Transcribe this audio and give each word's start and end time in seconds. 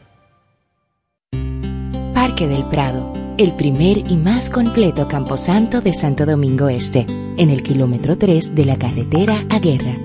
Parque 2.14 2.48
del 2.48 2.66
Prado, 2.66 3.12
el 3.38 3.54
primer 3.54 4.10
y 4.10 4.16
más 4.16 4.50
completo 4.50 5.06
camposanto 5.08 5.80
de 5.80 5.94
Santo 5.94 6.26
Domingo 6.26 6.68
Este 6.68 7.06
en 7.36 7.50
el 7.50 7.62
kilómetro 7.62 8.18
3 8.18 8.54
de 8.54 8.64
la 8.64 8.76
carretera 8.76 9.44
a 9.50 9.58
Guerra. 9.58 9.98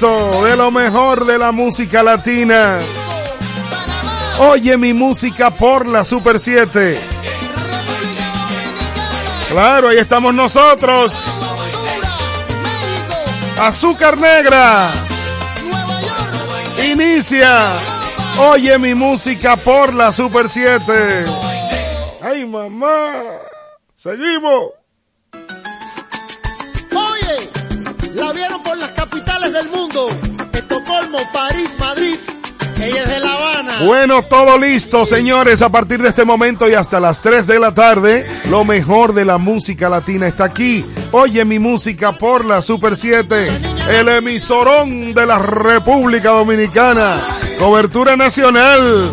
de 0.00 0.56
lo 0.56 0.70
mejor 0.70 1.26
de 1.26 1.38
la 1.38 1.50
música 1.50 2.04
latina. 2.04 2.78
Oye 4.38 4.76
mi 4.76 4.92
música 4.92 5.50
por 5.50 5.88
la 5.88 6.04
Super 6.04 6.38
7. 6.38 7.00
Claro, 9.48 9.88
ahí 9.88 9.96
estamos 9.96 10.32
nosotros. 10.32 11.42
Azúcar 13.58 14.16
Negra. 14.16 14.90
Inicia. 16.84 17.72
Oye 18.38 18.78
mi 18.78 18.94
música 18.94 19.56
por 19.56 19.92
la 19.92 20.12
Super 20.12 20.48
7. 20.48 21.24
¡Ay, 22.22 22.46
mamá! 22.46 23.10
¡Seguimos! 23.96 24.77
Bueno, 33.88 34.22
todo 34.22 34.58
listo, 34.58 35.06
señores. 35.06 35.62
A 35.62 35.70
partir 35.70 36.02
de 36.02 36.10
este 36.10 36.26
momento 36.26 36.68
y 36.68 36.74
hasta 36.74 37.00
las 37.00 37.22
3 37.22 37.46
de 37.46 37.58
la 37.58 37.72
tarde, 37.72 38.26
lo 38.50 38.62
mejor 38.62 39.14
de 39.14 39.24
la 39.24 39.38
música 39.38 39.88
latina 39.88 40.26
está 40.26 40.44
aquí. 40.44 40.84
Oye 41.10 41.42
mi 41.46 41.58
música 41.58 42.12
por 42.18 42.44
la 42.44 42.60
Super 42.60 42.94
7, 42.94 43.50
el 43.98 44.08
emisorón 44.10 45.14
de 45.14 45.24
la 45.24 45.38
República 45.38 46.32
Dominicana. 46.32 47.38
Cobertura 47.58 48.14
nacional. 48.14 49.10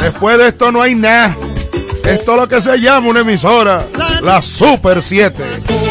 Después 0.00 0.38
de 0.38 0.48
esto 0.48 0.72
no 0.72 0.80
hay 0.80 0.94
nada. 0.94 1.36
Esto 2.02 2.36
es 2.36 2.40
lo 2.40 2.48
que 2.48 2.62
se 2.62 2.80
llama 2.80 3.08
una 3.08 3.20
emisora, 3.20 3.86
la 4.22 4.40
Super 4.40 5.02
7. 5.02 5.83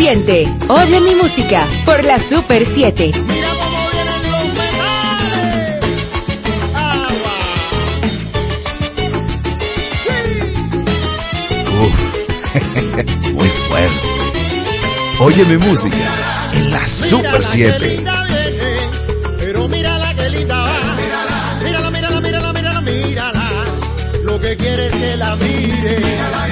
siente. 0.00 0.48
Oye 0.70 0.98
mi 0.98 1.14
música 1.14 1.66
por 1.84 2.02
la 2.02 2.18
Super 2.18 2.64
7. 2.64 3.12
Uf, 11.82 12.14
muy 13.34 13.48
fuerte. 13.48 14.08
Oye 15.20 15.44
mi 15.44 15.58
música 15.58 15.96
en 16.54 16.70
la 16.70 16.86
Super 16.86 17.44
7. 17.44 18.02
Pero 19.38 19.68
mírala 19.68 20.14
que 20.14 20.30
linda 20.30 20.62
va. 20.62 20.96
Mírala, 21.62 21.90
mírala, 21.90 22.20
mírala, 22.22 22.52
mírala, 22.54 22.80
mírala. 22.80 23.50
Lo 24.22 24.40
que 24.40 24.56
quieres 24.56 24.92
que 24.94 25.16
la 25.18 25.36
mire. 25.36 26.49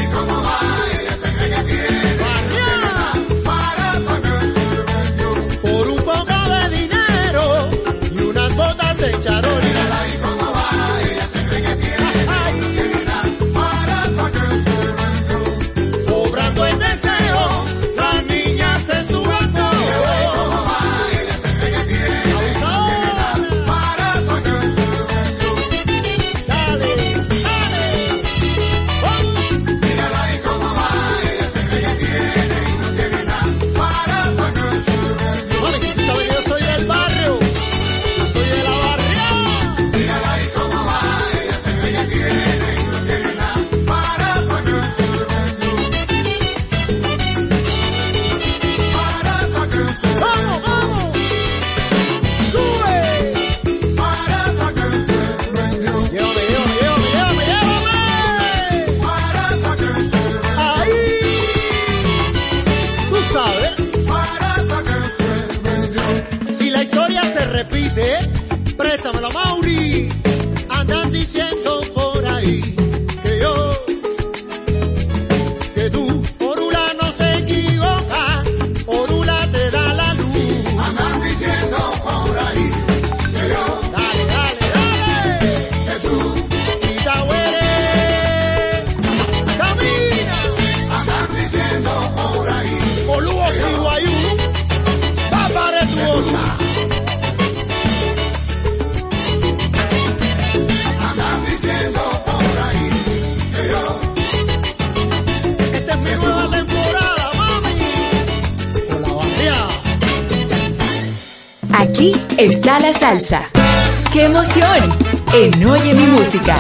¡Qué 114.13 114.27
emoción! 114.27 114.99
En 115.33 115.65
Oye 115.65 115.95
mi 115.95 116.05
música. 116.09 116.55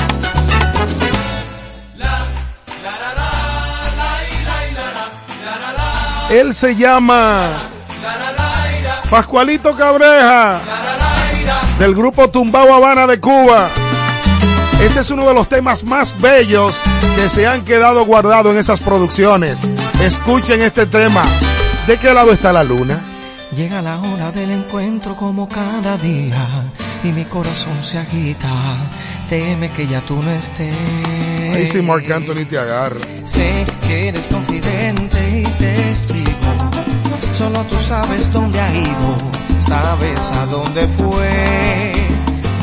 Él 6.30 6.54
se 6.54 6.74
llama 6.74 7.50
Pascualito 9.10 9.76
Cabreja 9.76 10.62
del 11.78 11.94
grupo 11.94 12.30
Tumbao 12.30 12.72
Habana 12.72 13.06
de 13.06 13.20
Cuba. 13.20 13.68
Este 14.80 15.00
es 15.00 15.10
uno 15.10 15.28
de 15.28 15.34
los 15.34 15.50
temas 15.50 15.84
más 15.84 16.18
bellos 16.18 16.82
que 17.14 17.28
se 17.28 17.46
han 17.46 17.62
quedado 17.62 18.06
guardados 18.06 18.52
en 18.52 18.58
esas 18.58 18.80
producciones. 18.80 19.70
Escuchen 20.00 20.62
este 20.62 20.86
tema. 20.86 21.22
¿De 21.86 21.98
qué 21.98 22.14
lado 22.14 22.32
está 22.32 22.54
la 22.54 22.64
luna? 22.64 23.07
Llega 23.58 23.82
la 23.82 23.98
hora 23.98 24.30
del 24.30 24.52
encuentro 24.52 25.16
como 25.16 25.48
cada 25.48 25.98
día 25.98 26.62
y 27.02 27.08
mi 27.08 27.24
corazón 27.24 27.84
se 27.84 27.98
agita. 27.98 28.48
Teme 29.28 29.68
que 29.70 29.84
ya 29.88 30.00
tú 30.00 30.22
no 30.22 30.30
estés. 30.30 30.76
Ahí 31.56 31.66
sí 31.66 31.82
Mark 31.82 32.04
Anthony 32.12 32.44
te 32.48 32.56
agarra. 32.56 33.00
Sé 33.24 33.64
que 33.84 34.10
eres 34.10 34.28
confidente 34.28 35.40
y 35.40 35.42
testigo. 35.42 36.70
Solo 37.34 37.64
tú 37.64 37.80
sabes 37.80 38.32
dónde 38.32 38.60
ha 38.60 38.72
ido, 38.72 39.16
sabes 39.66 40.20
a 40.36 40.46
dónde 40.46 40.86
fue. 40.96 41.28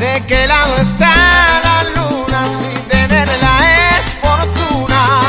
De 0.00 0.22
qué 0.26 0.46
lado 0.46 0.78
está 0.78 1.12
la 1.62 1.84
luna 1.94 2.42
sin 2.48 2.88
tenerla 2.88 3.98
es 3.98 4.14
fortuna. 4.14 5.20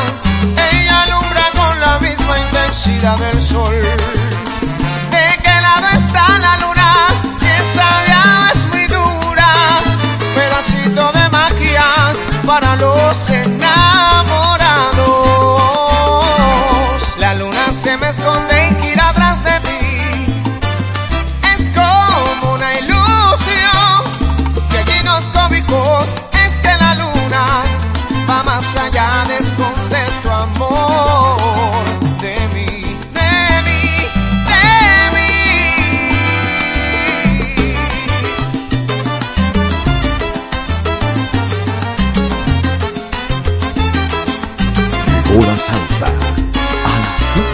Ella 0.71 1.01
alumbra 1.01 1.45
con 1.51 1.79
la 1.81 1.99
misma 1.99 2.39
intensidad 2.39 3.19
del 3.19 3.41
sol. 3.41 4.26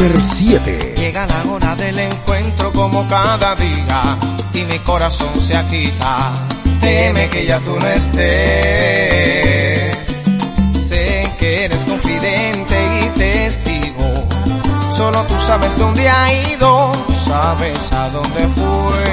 Super 0.03 0.21
7. 0.21 0.95
Llega 0.97 1.25
la 1.25 1.43
hora 1.49 1.75
del 1.75 1.97
encuentro 1.97 2.73
como 2.73 3.07
cada 3.07 3.55
día 3.55 4.17
y 4.53 4.65
mi 4.65 4.77
corazón 4.79 5.29
se 5.39 5.55
agita. 5.55 6.33
Teme 6.81 7.29
que 7.29 7.45
ya 7.45 7.61
tú 7.61 7.77
no 7.79 7.87
estés. 7.87 8.17
Sé 10.89 11.31
que 11.39 11.63
eres 11.63 11.85
confidente 11.85 12.85
y 13.01 13.05
testigo. 13.17 14.27
Solo 14.91 15.23
tú 15.23 15.35
sabes 15.47 15.77
dónde 15.77 16.09
ha 16.09 16.51
ido, 16.51 16.91
sabes 17.25 17.79
a 17.93 18.09
dónde 18.09 18.41
fue. 18.57 19.12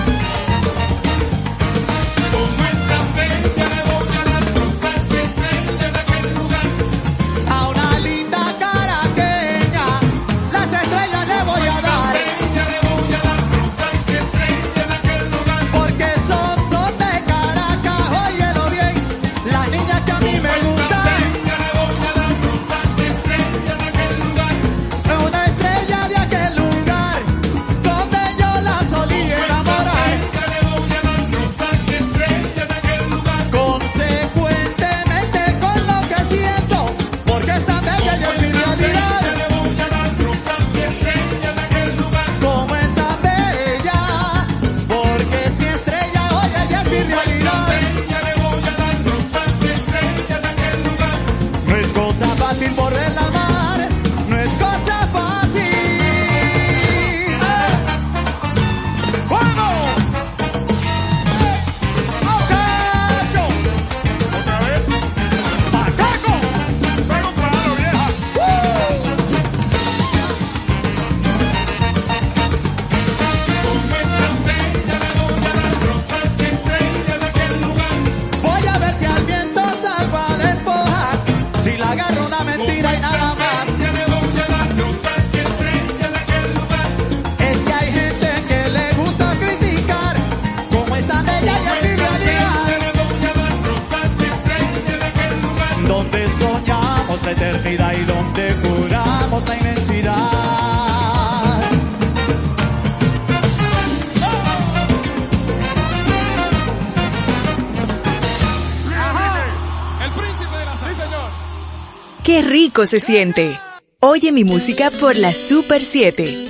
se 112.85 112.99
siente. 112.99 113.59
Oye 113.99 114.31
mi 114.31 114.43
música 114.43 114.91
por 114.91 115.15
la 115.15 115.35
Super 115.35 115.81
7. 115.81 116.45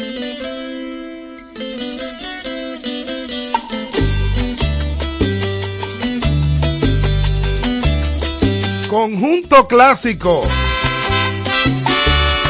Conjunto 8.90 9.68
clásico. 9.68 10.44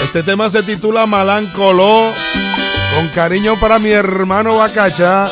Este 0.03 0.23
tema 0.23 0.49
se 0.49 0.63
titula 0.63 1.05
Malancoló. 1.05 2.11
Con 2.95 3.07
cariño 3.09 3.59
para 3.59 3.79
mi 3.79 3.91
hermano 3.91 4.57
Bacacha. 4.57 5.31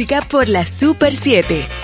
música 0.00 0.22
por 0.22 0.48
la 0.48 0.64
Super 0.64 1.12
7. 1.12 1.79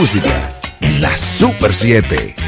música 0.00 0.54
en 0.80 1.02
la 1.02 1.14
Super 1.14 1.74
7. 1.74 2.39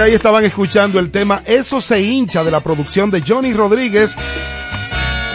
Ahí 0.00 0.14
estaban 0.14 0.44
escuchando 0.44 0.98
el 0.98 1.10
tema 1.10 1.42
Eso 1.46 1.80
se 1.80 2.00
hincha 2.00 2.42
de 2.42 2.50
la 2.50 2.60
producción 2.60 3.10
de 3.10 3.22
Johnny 3.26 3.52
Rodríguez 3.52 4.16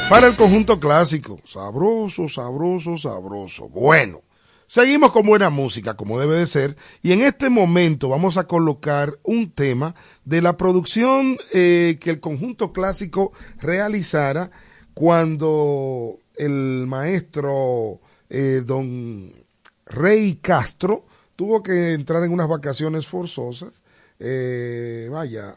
para 0.09 0.27
el 0.27 0.35
conjunto 0.35 0.79
clásico. 0.79 1.39
Sabroso, 1.45 2.27
sabroso, 2.27 2.97
sabroso. 2.97 3.69
Bueno, 3.69 4.21
seguimos 4.65 5.11
con 5.11 5.25
buena 5.25 5.49
música, 5.49 5.95
como 5.95 6.19
debe 6.19 6.35
de 6.35 6.47
ser, 6.47 6.77
y 7.03 7.11
en 7.11 7.21
este 7.21 7.49
momento 7.49 8.09
vamos 8.09 8.37
a 8.37 8.47
colocar 8.47 9.17
un 9.23 9.51
tema 9.51 9.93
de 10.23 10.41
la 10.41 10.57
producción 10.57 11.37
eh, 11.53 11.97
que 11.99 12.09
el 12.09 12.19
conjunto 12.19 12.73
clásico 12.73 13.33
realizara 13.59 14.49
cuando 14.93 16.17
el 16.37 16.85
maestro 16.87 17.99
eh, 18.29 18.63
don 18.65 19.31
Rey 19.85 20.39
Castro 20.41 21.05
tuvo 21.35 21.61
que 21.61 21.93
entrar 21.93 22.23
en 22.23 22.31
unas 22.31 22.47
vacaciones 22.47 23.07
forzosas. 23.07 23.83
Eh, 24.19 25.09
vaya, 25.11 25.55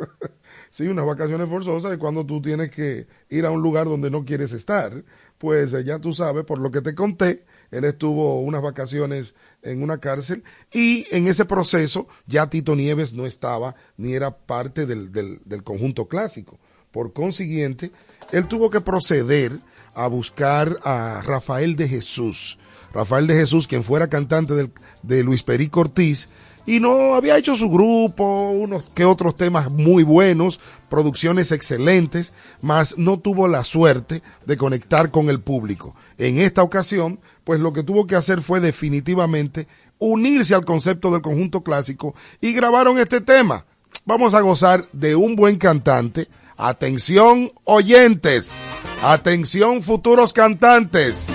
sí, 0.70 0.86
unas 0.86 1.04
vacaciones 1.04 1.48
forzosas 1.48 1.92
es 1.92 1.98
cuando 1.98 2.24
tú 2.24 2.40
tienes 2.40 2.70
que 2.70 3.08
ir 3.28 3.44
a 3.44 3.50
un 3.50 3.60
lugar 3.60 3.86
donde 3.86 4.10
no 4.10 4.24
quieres 4.24 4.52
estar. 4.52 5.04
Pues 5.38 5.72
eh, 5.72 5.84
ya 5.84 5.98
tú 5.98 6.12
sabes, 6.12 6.44
por 6.44 6.58
lo 6.58 6.70
que 6.70 6.80
te 6.80 6.94
conté, 6.94 7.44
él 7.70 7.84
estuvo 7.84 8.40
unas 8.40 8.62
vacaciones 8.62 9.34
en 9.62 9.82
una 9.82 9.98
cárcel 9.98 10.42
y 10.72 11.06
en 11.10 11.26
ese 11.26 11.44
proceso 11.44 12.08
ya 12.26 12.48
Tito 12.48 12.74
Nieves 12.74 13.14
no 13.14 13.26
estaba 13.26 13.74
ni 13.96 14.14
era 14.14 14.36
parte 14.36 14.86
del, 14.86 15.12
del, 15.12 15.62
conjunto 15.62 16.08
clásico. 16.08 16.58
Por 16.90 17.12
consiguiente, 17.12 17.92
él 18.32 18.46
tuvo 18.46 18.70
que 18.70 18.80
proceder 18.80 19.52
a 19.94 20.06
buscar 20.06 20.78
a 20.84 21.22
Rafael 21.24 21.76
de 21.76 21.88
Jesús. 21.88 22.58
Rafael 22.92 23.26
de 23.26 23.34
Jesús, 23.34 23.68
quien 23.68 23.84
fuera 23.84 24.08
cantante 24.08 24.54
del, 24.54 24.72
de 25.02 25.22
Luis 25.22 25.42
Perico 25.42 25.80
Ortiz, 25.80 26.28
y 26.68 26.80
no 26.80 27.14
había 27.14 27.38
hecho 27.38 27.56
su 27.56 27.70
grupo, 27.70 28.50
unos 28.50 28.84
que 28.94 29.06
otros 29.06 29.38
temas 29.38 29.70
muy 29.70 30.02
buenos, 30.02 30.60
producciones 30.90 31.50
excelentes, 31.50 32.34
mas 32.60 32.98
no 32.98 33.18
tuvo 33.18 33.48
la 33.48 33.64
suerte 33.64 34.22
de 34.44 34.58
conectar 34.58 35.10
con 35.10 35.30
el 35.30 35.40
público. 35.40 35.96
En 36.18 36.38
esta 36.38 36.62
ocasión, 36.62 37.20
pues 37.44 37.58
lo 37.58 37.72
que 37.72 37.82
tuvo 37.82 38.06
que 38.06 38.16
hacer 38.16 38.42
fue 38.42 38.60
definitivamente 38.60 39.66
unirse 39.96 40.54
al 40.54 40.66
concepto 40.66 41.10
del 41.10 41.22
conjunto 41.22 41.62
clásico 41.62 42.14
y 42.38 42.52
grabaron 42.52 42.98
este 42.98 43.22
tema. 43.22 43.64
Vamos 44.04 44.34
a 44.34 44.42
gozar 44.42 44.90
de 44.92 45.16
un 45.16 45.36
buen 45.36 45.56
cantante. 45.56 46.28
Atención 46.58 47.50
oyentes, 47.64 48.60
atención 49.02 49.82
futuros 49.82 50.34
cantantes, 50.34 51.28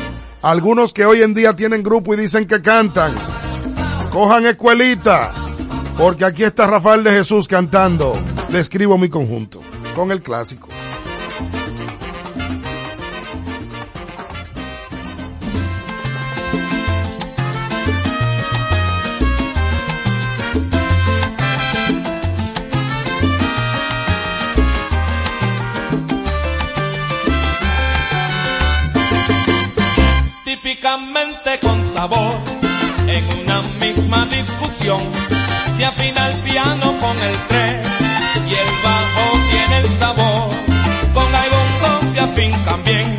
algunos 0.43 0.93
que 0.93 1.07
hoy 1.07 1.23
en 1.23 1.33
día 1.33 1.55
tienen 1.55 1.81
grupo 1.81 2.13
y 2.13 2.17
dicen 2.17 2.45
que 2.45 2.61
cantan. 2.61 3.15
Cojan 4.13 4.45
escuelita, 4.45 5.33
porque 5.97 6.23
aquí 6.23 6.43
está 6.43 6.67
Rafael 6.67 7.03
de 7.03 7.09
Jesús 7.09 7.47
cantando. 7.47 8.13
Le 8.49 8.59
escribo 8.59 8.95
mi 8.99 9.09
conjunto 9.09 9.59
con 9.95 10.11
el 10.11 10.21
clásico. 10.21 10.69
típicamente 30.45 31.59
con 31.59 31.93
sabor 31.93 32.52
una 33.53 33.61
misma 33.79 34.25
discusión. 34.25 35.01
Se 35.77 35.85
afina 35.85 36.29
el 36.29 36.37
piano 36.39 36.97
con 36.99 37.17
el 37.17 37.37
tres 37.47 37.87
y 38.47 38.53
el 38.53 38.69
bajo 38.83 39.23
tiene 39.51 39.77
el 39.79 39.99
sabor. 39.99 40.49
Con 41.13 41.27
el 41.27 42.13
se 42.13 42.19
afincan 42.19 42.83
bien, 42.83 43.17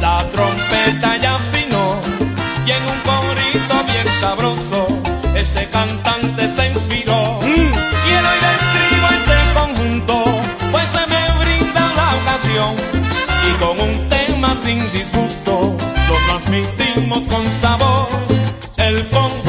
la 0.00 0.24
trompeta 0.30 1.16
ya 1.18 1.34
afinó 1.34 2.00
y 2.66 2.70
en 2.70 2.82
un 2.82 3.00
corito 3.08 3.74
bien 3.92 4.06
sabroso 4.20 4.86
este 5.34 5.68
cantante 5.68 6.48
se 6.56 6.66
inspiró. 6.68 7.38
Y 7.42 8.10
el 8.18 8.24
hoy 8.30 8.40
describo 8.48 9.08
este 9.18 9.36
conjunto, 9.58 10.24
pues 10.70 10.88
se 10.94 11.06
me 11.12 11.22
brinda 11.42 11.92
la 11.94 12.08
ocasión 12.20 12.74
y 13.48 13.52
con 13.62 13.80
un 13.88 14.08
tema 14.08 14.56
sin 14.64 14.92
disgusto 14.92 15.76
lo 16.08 16.14
transmitimos 16.26 17.26
con 17.28 17.44
sabor. 17.60 18.08
El 18.76 19.06
conjunto 19.08 19.47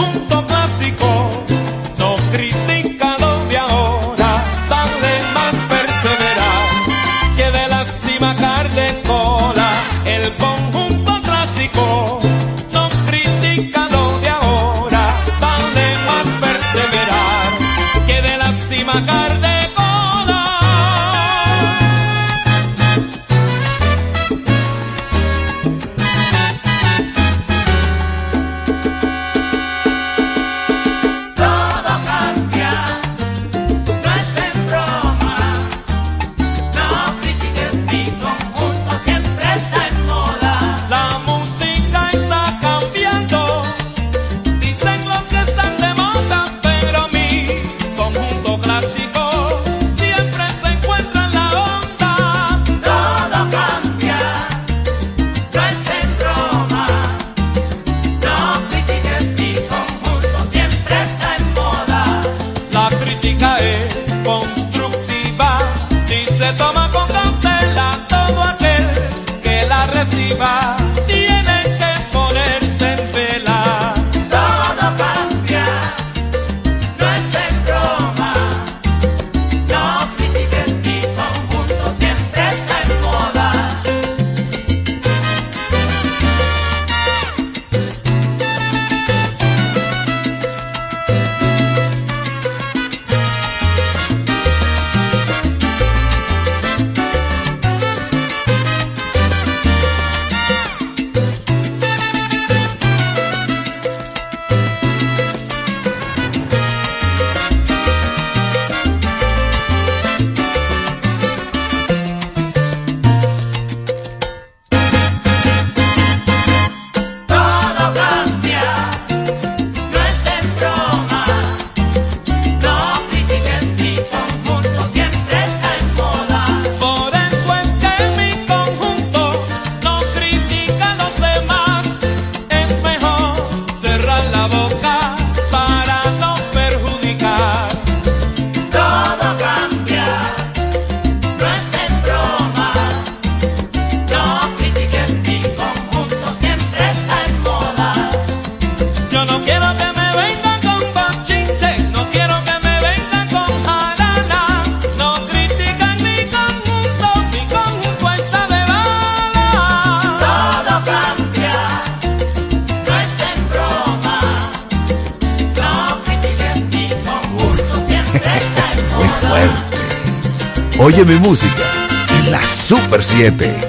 7 173.20 173.69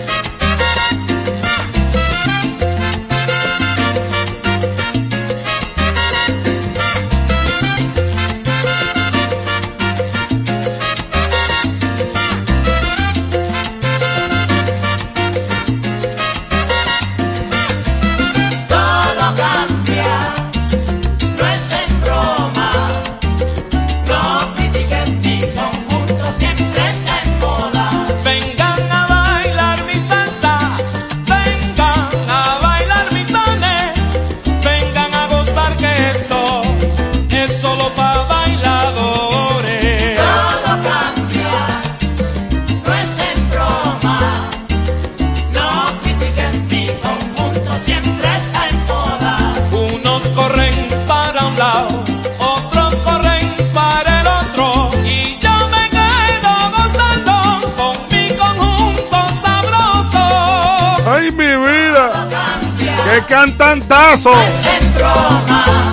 cantantazo. 63.40 64.32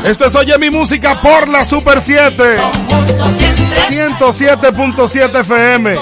Esto 0.03 0.25
es 0.25 0.35
Oye 0.35 0.57
mi 0.57 0.69
música 0.69 1.21
por 1.21 1.47
la 1.47 1.63
Super 1.63 2.01
7. 2.01 2.57
107.7 3.89 5.39
FM. 5.39 5.97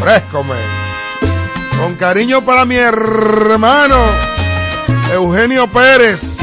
Fresco. 0.00 0.44
Con 1.78 1.94
cariño 1.94 2.44
para 2.44 2.64
mi 2.64 2.76
hermano 2.76 4.04
Eugenio 5.12 5.68
Pérez. 5.68 6.40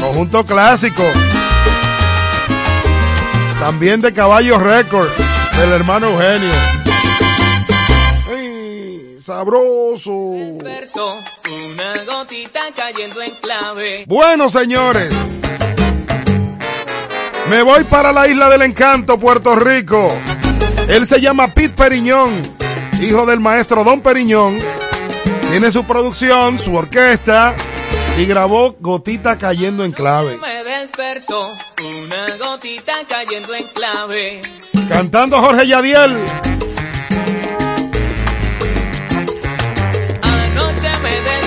Conjunto 0.00 0.44
clásico. 0.44 1.04
También 3.60 4.00
de 4.00 4.12
Caballo 4.12 4.58
Record 4.58 5.10
del 5.56 5.70
hermano 5.72 6.08
Eugenio 6.08 6.73
sabroso. 9.24 10.34
Alberto, 10.34 11.16
una 11.64 11.94
gotita 12.04 12.60
cayendo 12.76 13.22
en 13.22 13.30
clave. 13.36 14.04
Bueno, 14.06 14.50
señores. 14.50 15.10
Me 17.48 17.62
voy 17.62 17.84
para 17.84 18.12
la 18.12 18.28
isla 18.28 18.50
del 18.50 18.60
encanto, 18.60 19.18
Puerto 19.18 19.56
Rico. 19.56 20.14
Él 20.88 21.06
se 21.06 21.22
llama 21.22 21.48
Pete 21.54 21.70
Periñón, 21.70 22.54
hijo 23.00 23.24
del 23.24 23.40
maestro 23.40 23.82
Don 23.82 24.02
Periñón. 24.02 24.58
Tiene 25.48 25.70
su 25.70 25.84
producción, 25.84 26.58
su 26.58 26.74
orquesta 26.74 27.56
y 28.18 28.26
grabó 28.26 28.76
Gotita 28.78 29.38
cayendo 29.38 29.86
en 29.86 29.92
clave. 29.92 30.36
Me 30.36 30.64
despertó 30.64 31.48
una 31.78 32.26
gotita 32.46 32.92
cayendo 33.08 33.54
en 33.54 33.64
clave. 33.68 34.42
Cantando 34.90 35.40
Jorge 35.40 35.66
Yadiel. 35.66 36.26
se 40.84 40.98
me 41.00 41.20
den 41.22 41.43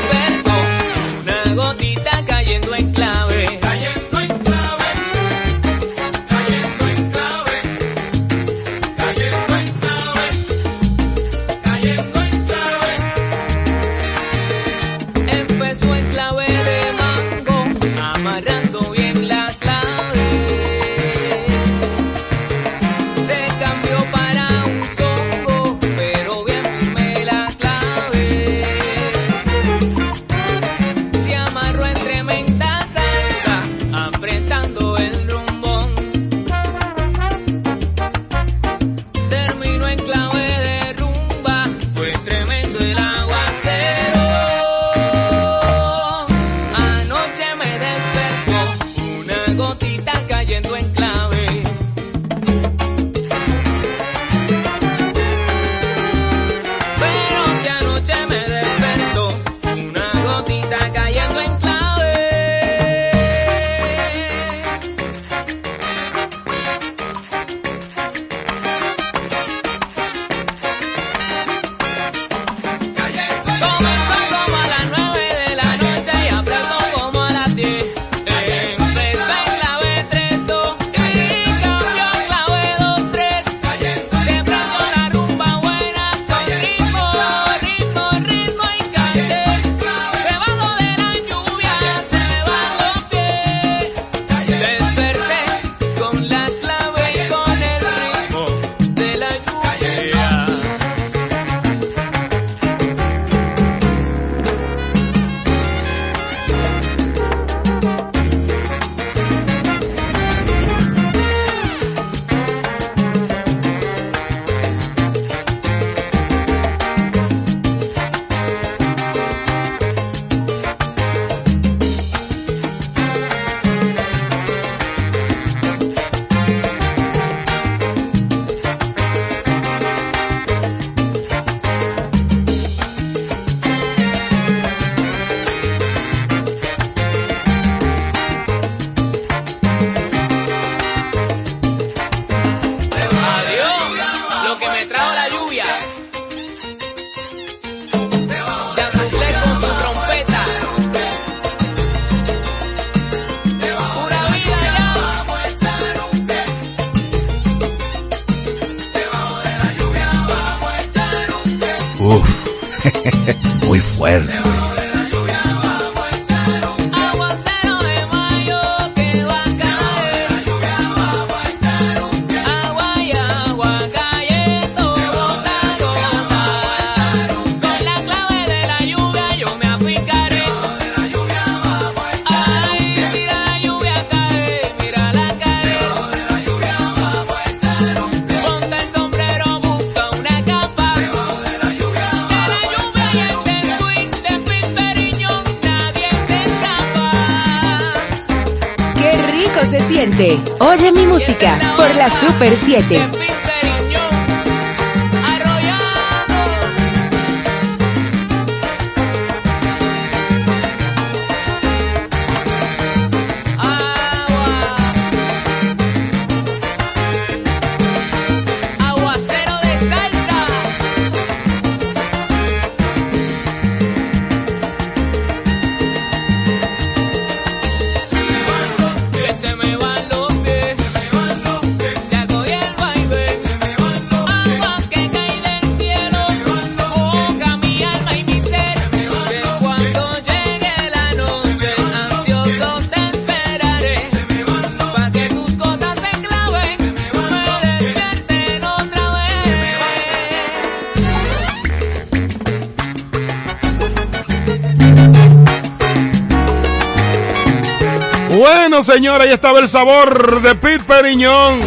ahí 259.28 259.34
estaba 259.34 259.60
el 259.60 259.68
sabor 259.68 260.42
de 260.42 260.56
Pete 260.56 260.84
Periñón. 260.86 261.60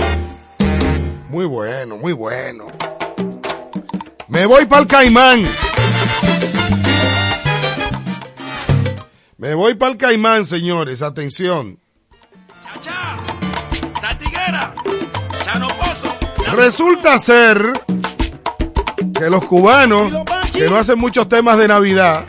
Muy 1.28 1.44
bueno, 1.44 1.96
muy 1.96 2.12
bueno. 2.12 2.66
Me 4.28 4.46
voy 4.46 4.64
para 4.66 4.82
el 4.82 4.88
Caimán. 4.88 5.46
Me 9.36 9.54
voy 9.54 9.74
para 9.74 9.92
el 9.92 9.98
Caimán, 9.98 10.46
señores. 10.46 11.02
Atención. 11.02 11.78
Satiguera, 14.00 14.74
Chano 15.44 15.68
Pozo, 15.68 16.16
Resulta 16.56 17.18
ser 17.18 17.72
que 19.14 19.28
los 19.28 19.44
cubanos, 19.44 20.24
que 20.52 20.68
no 20.68 20.76
hacen 20.76 20.98
muchos 20.98 21.28
temas 21.28 21.58
de 21.58 21.68
Navidad, 21.68 22.24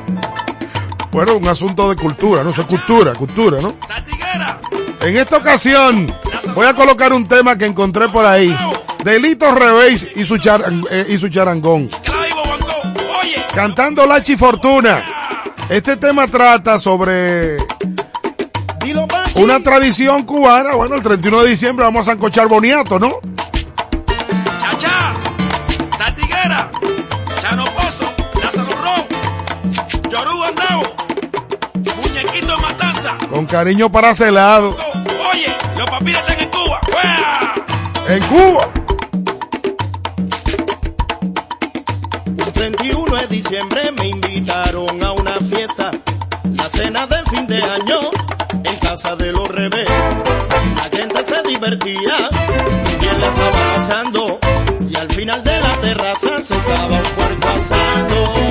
bueno, 1.12 1.36
un 1.36 1.46
asunto 1.46 1.90
de 1.90 1.96
cultura, 1.96 2.42
no 2.42 2.50
Eso 2.50 2.62
es 2.62 2.66
cultura, 2.66 3.14
cultura, 3.14 3.60
¿no? 3.60 3.74
En 5.02 5.16
esta 5.16 5.38
ocasión 5.38 6.06
voy 6.54 6.64
a 6.66 6.74
colocar 6.74 7.12
un 7.12 7.26
tema 7.26 7.58
que 7.58 7.66
encontré 7.66 8.08
por 8.08 8.24
ahí, 8.24 8.56
Delito 9.02 9.52
Revés 9.52 10.08
y 10.14 10.24
su, 10.24 10.36
eh, 10.36 11.06
y 11.08 11.18
su 11.18 11.28
charangón, 11.28 11.90
cantando 13.52 14.06
Lachi 14.06 14.36
Fortuna. 14.36 15.02
Este 15.68 15.96
tema 15.96 16.28
trata 16.28 16.78
sobre 16.78 17.56
una 19.34 19.60
tradición 19.60 20.22
cubana, 20.22 20.74
bueno, 20.74 20.94
el 20.94 21.02
31 21.02 21.42
de 21.42 21.48
diciembre 21.50 21.84
vamos 21.84 22.06
a 22.06 22.12
sancochar 22.12 22.46
boniato, 22.46 23.00
¿no? 23.00 23.14
Chachá, 24.60 25.14
Satiguera, 25.98 26.70
Chano 27.40 27.64
Pozo, 27.64 28.12
Lázaro 28.40 28.70
Row, 28.70 29.06
Yoruba 30.08 30.48
Andao, 30.48 30.94
Muñequito 31.96 32.54
de 32.54 32.62
Matanza. 32.62 33.18
Con 33.28 33.46
cariño 33.46 33.90
para 33.90 34.14
celado. 34.14 34.76
En 38.12 38.22
Cuba. 38.24 38.70
Un 42.26 42.52
31 42.52 43.16
de 43.16 43.26
diciembre 43.26 43.90
me 43.92 44.08
invitaron 44.08 45.02
a 45.02 45.12
una 45.12 45.38
fiesta, 45.38 45.90
la 46.52 46.68
cena 46.68 47.06
del 47.06 47.24
fin 47.30 47.46
de 47.46 47.62
año 47.62 48.10
en 48.64 48.76
casa 48.80 49.16
de 49.16 49.32
los 49.32 49.48
revés. 49.48 49.88
La 50.76 50.94
gente 50.94 51.24
se 51.24 51.42
divertía, 51.48 52.28
bien 53.00 53.18
la 53.18 53.28
estaba 53.28 53.76
pasando 53.76 54.38
y 54.90 54.94
al 54.94 55.10
final 55.10 55.42
de 55.42 55.60
la 55.62 55.80
terraza 55.80 56.42
se 56.42 56.54
estaba 56.54 56.98
un 56.98 57.10
puerco 57.16 57.48
asado. 57.48 58.41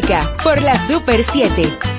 Música 0.00 0.36
por 0.42 0.62
la 0.62 0.78
Super 0.78 1.22
7. 1.22 1.89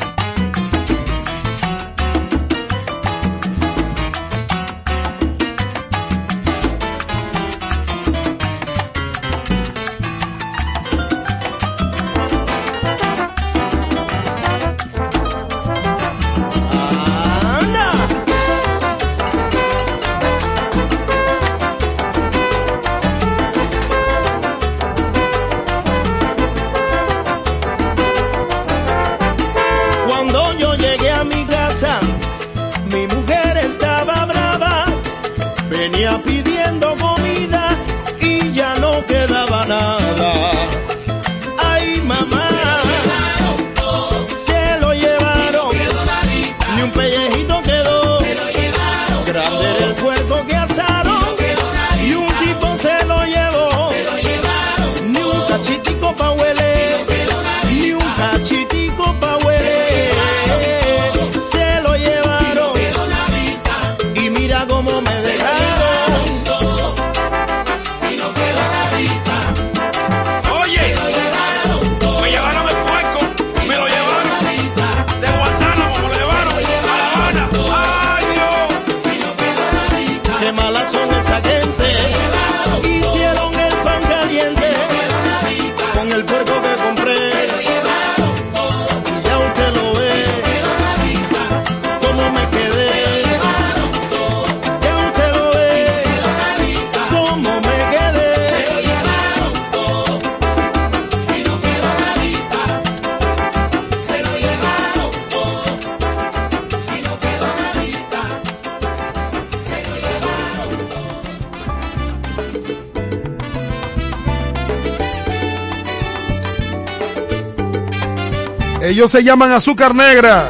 se 119.11 119.25
llaman 119.25 119.51
azúcar 119.51 119.93
negra. 119.93 120.47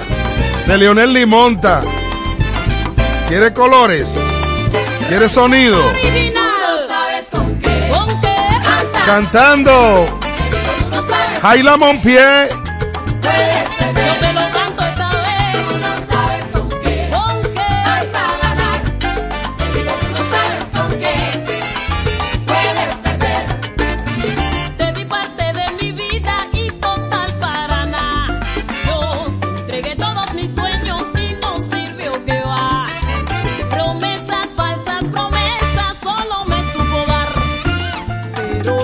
De 0.68 0.78
Leonel 0.78 1.12
Limonta. 1.12 1.82
Quiere 3.28 3.52
colores. 3.56 4.40
Quiere 5.10 5.28
sonido. 5.28 5.82
Cantando. 9.04 10.20
Jaila 11.42 11.76
Monpié. 11.78 12.61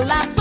last 0.05 0.36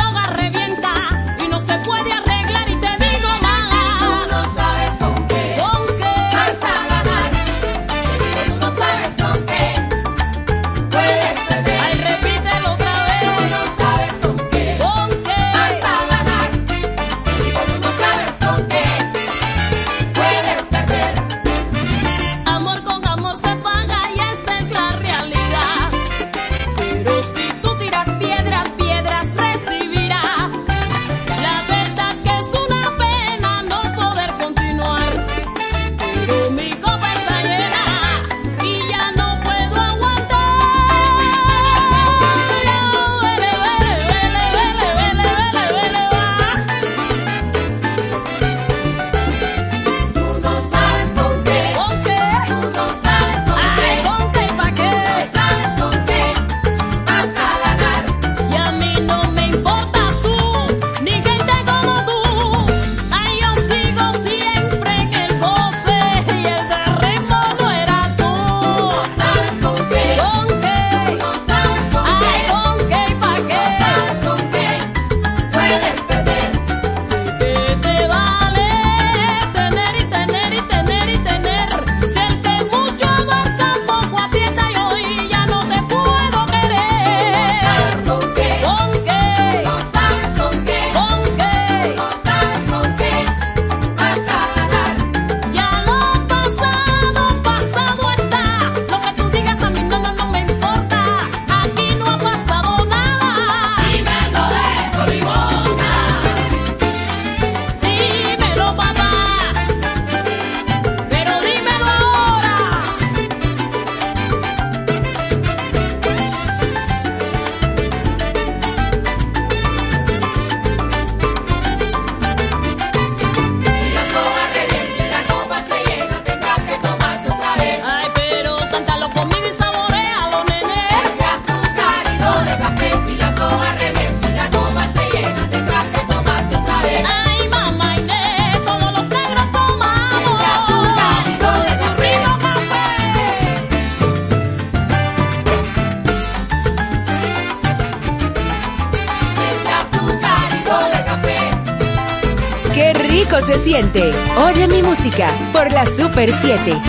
Super 156.16 156.32
7. 156.32 156.85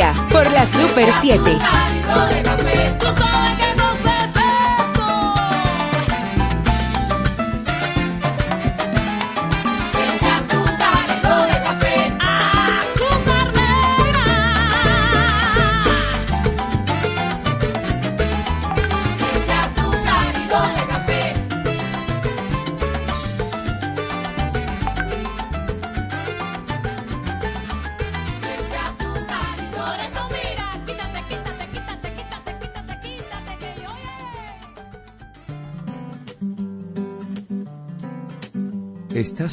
Música 0.00 0.26
por 0.30 0.50
la 0.50 0.64
Super 0.64 1.12
7. 1.12 1.79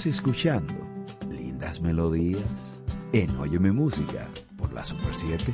Escuchando 0.06 0.74
lindas 1.30 1.82
melodías 1.82 2.80
en 3.14 3.36
Óyeme 3.38 3.72
Música 3.72 4.30
por 4.56 4.72
la 4.72 4.84
Super 4.84 5.14
7. 5.14 5.52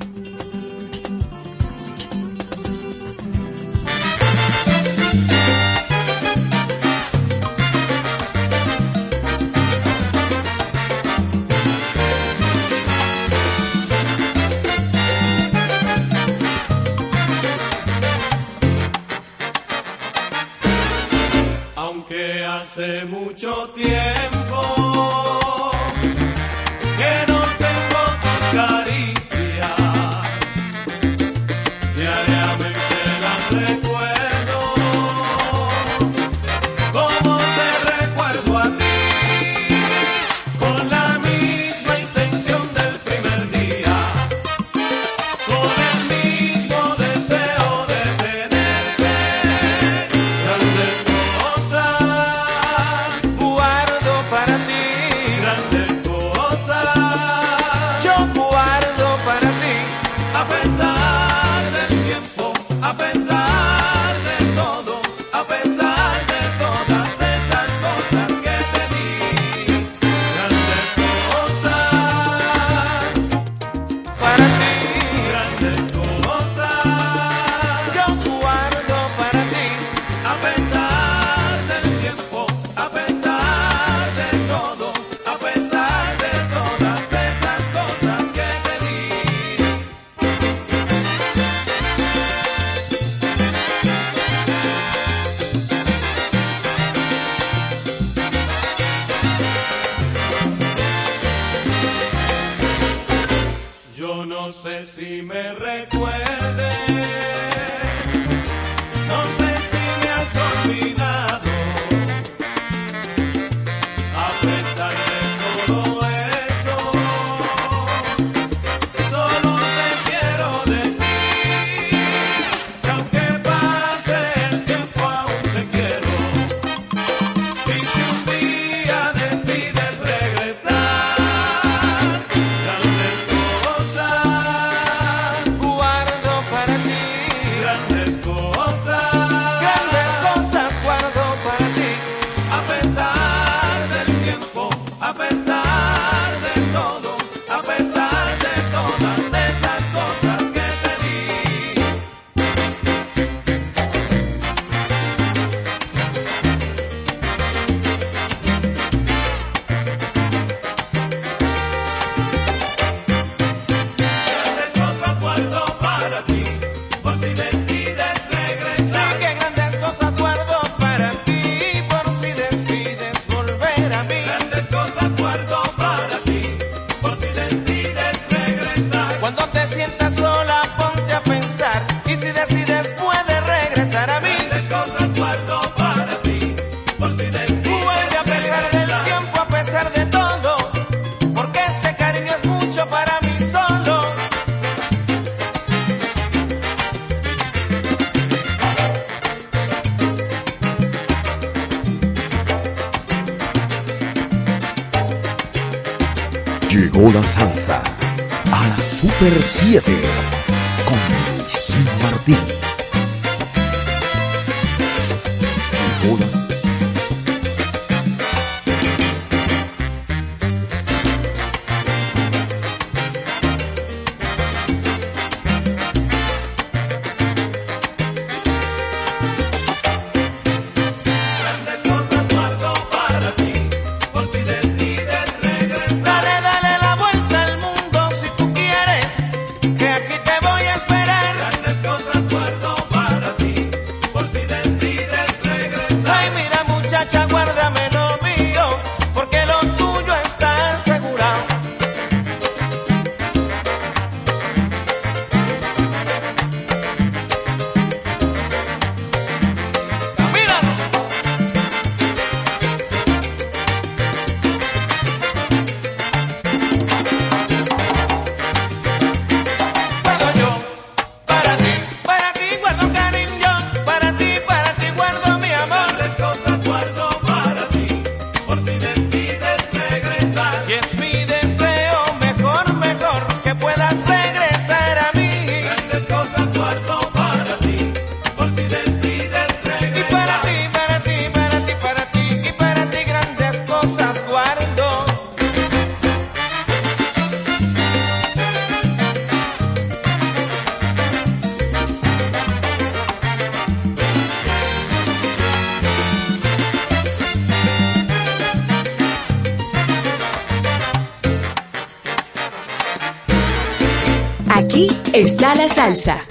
está 315.23 315.55
la 315.55 315.69
salsa. 315.69 316.21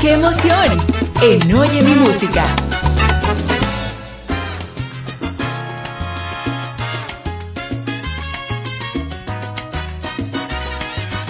¡Qué 0.00 0.12
emoción! 0.12 0.86
En 1.22 1.52
Oye 1.54 1.82
mi 1.82 1.94
música. 1.94 2.44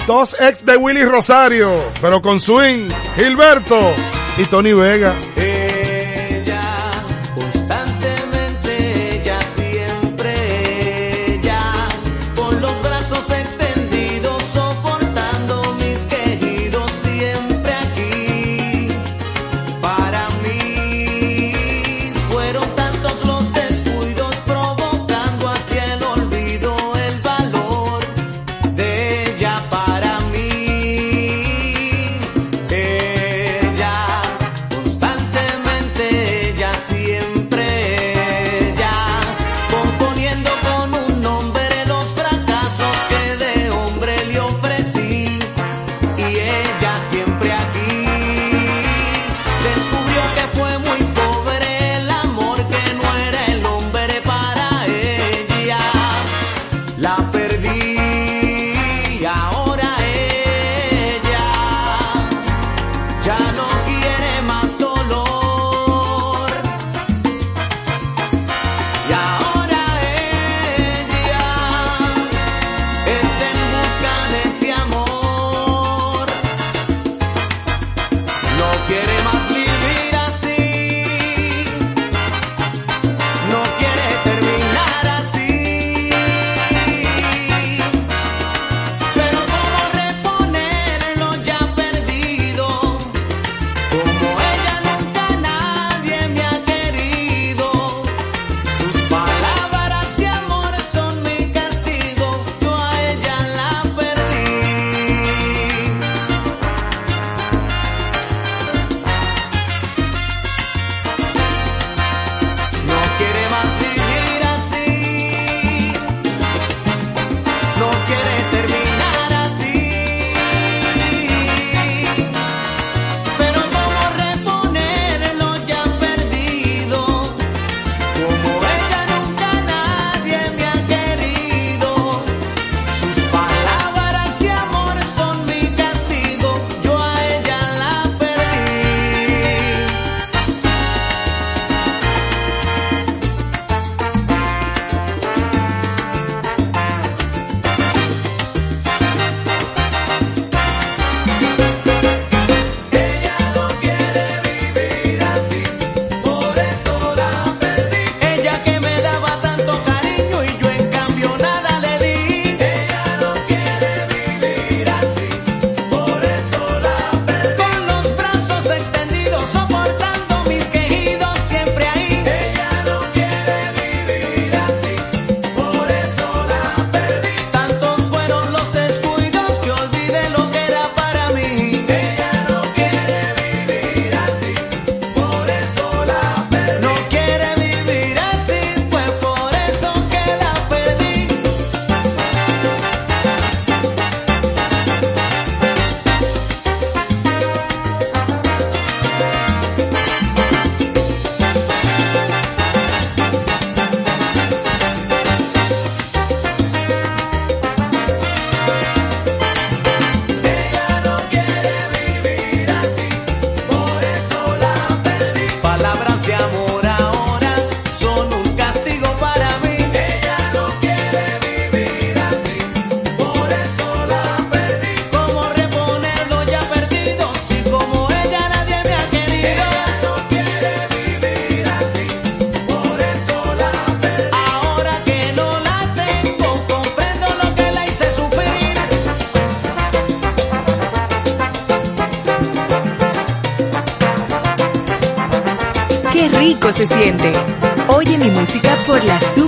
Dos 0.07 0.37
ex 0.41 0.65
de 0.65 0.77
Willy 0.77 1.05
Rosario, 1.05 1.69
pero 2.01 2.21
con 2.21 2.41
swing, 2.41 2.89
Gilberto 3.17 3.95
y 4.39 4.45
Tony 4.45 4.73
Vega. 4.73 5.15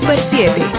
Super 0.09 0.21
7. 0.23 0.78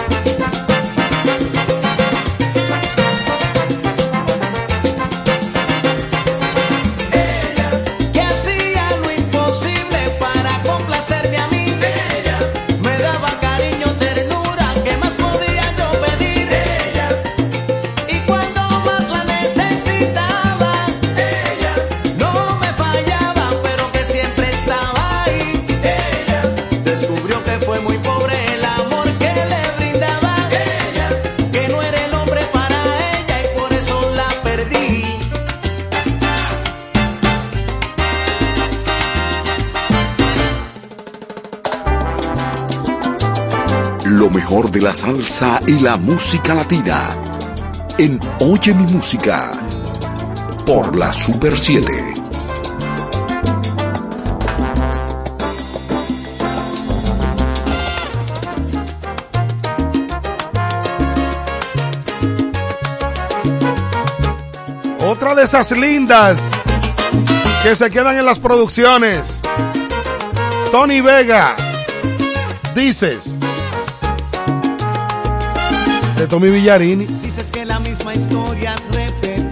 y 45.66 45.80
la 45.80 45.96
música 45.96 46.54
latina 46.54 47.08
en 47.98 48.20
Oye 48.38 48.72
mi 48.72 48.92
música 48.92 49.50
por 50.64 50.94
la 50.94 51.12
Super 51.12 51.58
7. 51.58 52.14
Otra 65.00 65.34
de 65.34 65.42
esas 65.42 65.72
lindas 65.72 66.62
que 67.64 67.74
se 67.74 67.90
quedan 67.90 68.16
en 68.16 68.24
las 68.24 68.38
producciones. 68.38 69.40
Tony 70.70 71.00
Vega, 71.00 71.56
dices. 72.76 73.39
Tommy 76.26 76.50
Villarini. 76.50 77.06
Dices 77.22 77.50
que 77.50 77.64
la 77.64 77.78
misma 77.80 78.14
historia 78.14 78.74
es 78.74 79.49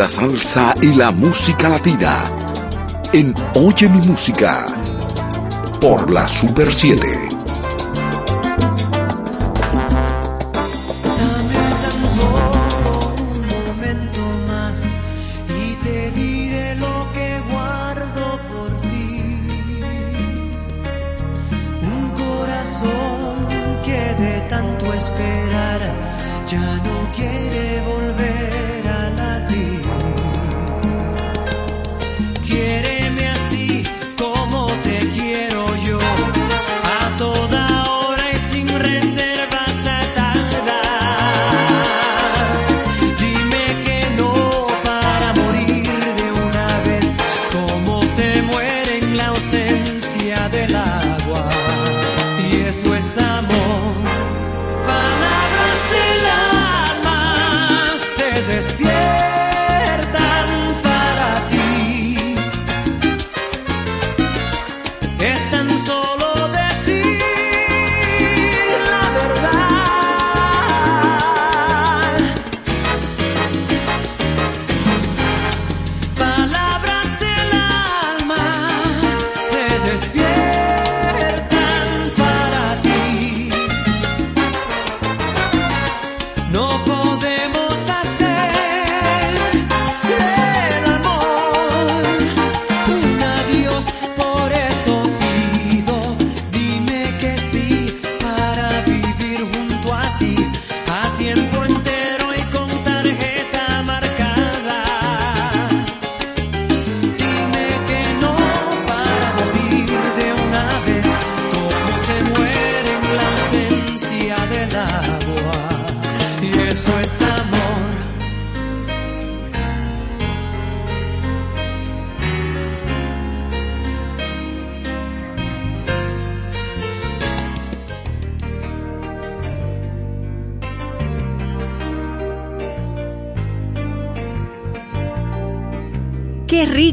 la 0.00 0.08
salsa 0.08 0.74
y 0.80 0.94
la 0.94 1.10
música 1.10 1.68
latina 1.68 2.24
en 3.12 3.34
Oye 3.54 3.86
mi 3.86 3.98
música 4.06 4.66
por 5.78 6.10
la 6.10 6.26
Super 6.26 6.72
7. 6.72 7.29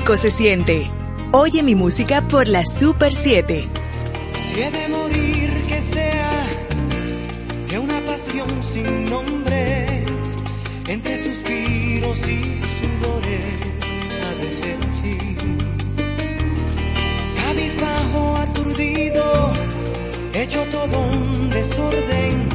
rico 0.08 0.16
se 0.16 0.30
siente. 0.30 0.90
Oye 1.34 1.64
mi 1.64 1.76
música 1.76 2.26
por 2.30 2.48
la 2.48 2.66
Super 2.66 3.12
7. 3.12 3.68
Si 4.40 4.62
he 4.62 4.72
de 4.72 4.88
morir 4.88 5.50
que 5.68 5.82
sea 5.82 6.48
de 7.70 7.78
una 7.78 8.00
pasión 8.06 8.48
sin 8.64 9.10
nombre, 9.10 10.06
entre 10.88 11.18
suspiros 11.18 12.20
y 12.20 12.42
sudores 12.78 13.56
ha 14.24 14.44
de 14.44 14.52
ser 14.54 14.78
así. 14.88 15.18
Cabizbajo 17.36 18.38
aturdido, 18.38 19.54
hecho 20.34 20.64
todo 20.72 21.00
un 21.02 21.50
desorden, 21.50 22.48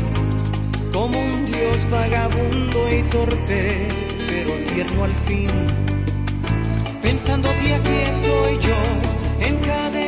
como 0.91 1.19
un 1.19 1.47
dios 1.47 1.91
vagabundo 1.91 2.79
y 2.91 3.03
torpe, 3.11 3.89
pero 4.27 4.53
tierno 4.73 5.05
al 5.05 5.13
fin 5.27 5.82
pensándote 7.23 7.75
aquí 7.75 7.99
estoy 8.09 8.59
yo 8.59 9.47
en 9.47 9.57
cada 9.59 10.02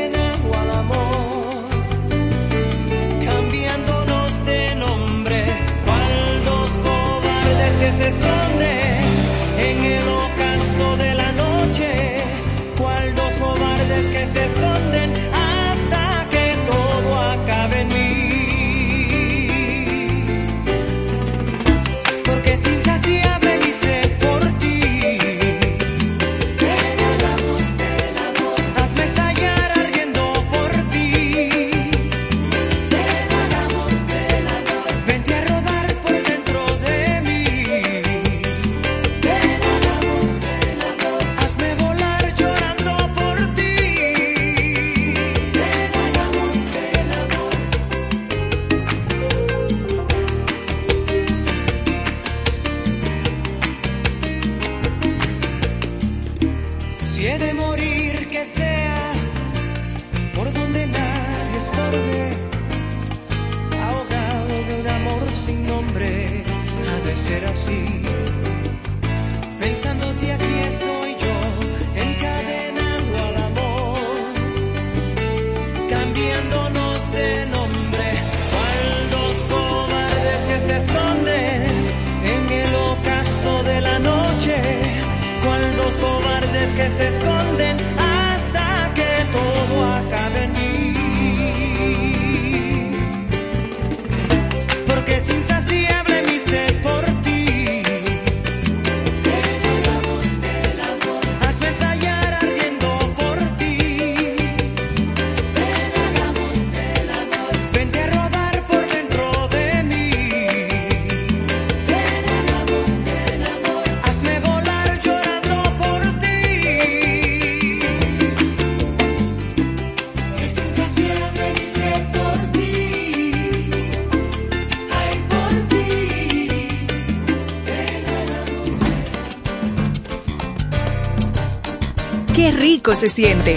rico 132.84 132.94
se 132.94 133.08
siente. 133.08 133.56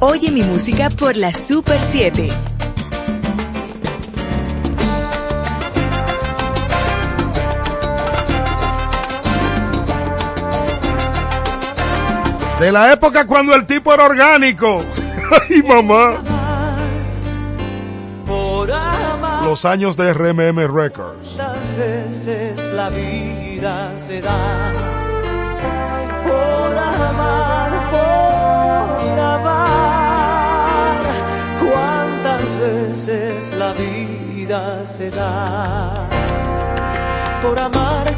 Oye 0.00 0.32
mi 0.32 0.42
música 0.42 0.90
por 0.90 1.16
la 1.16 1.32
Super 1.32 1.80
7. 1.80 2.28
De 12.58 12.72
la 12.72 12.92
época 12.92 13.28
cuando 13.28 13.54
el 13.54 13.64
tipo 13.64 13.94
era 13.94 14.06
orgánico. 14.06 14.84
Ay, 15.48 15.62
mamá. 15.62 16.20
Los 19.44 19.64
años 19.64 19.96
de 19.96 20.12
RMM 20.12 20.74
Records. 20.74 21.36
Tantas 21.36 21.76
veces 21.76 22.58
la 22.72 22.90
vida 22.90 23.94
se 24.04 24.20
da 24.20 24.83
por 37.42 37.58
amar 37.58 38.13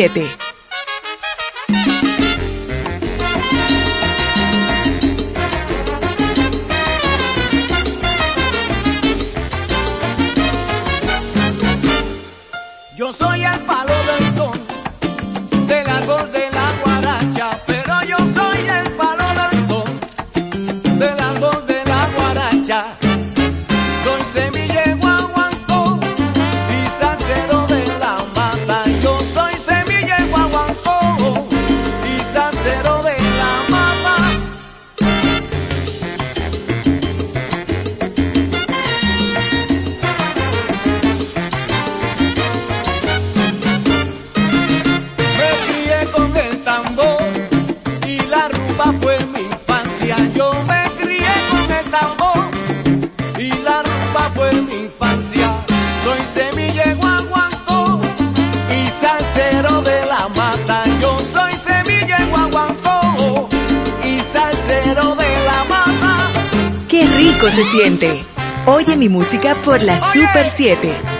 7 0.00 0.39
por 69.62 69.82
la 69.82 69.98
Super 70.00 70.46
7. 70.46 71.19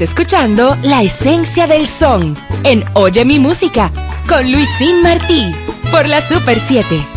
Escuchando 0.00 0.76
La 0.82 1.02
Esencia 1.02 1.66
del 1.66 1.88
Son 1.88 2.36
en 2.64 2.84
Oye 2.94 3.24
mi 3.24 3.38
Música 3.38 3.90
con 4.28 4.50
Luisín 4.50 5.02
Martí 5.02 5.54
por 5.90 6.06
la 6.06 6.20
Super 6.20 6.58
7. 6.58 7.15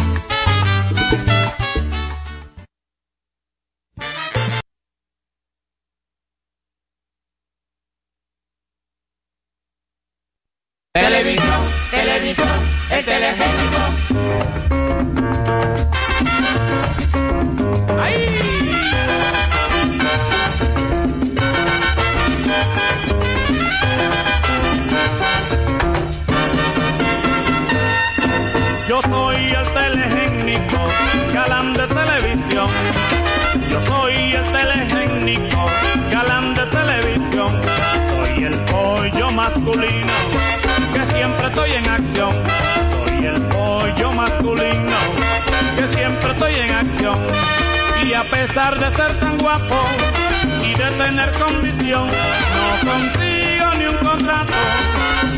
cualquier 51.29 51.43
condición, 51.43 52.07
no 52.07 52.91
consigo 52.91 53.73
ni 53.77 53.85
un 53.85 53.97
contrato 53.97 54.53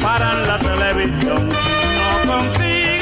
para 0.02 0.34
la 0.46 0.60
televisión, 0.60 1.50
no 1.50 2.32
consigo 2.32 3.01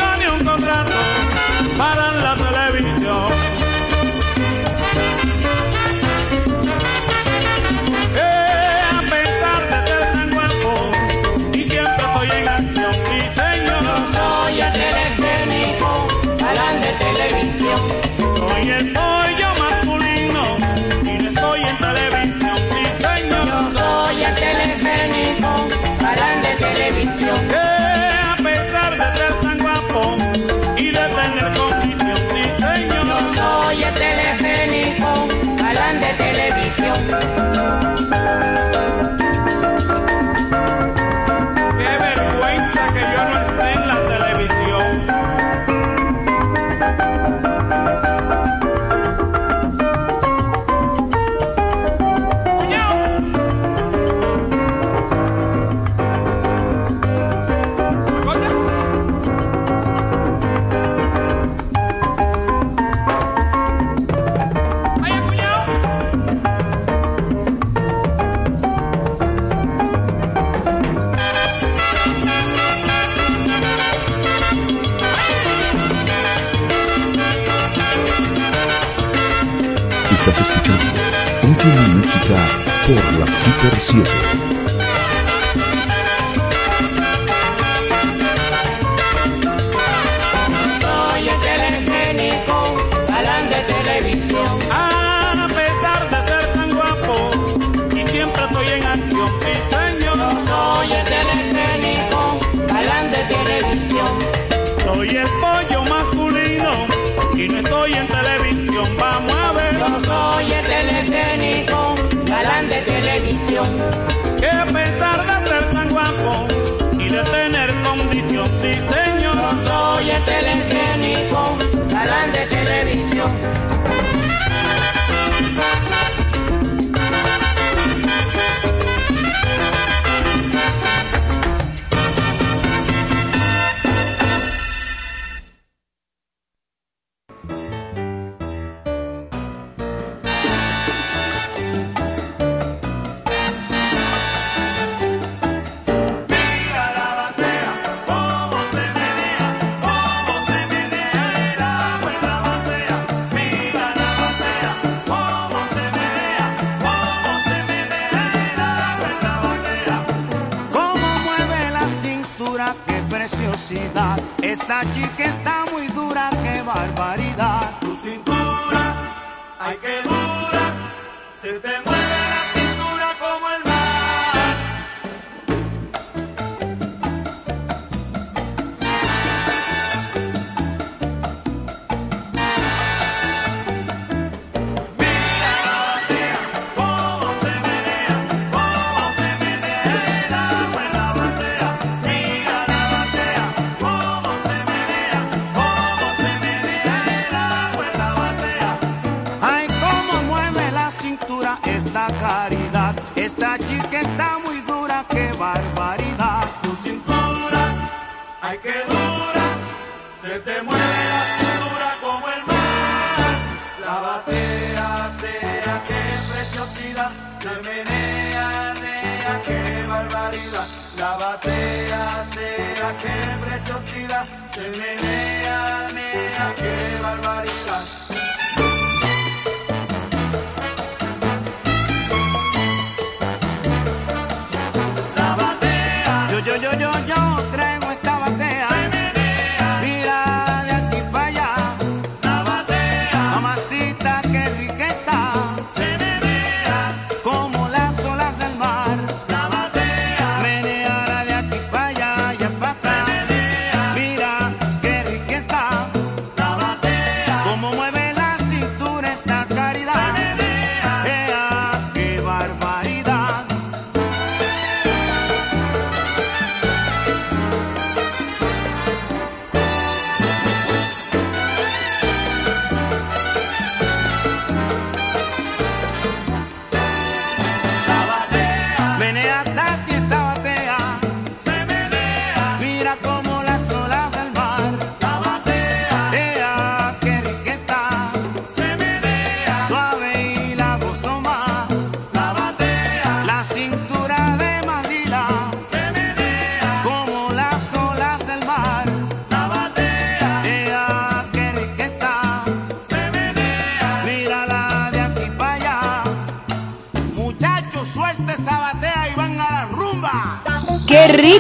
música 82.10 82.64
por 82.88 83.20
la 83.20 83.32
Super 83.32 83.80
7. 83.80 84.49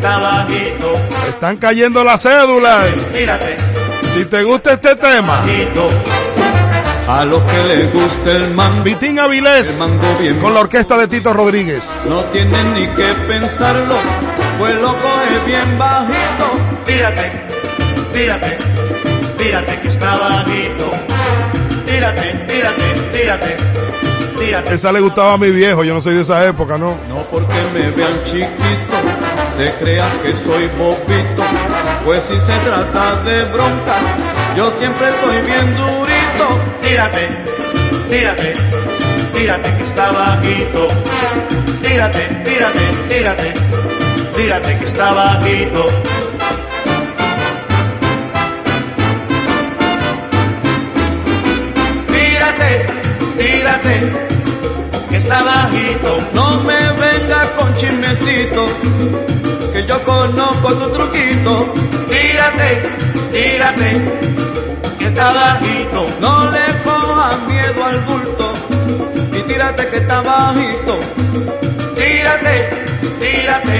Está 0.00 0.18
bajito. 0.18 1.00
Están 1.28 1.56
cayendo 1.58 2.02
las 2.02 2.22
cédulas. 2.22 2.86
Tírate, 3.12 3.56
Si 4.08 4.24
te 4.24 4.42
gusta 4.44 4.72
este 4.72 4.96
tema. 4.96 5.42
A 7.06 7.24
los 7.24 7.42
que 7.42 7.64
les 7.64 7.92
gusta 7.92 8.30
el 8.30 8.54
mango. 8.54 8.82
Vitín 8.82 9.18
Avilés. 9.18 9.98
Con 10.40 10.54
la 10.54 10.60
orquesta 10.60 10.96
de 10.96 11.06
Tito 11.08 11.34
Rodríguez. 11.34 12.06
No 12.08 12.24
tienen 12.26 12.74
ni 12.74 12.86
que 12.88 13.12
pensarlo, 13.28 13.96
pues 14.58 14.74
lo 14.76 14.88
coge 14.88 15.38
bien 15.46 15.78
bajito. 15.78 16.84
tírate, 16.86 17.32
tírate, 18.14 18.58
tírate 19.36 19.80
que 19.80 19.88
está 19.88 20.16
bajito. 20.16 20.92
Tírate, 21.84 22.22
tírate, 22.48 23.18
tírate, 23.18 23.56
tírate. 24.38 24.74
Esa 24.74 24.92
le 24.92 25.00
gustaba 25.00 25.34
a 25.34 25.38
mi 25.38 25.50
viejo, 25.50 25.82
yo 25.84 25.94
no 25.94 26.00
soy 26.00 26.14
de 26.14 26.22
esa 26.22 26.46
época, 26.46 26.78
¿no? 26.78 26.96
No 27.08 27.24
porque 27.30 27.54
me 27.74 27.90
vean 27.90 28.24
chiquito, 28.24 29.29
te 29.60 29.74
creas 29.74 30.10
que 30.22 30.34
soy 30.38 30.66
bobito. 30.78 31.42
Pues 32.06 32.24
si 32.24 32.40
se 32.40 32.56
trata 32.64 33.16
de 33.26 33.44
bronca, 33.44 33.96
yo 34.56 34.72
siempre 34.78 35.10
estoy 35.10 35.36
bien 35.42 35.76
durito. 35.76 36.46
Tírate, 36.80 37.28
tírate, 38.08 38.54
tírate 39.34 39.76
que 39.76 39.84
está 39.84 40.12
bajito. 40.12 40.88
Tírate, 41.82 42.22
tírate, 42.46 42.84
tírate, 43.10 43.52
tírate 44.34 44.78
que 44.78 44.86
está 44.86 45.12
bajito. 45.12 45.86
Tírate, 52.06 52.86
tírate, 53.36 54.12
que 55.10 55.16
está 55.18 55.42
bajito. 55.42 56.16
No 56.32 56.60
me 56.62 56.80
venga 56.92 57.40
con 57.58 57.74
chismecito, 57.74 58.68
yo 60.20 60.26
conozco 60.26 60.74
tu 60.74 60.90
truquito. 60.90 61.72
Tírate, 62.08 62.82
tírate, 63.32 63.90
que 64.98 65.04
está 65.06 65.32
bajito. 65.32 66.06
No 66.20 66.50
le 66.50 66.82
cojas 66.84 67.38
miedo 67.48 67.84
al 67.84 68.00
bulto 68.00 68.52
y 69.32 69.42
tírate 69.42 69.88
que 69.88 69.96
está 69.96 70.20
bajito. 70.20 70.98
Tírate, 71.94 72.84
tírate, 73.20 73.76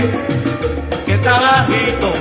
que 1.07 1.13
está 1.13 1.41
bajito. 1.41 2.13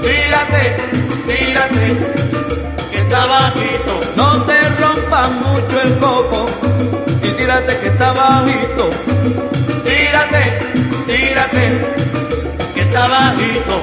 Tírate, 0.00 0.76
tírate, 1.26 1.86
que 2.90 2.98
está 2.98 3.26
bajito. 3.26 4.00
No 4.16 4.42
te 4.46 4.68
rompas 4.80 5.30
mucho 5.30 5.82
el 5.82 5.98
coco 5.98 6.46
y 7.22 7.28
tírate 7.32 7.78
que 7.80 7.88
está 7.88 8.12
bajito. 8.14 8.88
Tírate, 9.84 10.58
tírate, 11.06 11.64
que 12.72 12.80
está 12.80 13.08
bajito. 13.08 13.80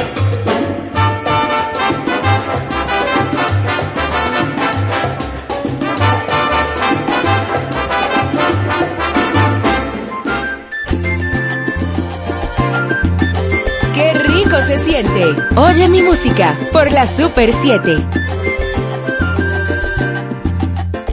Se 14.72 14.78
siente! 14.78 15.36
Oye 15.58 15.90
mi 15.90 16.02
música 16.02 16.56
por 16.72 16.90
la 16.92 17.06
Super 17.06 17.52
7. 17.52 17.98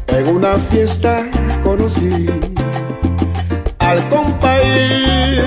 En 0.08 0.28
una 0.28 0.54
fiesta 0.58 1.26
conocí 1.64 2.26
al 3.80 4.08
compañero, 4.08 5.44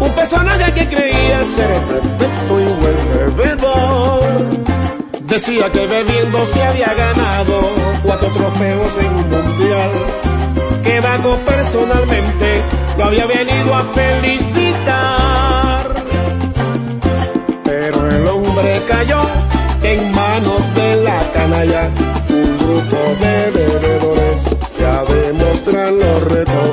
un 0.00 0.10
personaje 0.14 0.72
que 0.74 0.88
creía 0.88 1.44
ser 1.44 1.70
el 1.70 1.82
perfecto 1.82 2.60
y 2.60 2.64
buen 2.64 3.36
bebedor 3.36 4.66
Decía 5.26 5.72
que 5.72 5.86
bebiendo 5.86 6.46
se 6.46 6.62
había 6.62 6.92
ganado 6.94 7.60
cuatro 8.04 8.28
trofeos 8.28 8.96
en 8.98 9.06
un 9.06 9.30
mundial. 9.30 9.90
Que 10.84 11.00
Dago 11.00 11.36
personalmente 11.38 12.62
lo 12.96 13.04
había 13.04 13.26
venido 13.26 13.74
a 13.74 13.82
felicitar. 13.84 14.65
En 19.92 20.12
manos 20.12 20.62
de 20.74 20.96
la 20.96 21.20
canalla. 21.32 21.90
Un 22.28 22.58
grupo 22.58 22.98
de 23.22 23.36
bebedores 23.58 24.40
que 24.76 24.84
a 24.84 25.04
demostrar 25.04 25.92
lo 25.92 26.20
retó. 26.34 26.64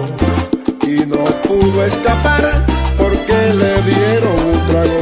Y 0.88 1.06
no 1.06 1.24
pudo 1.48 1.86
escapar 1.86 2.66
porque 2.98 3.38
le 3.62 3.74
dieron 3.92 4.38
un 4.52 4.60
trago. 4.70 5.00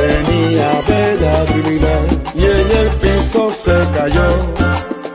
Tenía 0.00 0.70
bella 0.88 1.36
divina 1.52 1.94
y 2.34 2.44
en 2.44 2.68
el 2.80 2.88
piso 3.02 3.50
se 3.50 3.76
cayó. 3.96 4.28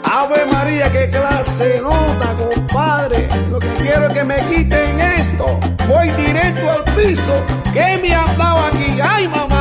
Ave 0.04 0.46
María, 0.52 0.92
qué 0.92 1.10
clase 1.10 1.82
nota, 1.82 2.30
compadre. 2.38 3.28
Lo 3.52 3.60
que 3.60 3.74
quiero 3.80 4.08
es 4.08 4.14
que 4.14 4.24
me 4.24 4.38
quiten 4.48 5.00
esto. 5.20 5.60
Voy 5.88 6.10
directo 6.12 6.72
al 6.72 6.84
piso. 6.96 7.34
¿Qué 7.74 8.00
me 8.02 8.14
han 8.14 8.38
dado 8.38 8.60
aquí? 8.68 9.00
¡Ay, 9.02 9.28
mamá! 9.28 9.57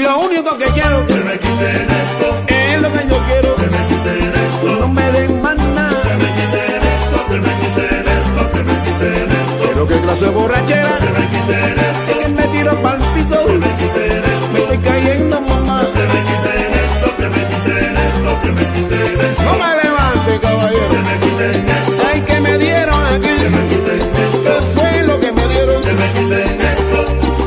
Lo 0.00 0.18
único 0.18 0.56
que 0.56 0.64
quiero 0.64 1.06
que 1.06 1.14
me 1.16 1.38
quiten 1.38 1.86
esto 1.90 2.42
es 2.46 2.80
lo 2.80 2.90
que 2.90 3.06
yo 3.06 3.18
quiero. 3.26 3.54
Que 3.56 3.66
me 3.66 3.86
quiten 3.88 4.32
esto. 4.32 4.80
No 4.80 4.88
me 4.88 5.12
den 5.12 5.42
más 5.42 5.56
nada. 5.56 6.02
Que 6.02 6.14
me 6.16 6.32
quiten 6.38 6.80
esto, 6.96 7.26
que 7.28 7.38
me 7.38 7.52
quiten 7.60 8.08
esto, 8.08 8.50
que 8.50 8.62
me 8.62 8.74
quiten 8.82 9.30
esto. 9.30 9.58
Quiero 9.62 9.86
que 9.86 9.96
clase 10.00 10.28
borrachera. 10.30 10.98
Que 11.00 11.10
me 11.10 11.26
quiten 11.28 11.78
esto. 11.78 12.18
Que 12.18 12.28
me 12.28 12.42
tiro 12.44 12.82
para 12.82 12.96
el 12.96 13.02
piso. 13.12 13.46
Que 13.46 13.52
me 13.52 13.76
quiten 13.76 14.24
esto. 14.24 14.52
Me 14.52 14.58
estoy 14.60 14.78
cayendo, 14.78 15.40
mamá. 15.42 15.86
Que 15.92 16.02
me 16.12 16.20
quiten 16.28 16.70
esto, 16.84 17.16
que 17.18 17.28
me 17.28 17.42
quiten 17.50 17.96
esto, 18.08 18.30
que 18.42 18.50
me 18.52 18.64
quiten 18.72 19.20
esto. 19.20 19.42
No 19.44 19.52
me 19.60 19.70
levante, 19.82 20.32
caballero. 20.40 20.88
Que 20.88 20.98
me 21.08 21.18
quiten 21.18 21.68
esto. 21.68 22.02
Ay, 22.10 22.20
que 22.22 22.40
me 22.40 22.58
dieron 22.58 23.04
aquí. 23.04 23.32
Que 23.42 23.48
me 23.50 23.62
quiten 23.68 24.00
esto. 24.00 24.44
¿Qué 24.44 24.62
fue 24.74 25.02
lo 25.06 25.20
que 25.20 25.30
me 25.30 25.46
dieron? 25.46 25.82
Que 25.82 25.92
me 25.92 26.06
quiten 26.14 26.60
esto. 26.72 26.98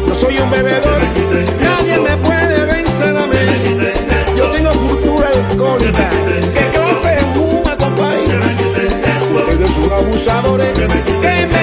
Yo 0.08 0.16
soy 0.16 0.38
un 0.38 0.52
bebedor. 0.52 0.94
Nadie 0.94 1.56
me 1.60 1.63
son 10.24 10.38
abusadores 10.38 10.74
que 10.74 11.48
me 11.48 11.63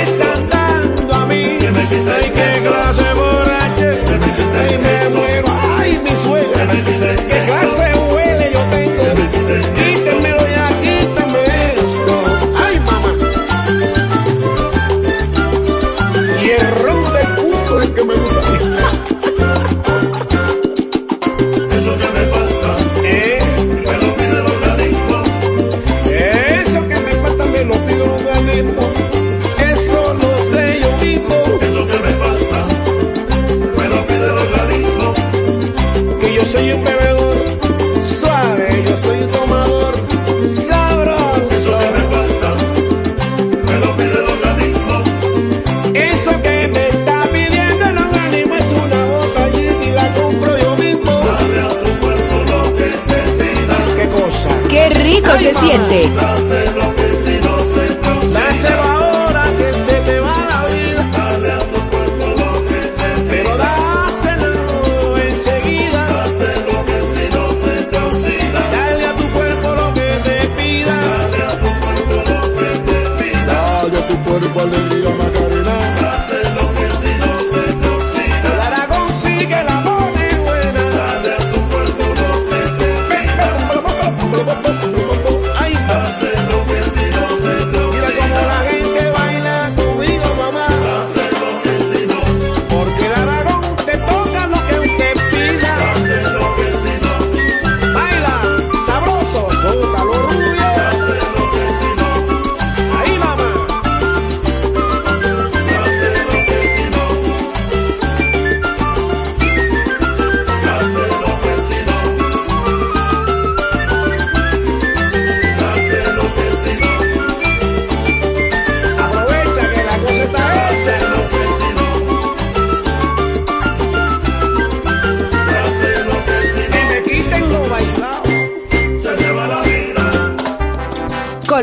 se 55.36 55.54
siente. 55.54 56.10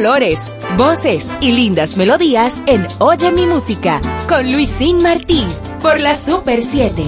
Colores, 0.07 0.53
voces 0.77 1.33
y 1.41 1.51
lindas 1.51 1.97
melodías 1.97 2.63
en 2.65 2.87
Oye 2.99 3.29
mi 3.33 3.45
música 3.45 3.99
con 4.29 4.49
Luisín 4.49 5.01
Martí 5.01 5.45
por 5.81 5.99
la 5.99 6.15
Super 6.15 6.61
7. 6.61 7.03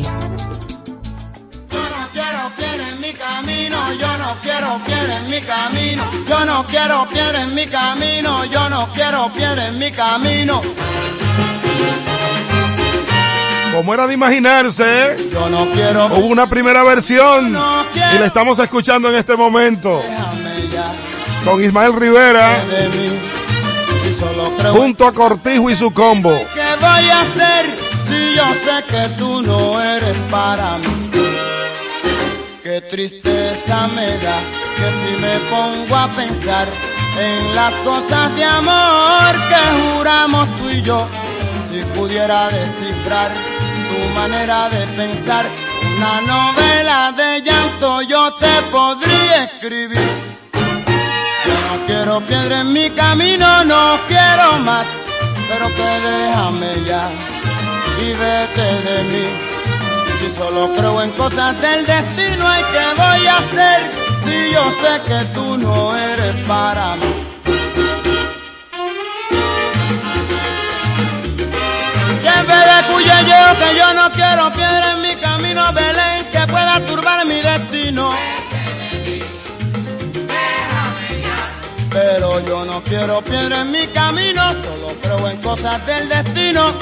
quiero 2.12 2.52
piedra 2.58 2.90
en 2.90 3.00
mi 3.00 3.14
camino, 3.14 3.94
yo 3.94 4.18
no 4.18 4.36
quiero 4.44 4.82
piedra 4.86 5.18
en 5.18 5.30
mi 5.30 5.40
camino, 5.40 6.04
yo 6.28 6.46
no 6.46 6.68
quiero 6.68 7.08
piedra 7.08 7.42
en 7.44 7.56
mi 7.56 7.68
camino, 7.68 8.44
yo 8.44 8.70
no 8.70 8.90
quiero 8.94 9.32
piedra 9.34 9.68
en 9.70 9.80
mi 9.80 9.92
camino. 9.92 10.62
Como 13.74 13.94
era 13.94 14.08
de 14.08 14.14
imaginarse, 14.14 15.16
Yo 15.32 15.50
no 15.50 15.70
quiero 15.72 16.08
hubo 16.08 16.26
una 16.26 16.50
primera 16.50 16.84
versión 16.84 17.54
No 17.54 17.86
quiero. 17.94 18.16
y 18.16 18.20
la 18.20 18.26
estamos 18.26 18.60
escuchando 18.60 19.08
en 19.08 19.16
este 19.16 19.38
momento 19.38 20.04
con 21.46 21.62
Ismael 21.62 21.94
Rivera 21.94 22.64
junto 24.72 25.08
a 25.08 25.14
Cortijo 25.14 25.70
y 25.70 25.76
su 25.76 25.92
combo. 25.92 26.32
¿Qué 26.54 26.76
voy 26.80 27.10
a 27.10 27.22
hacer 27.22 27.66
si 28.06 28.36
yo 28.36 28.44
sé 28.64 28.84
que 28.88 29.08
tú 29.18 29.42
no 29.42 29.82
eres 29.82 30.18
para 30.30 30.78
mí? 30.78 31.12
Qué 32.64 32.82
tristeza 32.82 33.88
me 33.88 34.18
da 34.18 34.40
que 34.76 34.92
si 35.00 35.22
me 35.22 35.40
pongo 35.50 35.96
a 35.96 36.08
pensar 36.10 36.68
en 37.20 37.56
las 37.56 37.74
cosas 37.84 38.36
de 38.36 38.44
amor 38.44 39.36
que 39.50 39.96
juramos 39.96 40.48
tú 40.58 40.70
y 40.70 40.82
yo, 40.82 41.08
si 41.70 41.82
pudiera 41.98 42.50
descifrar 42.50 43.32
tu 43.90 44.20
manera 44.20 44.70
de 44.70 44.86
pensar, 44.88 45.46
una 45.98 46.22
novela 46.22 47.12
de 47.12 47.42
llanto 47.42 48.02
yo 48.04 48.34
te 48.36 48.62
podría 48.72 49.46
escribir. 49.46 50.29
No 51.56 51.86
quiero 51.88 52.22
piedra 52.22 52.62
en 52.62 52.74
mi 52.74 52.90
camino, 52.92 53.64
no 53.66 54.00
quiero 54.08 54.60
más, 54.60 54.86
pero 55.50 55.68
que 55.68 55.90
déjame 56.08 56.72
ya 56.86 57.10
y 58.02 58.14
vete 58.14 58.68
de 58.88 59.04
mí. 59.12 59.26
Si 60.20 60.36
solo 60.36 60.70
creo 60.76 61.02
en 61.02 61.12
cosas 61.12 61.60
del 61.62 61.86
destino, 61.86 62.46
¿y 62.60 62.64
qué 62.74 62.86
voy 63.02 63.28
a 63.28 63.38
hacer 63.38 63.80
si 64.24 64.52
yo 64.54 64.64
sé 64.82 65.02
que 65.08 65.26
tú 65.34 65.58
no 65.58 65.96
eres 65.96 66.36
para 66.48 66.96
mí? 66.96 67.30
Vez 72.40 72.66
de 72.66 72.94
cuyo 72.94 73.14
yo, 73.28 73.60
que 73.60 73.78
yo 73.78 73.94
no 73.94 74.12
quiero 74.12 74.52
piedra 74.54 74.94
en 74.94 75.02
mi 75.02 75.16
camino, 75.18 75.72
Belén, 75.74 76.26
que 76.32 76.40
pueda 76.52 76.80
turbar 76.86 77.26
mi 77.26 77.42
destino. 77.42 78.16
Pero 81.92 82.46
yo 82.46 82.66
no 82.66 82.82
quiero 82.84 83.22
piedra 83.22 83.62
en 83.62 83.72
mi 83.72 83.88
camino, 83.88 84.52
solo 84.52 84.94
creo 85.02 85.30
en 85.30 85.38
cosas 85.38 85.86
del 85.86 86.08
destino. 86.08 86.74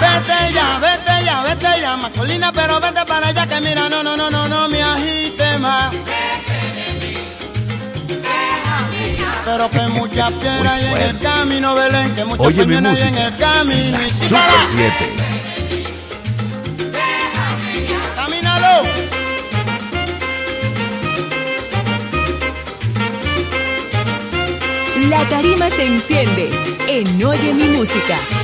Vete 0.00 0.52
ya, 0.52 0.78
vete 0.78 1.24
ya, 1.24 1.42
vete 1.42 1.80
ya, 1.80 1.96
masculina, 1.96 2.52
pero 2.52 2.80
vete 2.80 3.04
para 3.06 3.28
allá 3.28 3.46
que 3.46 3.60
mira, 3.60 3.88
no, 3.88 4.02
no, 4.02 4.16
no, 4.16 4.30
no, 4.30 4.48
no 4.48 4.68
me 4.68 4.82
agite 4.82 5.58
más. 5.58 5.94
Pero 9.44 9.70
que 9.70 9.80
muchas 9.88 10.32
piedras 10.32 10.72
hay 10.72 10.86
en 10.86 10.96
el 10.96 11.18
camino, 11.18 11.74
Belén, 11.74 12.14
que 12.14 12.24
muchas 12.24 12.52
peñonas 12.52 13.02
hay 13.02 13.08
en 13.08 13.18
el 13.18 13.36
camino. 13.36 13.98
La 13.98 14.06
Super 14.06 14.40
quítala. 14.40 14.92
7. 14.98 15.39
La 25.10 25.28
tarima 25.28 25.68
se 25.68 25.84
enciende 25.84 26.50
en 26.86 27.24
Oye 27.24 27.52
mi 27.52 27.64
música. 27.64 28.39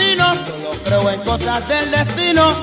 Camino, 0.00 0.24
solo 0.46 0.70
creo 0.84 1.10
en 1.10 1.20
cosas 1.20 1.68
del 1.68 1.90
destino. 1.90 2.54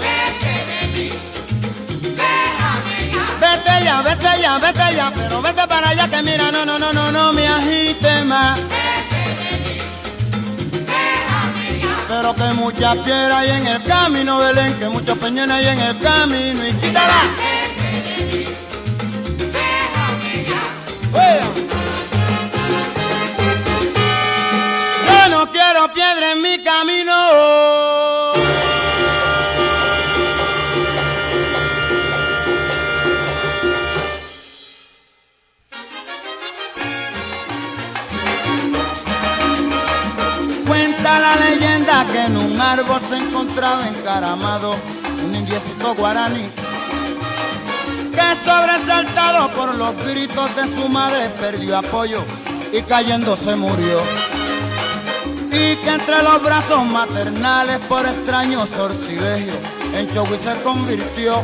Vete 3.40 3.84
ya, 3.84 4.02
vete 4.02 4.42
ya, 4.42 4.58
vete 4.58 4.96
ya, 4.96 5.12
pero 5.16 5.42
vete 5.42 5.68
para 5.68 5.90
allá 5.90 6.08
que 6.08 6.22
mira, 6.24 6.52
no, 6.52 6.66
no, 6.66 6.80
no, 6.80 6.92
no, 6.92 7.12
no 7.12 7.34
me 7.34 7.48
agite 7.48 8.24
más. 8.24 8.60
Pero 12.08 12.34
que 12.36 12.54
muchas 12.54 12.98
piedras 12.98 13.38
hay 13.38 13.52
en 13.52 13.68
el 13.68 13.84
camino, 13.84 14.40
Belén, 14.40 14.74
que 14.80 14.88
muchos 14.88 15.18
peñones 15.18 15.58
hay 15.58 15.68
en 15.68 15.80
el 15.80 16.00
camino 16.00 16.68
y 16.68 16.74
quítala. 16.74 17.22
Yo 25.08 25.30
no 25.30 25.52
quiero 25.52 25.94
piedra 25.94 26.32
en 26.32 26.42
mi 26.42 26.64
camino. 26.64 27.07
Que 42.12 42.20
en 42.26 42.38
un 42.38 42.60
árbol 42.60 43.02
se 43.10 43.18
encontraba 43.18 43.88
encaramado 43.88 44.76
un 45.26 45.36
indiecito 45.36 45.96
guaraní 45.96 46.50
que 48.18 48.36
sobresaltado 48.44 49.50
por 49.52 49.76
los 49.76 49.96
gritos 50.04 50.50
de 50.56 50.64
su 50.76 50.90
madre 50.90 51.30
perdió 51.40 51.78
apoyo 51.78 52.24
y 52.74 52.82
cayendo 52.82 53.36
se 53.36 53.56
murió. 53.56 54.02
Y 55.52 55.76
que 55.76 55.90
entre 55.90 56.24
los 56.24 56.42
brazos 56.42 56.84
maternales 56.86 57.80
por 57.88 58.04
extraño 58.06 58.66
sortilegio 58.66 59.54
en 59.94 60.12
Chogui 60.14 60.38
se 60.40 60.62
convirtió. 60.64 61.44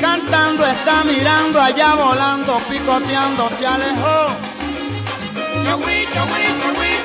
Cantando 0.00 0.66
está 0.66 1.02
mirando 1.04 1.60
allá 1.60 1.94
volando, 1.96 2.60
picoteando 2.70 3.48
se 3.58 3.66
alejó. 3.66 4.54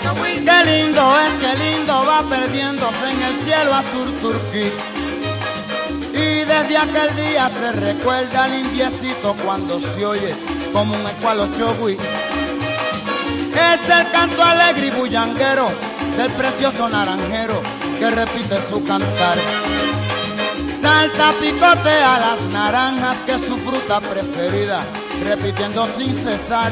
Qué 0.01 0.65
lindo 0.65 1.01
es, 1.19 1.34
qué 1.43 1.55
lindo 1.63 2.05
va 2.05 2.21
perdiéndose 2.23 3.11
en 3.11 3.21
el 3.21 3.35
cielo 3.43 3.73
azul 3.73 4.13
turquí. 4.21 4.71
Y 6.13 6.39
desde 6.39 6.77
aquel 6.77 7.15
día 7.15 7.49
se 7.49 7.71
recuerda 7.73 8.45
al 8.45 8.55
indiecito 8.55 9.35
cuando 9.45 9.80
se 9.80 10.05
oye 10.05 10.34
como 10.73 10.95
un 10.95 11.01
eco 11.01 11.30
a. 11.30 11.97
Es 13.59 13.89
el 13.89 14.11
canto 14.11 14.43
alegre 14.43 14.88
y 14.88 14.91
bullanguero 14.91 15.67
del 16.17 16.31
precioso 16.31 16.89
naranjero 16.89 17.61
que 17.97 18.09
repite 18.09 18.57
su 18.69 18.84
cantar. 18.84 19.38
Salta, 20.81 21.34
picotea 21.41 22.19
las 22.19 22.41
naranjas 22.53 23.17
que 23.26 23.34
es 23.34 23.41
su 23.41 23.57
fruta 23.57 23.99
preferida, 23.99 24.81
repitiendo 25.26 25.85
sin 25.97 26.15
cesar. 26.15 26.71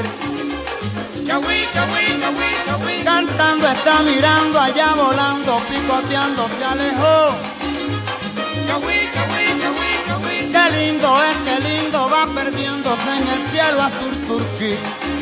Cantando 3.04 3.68
está 3.68 4.02
mirando 4.02 4.60
allá 4.60 4.94
volando, 4.94 5.60
picoteando 5.70 6.48
se 6.58 6.64
alejó. 6.64 7.36
Qué 10.52 10.72
lindo 10.72 11.24
es, 11.24 11.38
qué 11.46 11.60
lindo 11.68 12.10
va 12.10 12.26
perdiéndose 12.34 13.10
en 13.18 13.28
el 13.28 13.50
cielo 13.52 13.82
azul 13.84 14.16
turquí. 14.28 15.17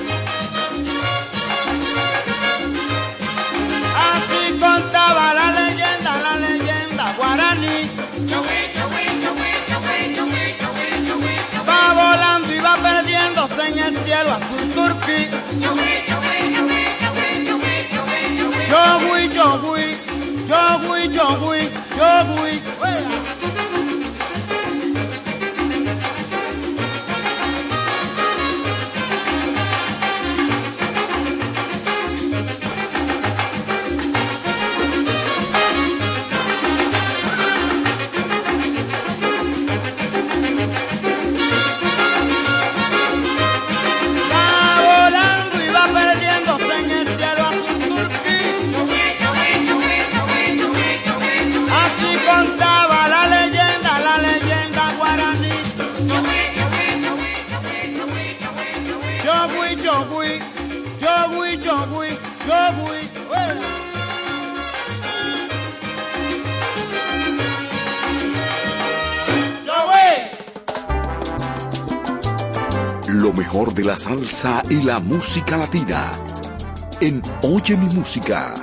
En 13.67 13.79
el 13.79 13.97
cielo 13.97 14.31
azul 14.31 14.69
turquí. 14.73 15.29
Yo 15.59 15.69
fui, 18.99 19.29
yo 19.29 19.45
fui, 19.59 19.97
yo 20.47 20.79
fui, 20.79 21.09
yo 21.09 21.25
fui, 21.37 21.69
yo 21.97 22.09
fui. 22.35 22.61
Va 22.81 23.24
mejor 73.55 73.73
de 73.73 73.85
la 73.85 73.97
salsa 73.97 74.63
y 74.69 74.81
la 74.81 74.99
música 74.99 75.55
latina. 75.55 76.11
En 76.99 77.21
Oye 77.41 77.77
mi 77.77 77.85
música. 77.95 78.53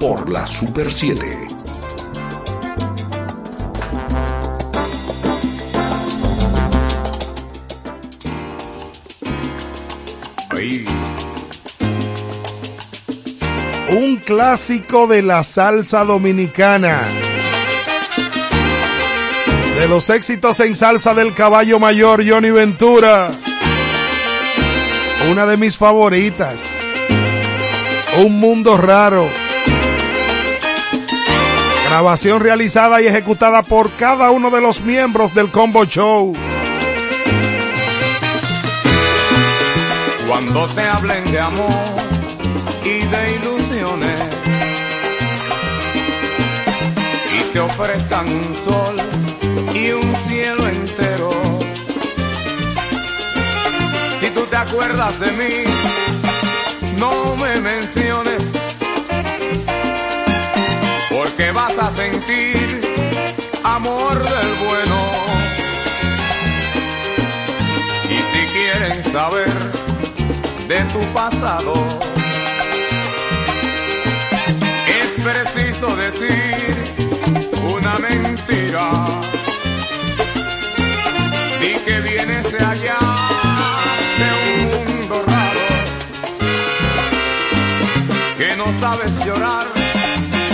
Por 0.00 0.28
la 0.28 0.44
Super 0.44 0.92
7. 0.92 1.24
Un 13.90 14.16
clásico 14.16 15.06
de 15.06 15.22
la 15.22 15.44
salsa 15.44 16.04
dominicana. 16.04 17.02
De 19.78 19.86
los 19.86 20.10
éxitos 20.10 20.58
en 20.58 20.74
salsa 20.74 21.14
del 21.14 21.32
caballo 21.34 21.78
mayor 21.78 22.28
Johnny 22.28 22.50
Ventura. 22.50 23.30
Una 25.30 25.44
de 25.44 25.56
mis 25.56 25.76
favoritas. 25.76 26.78
Un 28.24 28.38
mundo 28.38 28.76
raro. 28.76 29.26
Grabación 31.88 32.40
realizada 32.40 33.00
y 33.02 33.06
ejecutada 33.06 33.62
por 33.62 33.90
cada 33.92 34.30
uno 34.30 34.50
de 34.50 34.60
los 34.60 34.82
miembros 34.82 35.34
del 35.34 35.50
Combo 35.50 35.84
Show. 35.84 36.32
Cuando 40.28 40.66
te 40.68 40.82
hablen 40.82 41.30
de 41.32 41.40
amor 41.40 41.70
y 42.84 43.04
de 43.06 43.36
ilusiones 43.36 44.20
y 47.38 47.52
te 47.52 47.60
ofrezcan 47.60 48.28
un 48.28 48.54
sol 48.64 49.25
te 54.56 54.62
acuerdas 54.62 55.20
de 55.20 55.32
mí, 55.32 55.64
no 56.96 57.36
me 57.36 57.60
menciones, 57.60 58.42
porque 61.10 61.50
vas 61.52 61.76
a 61.78 61.94
sentir 61.94 62.80
amor 63.64 64.14
del 64.14 64.50
bueno. 64.64 64.98
Y 68.04 68.16
si 68.16 68.46
quieren 68.54 69.04
saber 69.12 69.52
de 70.68 70.80
tu 70.92 71.00
pasado, 71.12 71.74
es 75.02 75.22
preciso 75.22 75.94
decir 75.96 76.94
una 77.74 77.98
mentira. 77.98 78.90
Di 81.60 81.74
que 81.84 82.00
vienes 82.00 82.52
de 82.52 82.64
allá, 82.64 83.15
sabes 88.80 89.12
llorar, 89.24 89.66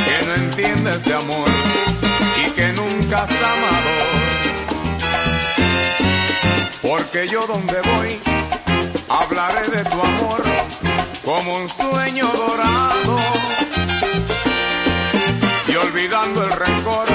que 0.04 0.26
no 0.26 0.34
entiendes 0.34 1.04
de 1.04 1.14
amor 1.14 1.48
y 2.44 2.50
que 2.50 2.68
nunca 2.72 3.24
has 3.24 3.30
amado. 3.30 3.92
Porque 6.82 7.28
yo 7.28 7.46
donde 7.46 7.80
voy, 7.94 8.20
hablaré 9.08 9.68
de 9.68 9.84
tu 9.84 10.00
amor 10.00 10.42
como 11.24 11.56
un 11.56 11.68
sueño 11.68 12.26
dorado. 12.34 13.16
Y 15.68 15.76
olvidando 15.76 16.44
el 16.44 16.52
rencor, 16.52 17.06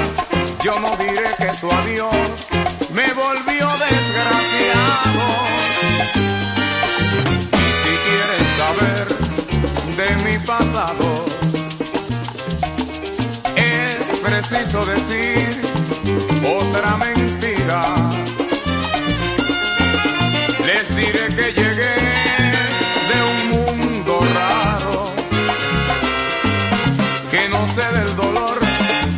yo 0.63 0.79
no 0.79 0.95
diré 0.97 1.35
que 1.37 1.51
tu 1.59 1.71
adiós 1.71 2.56
mi 10.15 10.37
pasado, 10.39 11.25
es 13.55 14.19
preciso 14.19 14.85
decir 14.85 15.61
otra 16.45 16.97
mentira. 16.97 17.81
Les 20.65 20.95
diré 20.95 21.27
que 21.35 21.53
llegué 21.59 21.95
de 23.09 23.17
un 23.31 23.39
mundo 23.51 24.19
raro, 24.35 25.13
que 27.31 27.49
no 27.49 27.67
sé 27.75 27.99
del 27.99 28.15
dolor, 28.15 28.59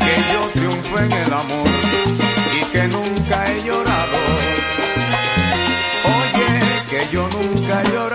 que 0.06 0.16
yo 0.34 0.42
triunfé 0.54 1.06
en 1.06 1.12
el 1.12 1.34
amor 1.34 1.70
y 2.60 2.66
que 2.72 2.88
nunca 2.88 3.46
he 3.48 3.64
llorado. 3.64 4.20
Oye, 6.20 6.50
que 6.90 7.08
yo 7.14 7.28
nunca 7.30 7.82
he 7.82 7.88
llorado. 7.92 8.09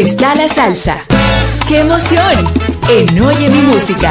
Está 0.00 0.34
la 0.34 0.48
salsa. 0.48 1.04
¡Qué 1.68 1.80
emoción! 1.80 2.52
En 2.88 3.20
Oye 3.20 3.50
mi 3.50 3.60
música. 3.60 4.10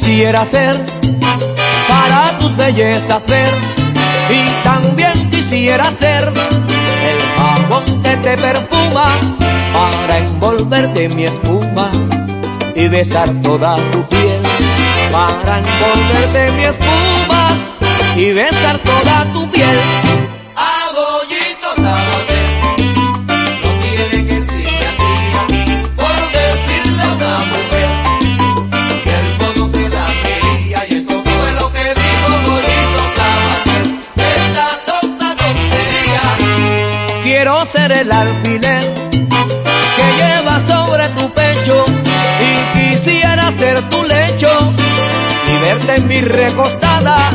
Quisiera 0.00 0.46
ser 0.46 0.76
para 1.86 2.38
tus 2.38 2.56
bellezas 2.56 3.26
ver 3.26 3.52
y 4.30 4.64
también 4.64 5.30
quisiera 5.30 5.92
ser 5.92 6.26
el 6.28 7.18
jabón 7.36 8.02
que 8.02 8.16
te 8.16 8.36
perfuma 8.38 9.20
para 9.74 10.18
envolverte 10.18 11.04
en 11.04 11.16
mi 11.16 11.24
espuma 11.24 11.90
y 12.74 12.88
besar 12.88 13.28
toda 13.42 13.76
tu 13.90 14.02
piel 14.08 14.42
para 15.12 15.58
envolverte 15.58 16.46
en 16.46 16.56
mi 16.56 16.64
espuma 16.64 17.58
y 18.16 18.30
besar 18.30 18.78
toda 18.78 19.26
tu 19.34 19.50
piel. 19.50 19.78
El 38.00 38.12
alfiler 38.12 38.82
que 39.10 40.06
lleva 40.16 40.58
sobre 40.60 41.06
tu 41.10 41.30
pecho 41.34 41.84
y 42.40 42.78
quisiera 42.78 43.52
ser 43.52 43.82
tu 43.90 44.02
lecho 44.04 44.48
y 45.46 45.62
verte 45.62 45.96
en 45.96 46.08
mi 46.08 46.20
recostada 46.22 47.28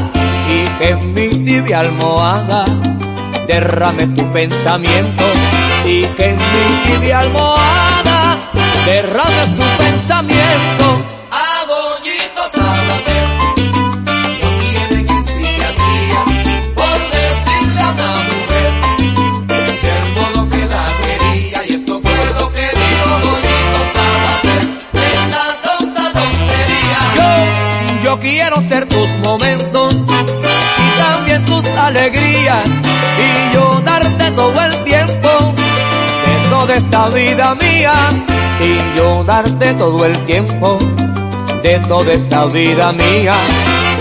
y 0.50 0.68
que 0.80 0.90
en 0.90 1.14
mi 1.14 1.30
tibia 1.30 1.82
almohada 1.82 2.66
derrame 3.46 4.08
tu 4.08 4.26
pensamiento 4.34 5.24
y 5.86 6.04
que 6.18 6.30
en 6.30 6.38
mi 6.38 6.92
tibia 6.92 7.20
almohada 7.20 8.38
derrame 8.86 9.46
tu 9.56 9.84
pensamiento. 9.84 10.85
Tus 28.84 29.10
momentos 29.24 29.94
y 29.94 31.00
también 31.00 31.46
tus 31.46 31.66
alegrías 31.66 32.68
y 32.68 33.54
yo 33.54 33.82
darte 33.86 34.32
todo 34.32 34.62
el 34.62 34.84
tiempo 34.84 35.30
de 36.26 36.50
toda 36.50 36.76
esta 36.76 37.10
vida 37.10 37.56
mía 37.56 37.94
y 38.60 38.98
yo 38.98 39.24
darte 39.24 39.74
todo 39.76 40.06
el 40.06 40.26
tiempo 40.26 40.78
de 41.64 41.80
toda 41.88 42.12
esta 42.12 42.46
vida 42.46 42.92
mía 42.92 43.36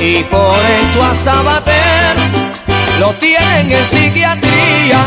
y 0.00 0.24
por 0.24 0.58
eso 0.82 1.04
a 1.04 1.14
Sabater 1.14 2.16
lo 2.98 3.12
tienen 3.14 3.70
en 3.70 3.84
psiquiatría. 3.84 5.06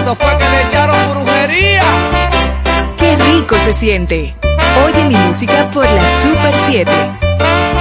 Eso 0.00 0.14
fue 0.16 0.36
que 0.38 0.48
le 0.50 0.62
echaron 0.64 1.10
brujería. 1.10 1.84
Qué 2.96 3.16
rico 3.16 3.56
se 3.58 3.72
siente. 3.72 4.34
Oye 4.84 5.04
mi 5.04 5.14
música 5.14 5.70
por 5.70 5.88
la 5.90 6.08
Super 6.08 6.54
7. 6.54 7.19
Thank 7.40 7.74
you. 7.74 7.79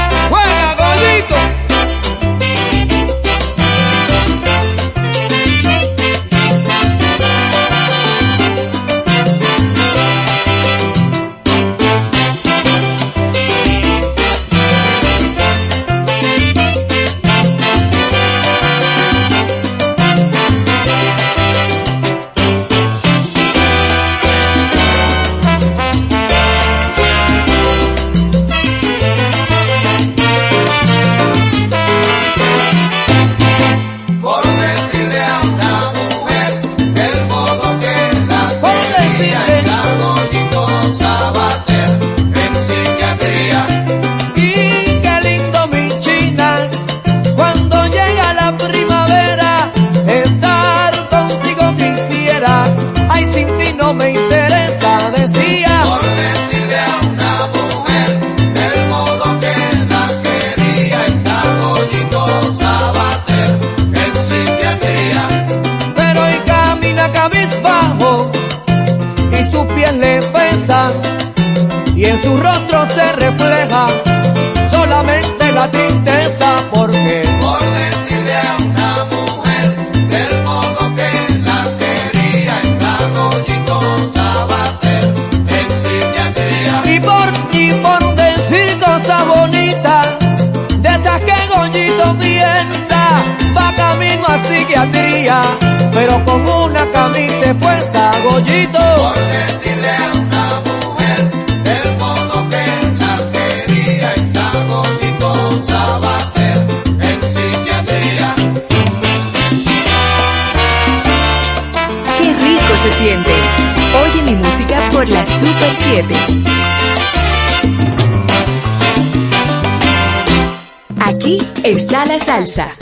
salsa. 122.19 122.75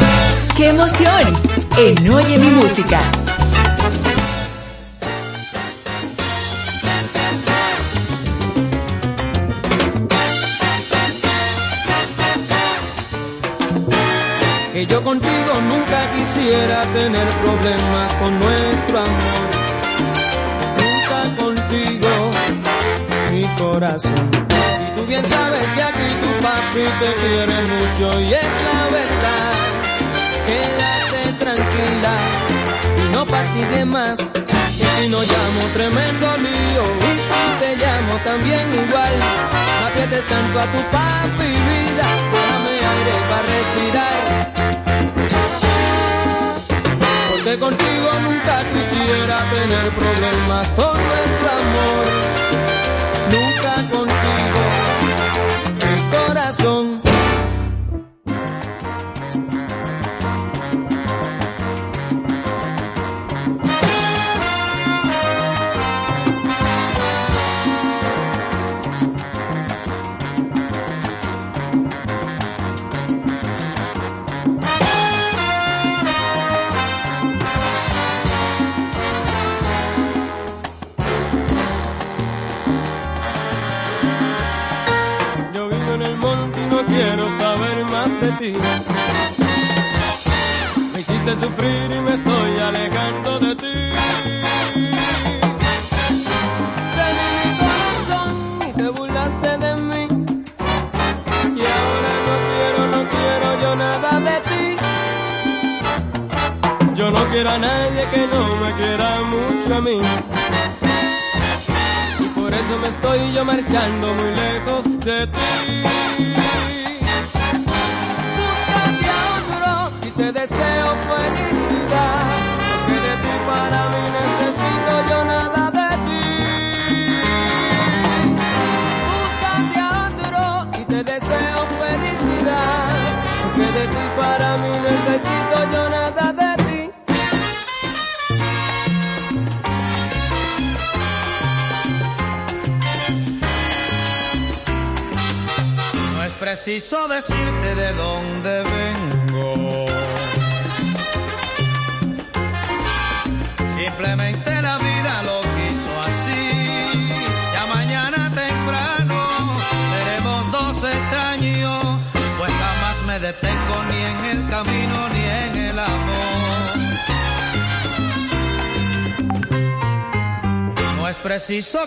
¡Qué 0.56 0.70
emoción! 0.70 1.42
En 1.78 2.10
Oye 2.10 2.38
mi 2.40 2.50
música. 2.50 3.00
Que 14.74 14.86
yo 14.86 15.04
contigo 15.04 15.62
nunca 15.70 16.12
quisiera 16.12 16.84
tener 16.94 17.28
problemas 17.44 18.14
con 18.16 18.40
nuestro 18.40 19.00
amor. 19.00 19.48
Nunca 20.80 21.44
contigo, 21.44 22.32
mi 23.32 23.44
corazón 23.58 24.47
bien 25.08 25.26
sabes 25.26 25.66
que 25.68 25.84
aquí 25.84 26.08
tu 26.22 26.32
papi 26.46 26.84
te 27.00 27.10
quiere 27.22 27.58
mucho 27.74 28.20
y 28.22 28.34
es 28.34 28.56
la 28.68 28.84
verdad. 28.98 29.54
Quédate 30.48 31.22
tranquila 31.44 32.14
y 32.98 33.10
no 33.14 33.26
patines 33.26 33.86
más. 33.86 34.20
Que 34.78 34.88
si 34.98 35.10
no 35.10 35.22
llamo 35.22 35.62
tremendo 35.74 36.28
lío 36.38 36.84
y 37.10 37.14
si 37.28 37.44
te 37.62 37.76
llamo 37.78 38.14
también 38.24 38.66
igual. 38.74 39.14
No 39.80 39.88
aprietes 39.88 40.26
tanto 40.28 40.60
a 40.60 40.66
tu 40.66 40.82
papi 40.92 41.52
vida, 41.70 42.08
dame 42.34 42.74
aire 42.94 43.16
para 43.30 43.46
respirar. 43.56 44.22
Porque 47.30 47.60
contigo 47.60 48.10
nunca 48.24 48.56
quisiera 48.74 49.38
tener 49.52 49.90
problemas 49.92 50.68
por 50.72 50.94
nuestro 50.94 51.50
amor. 51.62 52.77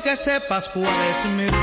que 0.01 0.17
sepas 0.17 0.69
cuál 0.71 0.87
es 0.87 1.25
mi 1.37 1.60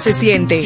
se 0.00 0.12
siente. 0.12 0.60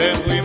and 0.00 0.24
we 0.24 0.39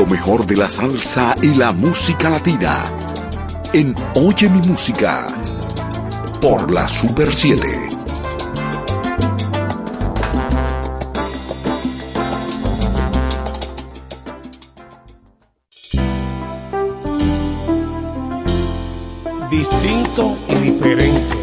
Lo 0.00 0.06
mejor 0.06 0.46
de 0.46 0.56
la 0.56 0.70
salsa 0.70 1.36
y 1.42 1.56
la 1.56 1.72
música 1.72 2.30
latina. 2.30 2.84
En 3.74 3.94
Oye 4.14 4.48
mi 4.48 4.66
música. 4.66 5.26
Por 6.40 6.70
la 6.70 6.88
Super 6.88 7.30
7. 7.30 7.60
distinto 19.50 20.38
y 20.48 20.54
diferente. 20.54 21.40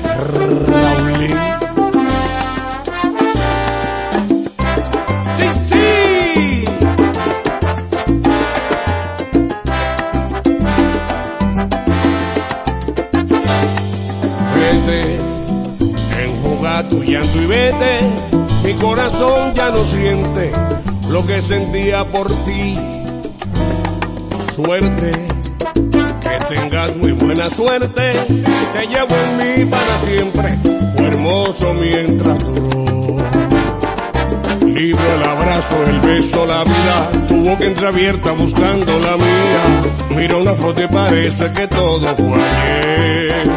Lo 21.17 21.25
que 21.25 21.41
sentía 21.41 22.05
por 22.05 22.27
ti. 22.45 22.77
Suerte 24.53 25.11
que 26.21 26.55
tengas 26.55 26.95
muy 26.95 27.11
buena 27.13 27.49
suerte. 27.49 28.13
Te 28.73 28.87
llevo 28.87 29.15
en 29.25 29.37
mí 29.37 29.65
para 29.65 29.99
siempre, 30.01 30.59
oh 30.63 31.03
hermoso 31.03 31.73
mientras 31.73 32.37
duró. 32.37 33.17
Libre 34.61 35.15
el 35.15 35.23
abrazo, 35.23 35.83
el 35.87 35.99
beso, 36.01 36.45
la 36.45 36.63
vida, 36.63 37.11
tu 37.27 37.37
boca 37.49 37.65
entreabierta 37.65 38.31
buscando 38.33 38.99
la 38.99 39.17
mía. 39.17 40.15
Mira 40.15 40.37
una 40.37 40.53
foto 40.53 40.83
y 40.83 40.87
parece 40.87 41.51
que 41.51 41.67
todo 41.67 42.15
fue 42.15 42.43
ayer. 42.43 43.49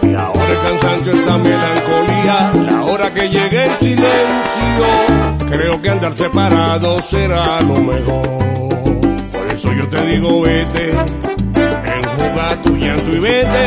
Y 0.00 0.14
ahora 0.14 0.48
el 0.50 0.60
cansancio, 0.66 1.12
esta 1.12 1.36
melancolía, 1.36 2.52
la 2.70 2.84
hora 2.84 3.10
que 3.12 3.28
llegue 3.28 3.66
en 3.66 3.78
silencio. 3.80 5.37
Creo 5.50 5.80
que 5.80 5.88
andar 5.88 6.16
separado 6.16 7.00
será 7.02 7.60
lo 7.62 7.76
mejor. 7.76 9.16
Por 9.32 9.46
eso 9.52 9.72
yo 9.72 9.88
te 9.88 10.04
digo, 10.04 10.42
vete, 10.42 10.90
enjuga 10.90 12.62
tu 12.62 12.76
llanto 12.76 13.10
y 13.10 13.18
vete. 13.18 13.66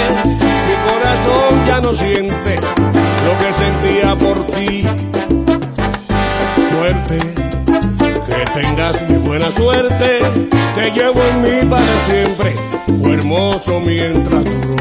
Mi 0.68 0.76
corazón 0.91 1.66
ya 1.66 1.82
no 1.82 1.94
siente 1.94 2.56
lo 3.26 3.38
que 3.40 3.53
sentía 3.53 4.16
por 4.16 4.45
ti. 4.48 4.84
Suerte, 6.72 7.20
que 8.28 8.62
tengas 8.62 9.10
mi 9.10 9.18
buena 9.18 9.52
suerte. 9.52 10.20
Te 10.76 10.91
llevo 10.91 11.22
en 11.22 11.41
mí 11.41 11.70
para 11.70 12.06
siempre, 12.06 12.56
fue 13.02 13.14
hermoso 13.14 13.80
mientras 13.84 14.45
duró. 14.45 14.76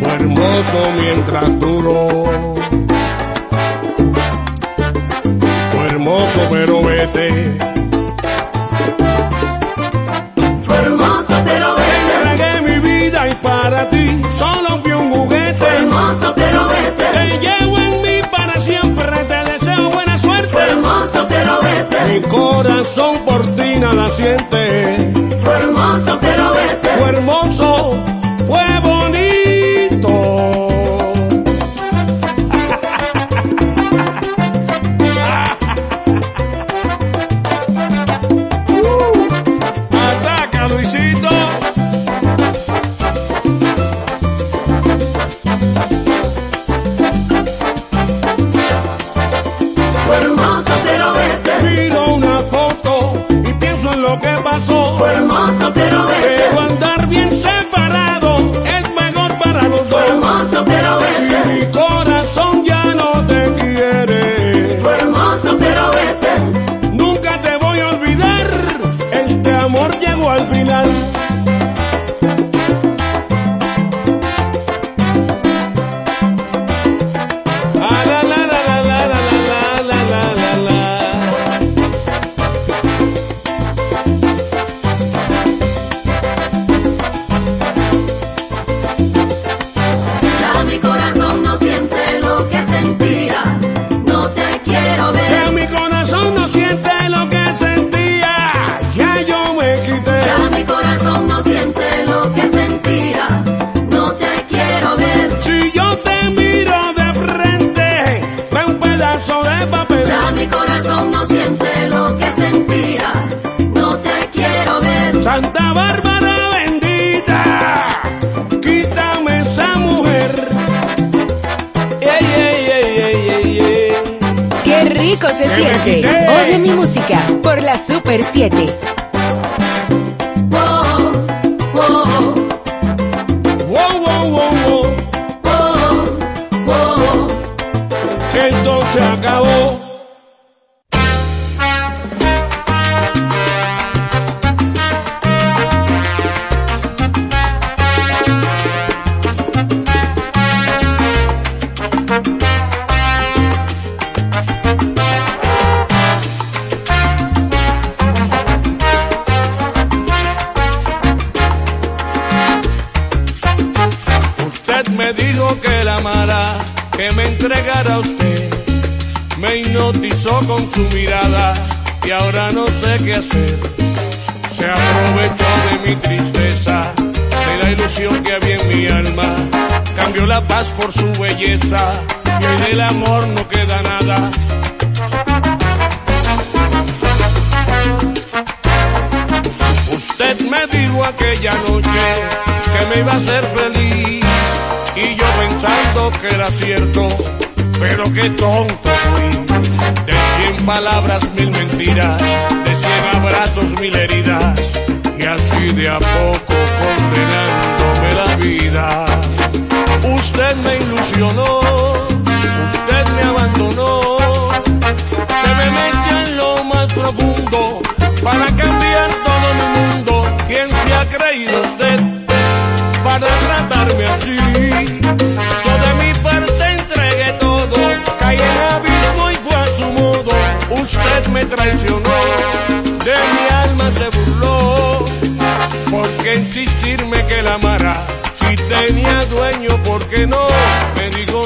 Fue 0.00 0.12
hermoso 0.14 0.92
mientras 0.96 1.58
duró. 1.60 2.54
Fue 6.08 6.16
hermoso, 6.16 6.40
pero 6.50 6.82
vete. 6.84 7.58
Fue 10.66 10.76
hermoso, 10.78 11.34
pero 11.44 11.74
vete. 11.74 12.30
Entregué 12.30 12.60
mi 12.62 12.78
vida 12.80 13.28
y 13.28 13.34
para 13.34 13.90
ti 13.90 14.22
solo 14.38 14.80
fui 14.82 14.92
un 14.92 15.12
juguete. 15.12 15.54
Fue 15.58 15.76
hermoso, 15.76 16.32
pero 16.34 16.66
vete. 16.66 17.04
Te 17.04 17.38
llevo 17.40 17.78
en 17.78 18.00
mí 18.00 18.20
para 18.30 18.54
siempre, 18.54 19.24
te 19.26 19.52
deseo 19.52 19.90
buena 19.90 20.16
suerte. 20.16 20.48
Fue 20.48 20.62
hermoso, 20.62 21.26
pero 21.28 21.58
vete. 21.60 22.04
Mi 22.06 22.20
corazón 22.22 23.18
por 23.26 23.44
ti 23.50 23.76
nada 23.78 24.08
siente. 24.08 25.12
Fue 25.42 25.56
hermoso, 25.58 26.18
pero 26.22 26.52
vete. 26.54 26.88
Fue 26.96 27.08
hermoso, 27.10 27.77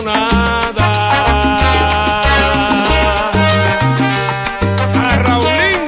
nada. 0.04 0.88
A 4.94 5.16
Raulín, 5.24 5.80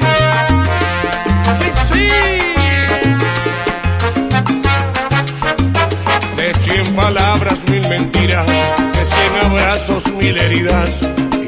sí, 1.58 1.68
sí. 1.90 2.08
De 6.36 6.54
cien 6.60 6.94
palabras, 6.94 7.58
mil 7.68 7.88
mentiras, 7.88 8.46
de 8.46 9.04
cien 9.14 9.32
abrazos, 9.44 10.12
mil 10.12 10.36
heridas, 10.36 10.90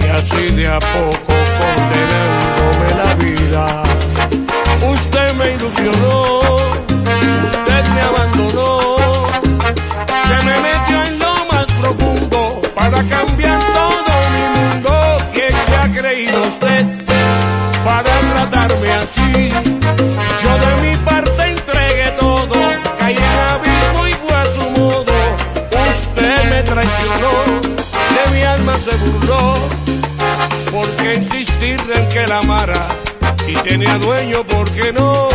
y 0.00 0.06
así 0.08 0.54
de 0.54 0.66
a 0.68 0.78
poco 0.78 1.32
condenándome 1.60 2.88
la 3.02 3.14
vida. 3.14 3.82
Usted 4.92 5.34
me 5.34 5.54
ilusionó. 5.54 6.15
que 32.04 32.26
la 32.26 32.38
amara. 32.38 32.88
Si 33.44 33.54
tenía 33.54 33.98
dueño, 33.98 34.44
¿por 34.44 34.70
qué 34.70 34.92
no? 34.92 35.28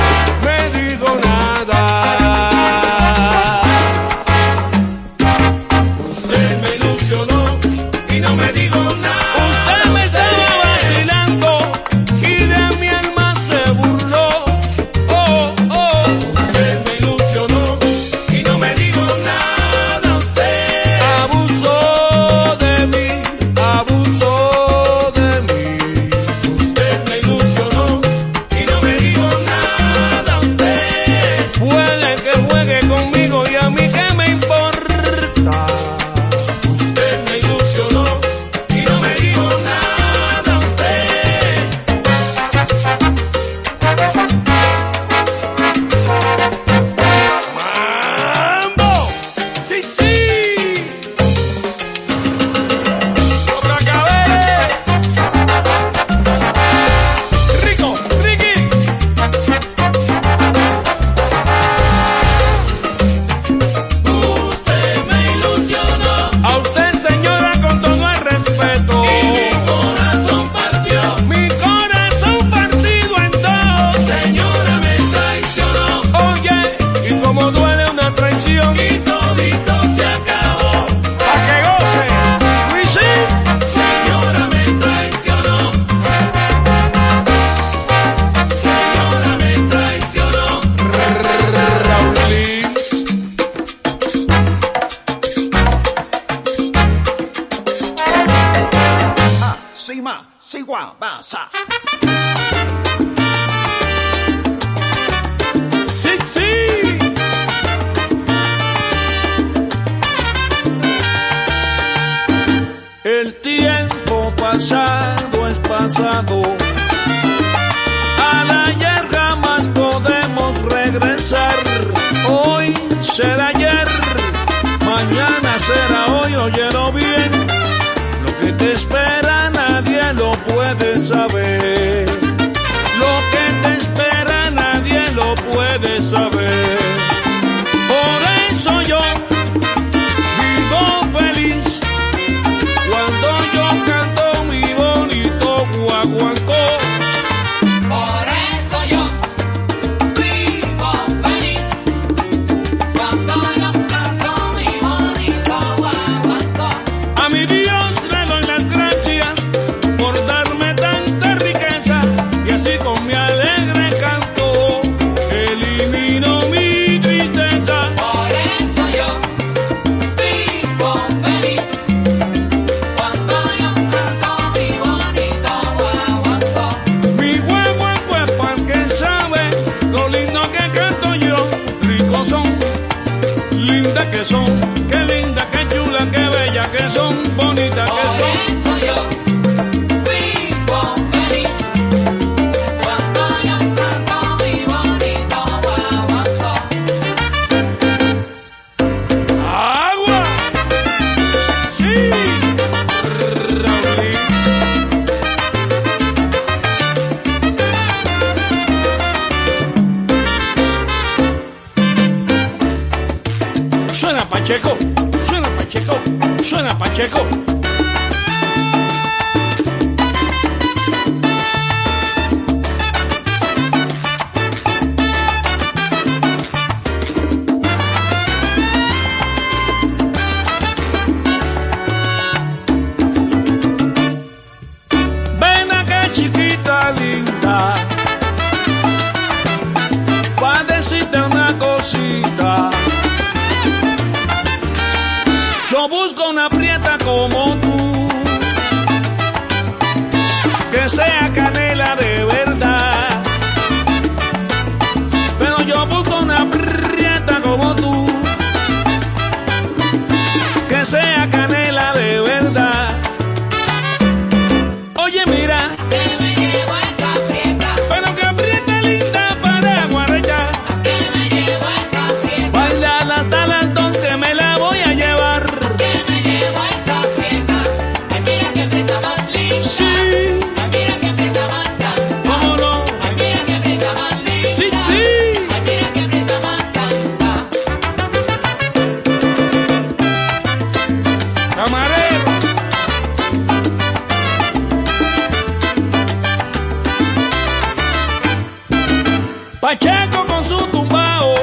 Pacheco 299.71 300.25
con 300.27 300.43
su 300.43 300.57
tumbao 300.67 301.33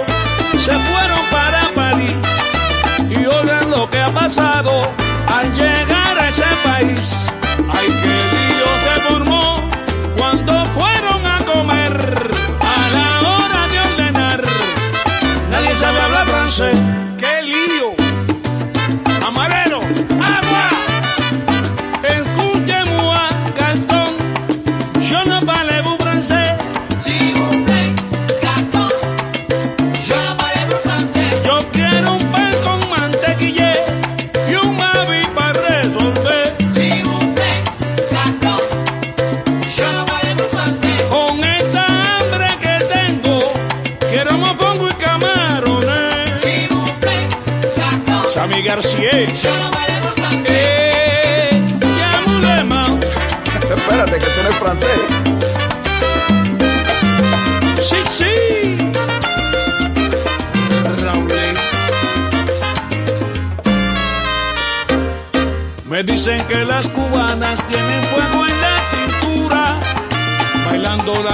se 0.52 0.72
fueron 0.72 1.20
para 1.30 1.62
París 1.74 2.14
y 3.08 3.24
oigan 3.24 3.70
lo 3.70 3.88
que 3.88 3.98
ha 3.98 4.12
pasado 4.12 4.82
al 5.34 5.50
llegar 5.54 6.18
a 6.18 6.28
ese 6.28 6.44
país. 6.62 7.37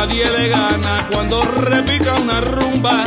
nadie 0.07 0.31
le 0.31 0.49
gana 0.49 1.07
cuando 1.11 1.41
repica 1.43 2.15
una 2.15 2.41
rumba. 2.41 3.05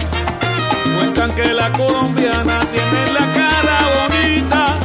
Cuentan 0.97 1.31
que 1.35 1.53
la 1.53 1.71
colombiana 1.71 2.59
tiene 2.73 3.01
la 3.17 3.25
cara 3.37 3.77
bonita 3.97 4.79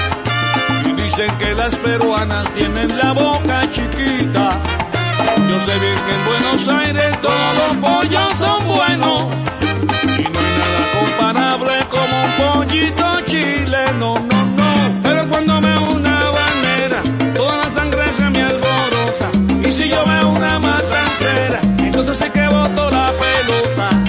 y 0.84 1.02
dicen 1.02 1.30
que 1.38 1.54
las 1.54 1.74
peruanas 1.76 2.50
tienen 2.50 2.98
la 2.98 3.12
boca 3.12 3.62
chiquita. 3.70 4.60
Yo 5.48 5.60
sé 5.60 5.78
bien 5.78 5.98
que 6.04 6.12
en 6.18 6.24
Buenos 6.26 6.68
Aires 6.68 7.20
todos 7.22 7.52
los 7.60 7.76
pollos 7.76 8.36
son 8.36 8.66
buenos 8.66 9.24
y 10.18 10.24
no 10.32 10.38
hay 10.44 10.52
nada 10.62 10.82
comparable 10.98 11.72
como 11.88 12.14
un 12.26 12.32
pollito 12.42 13.20
chileno, 13.24 14.18
no, 14.30 14.44
no. 14.58 15.00
Pero 15.02 15.28
cuando 15.28 15.60
me 15.62 15.78
una 15.78 16.18
banera, 16.38 17.00
toda 17.34 17.56
la 17.56 17.70
sangre 17.70 18.12
se 18.12 18.28
me 18.28 18.42
alborota 18.42 19.28
y 19.66 19.72
si 19.72 19.88
yo 19.88 20.04
veo 20.04 20.28
una 20.28 20.58
matancera 20.58 21.71
entonces 22.12 22.30
que 22.30 22.46
botó 22.54 22.90
la 22.90 23.10
pelota. 23.10 24.01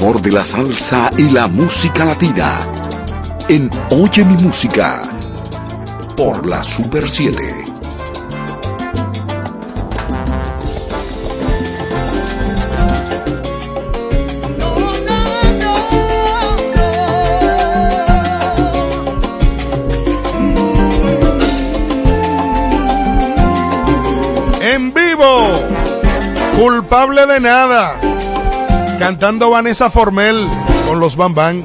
De 0.00 0.32
la 0.32 0.46
salsa 0.46 1.10
y 1.18 1.28
la 1.28 1.46
música 1.46 2.06
latina. 2.06 2.58
En 3.50 3.70
Oye 3.90 4.24
mi 4.24 4.42
música. 4.42 5.02
Por 6.16 6.46
la 6.46 6.64
Super 6.64 7.06
7. 7.06 7.36
En 24.62 24.94
vivo. 24.94 25.60
Culpable 26.58 27.26
de 27.26 27.40
nada. 27.40 28.09
Cantando 29.00 29.48
Vanessa 29.48 29.88
Formel 29.88 30.46
con 30.86 31.00
los 31.00 31.16
Bam 31.16 31.34
Bam. 31.34 31.64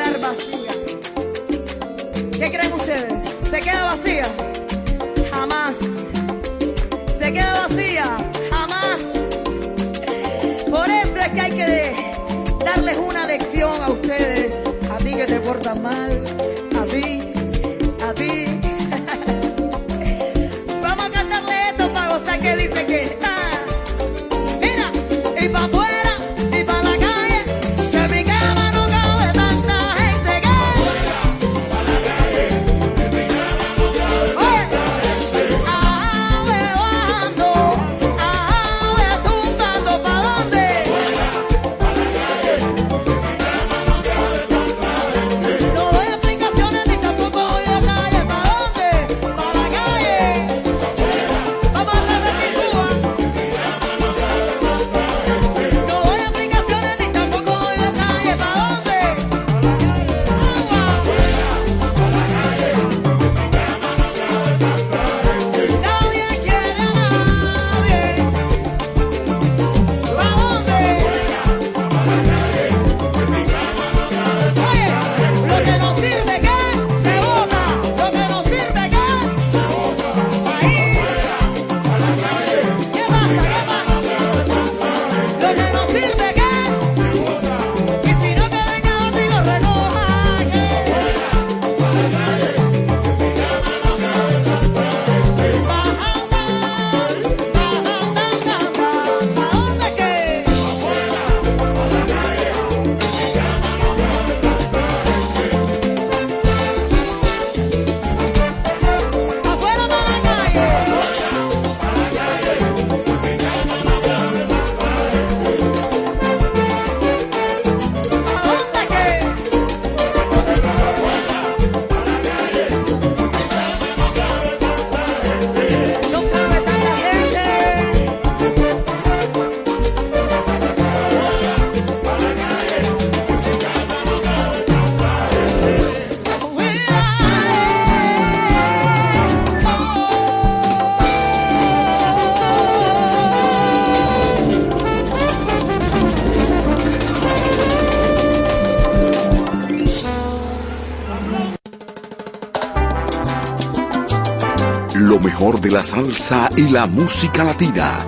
la 155.71 155.83
salsa 155.85 156.49
y 156.57 156.69
la 156.69 156.85
música 156.85 157.45
latina 157.45 157.99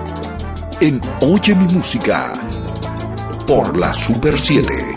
en 0.80 1.00
Oye 1.22 1.54
mi 1.54 1.72
música 1.72 2.34
por 3.46 3.78
la 3.78 3.94
Super 3.94 4.38
7. 4.38 4.93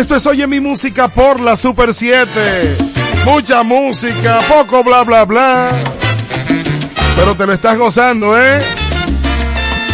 esto 0.00 0.16
es 0.16 0.26
Oye 0.26 0.46
mi 0.46 0.60
música 0.60 1.08
por 1.08 1.40
la 1.40 1.56
Super 1.56 1.94
7. 1.94 2.28
Mucha 3.24 3.62
música, 3.62 4.40
poco 4.48 4.82
bla 4.82 5.04
bla 5.04 5.24
bla. 5.24 5.70
Pero 7.16 7.36
te 7.36 7.46
lo 7.46 7.52
estás 7.52 7.78
gozando, 7.78 8.38
¿eh? 8.38 8.60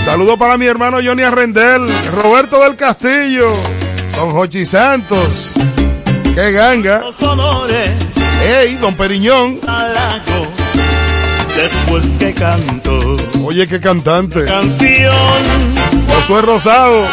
Saludo 0.04 0.36
para 0.38 0.56
mi 0.56 0.66
hermano 0.66 0.98
Johnny 1.04 1.22
Arrendel, 1.22 1.86
Roberto 2.14 2.60
del 2.60 2.76
Castillo, 2.76 3.52
Don 4.16 4.32
Jochi 4.32 4.64
Santos. 4.64 5.52
¡Qué 6.34 6.52
ganga! 6.52 7.02
¡Ey, 8.42 8.76
Don 8.76 8.94
Periñón! 8.94 9.56
Después 11.56 12.06
que 12.18 12.32
canto. 12.32 13.16
Oye, 13.44 13.68
qué 13.68 13.80
cantante. 13.80 14.46
Canción. 14.46 15.12
Josué 16.08 16.42
Rosado. 16.42 17.06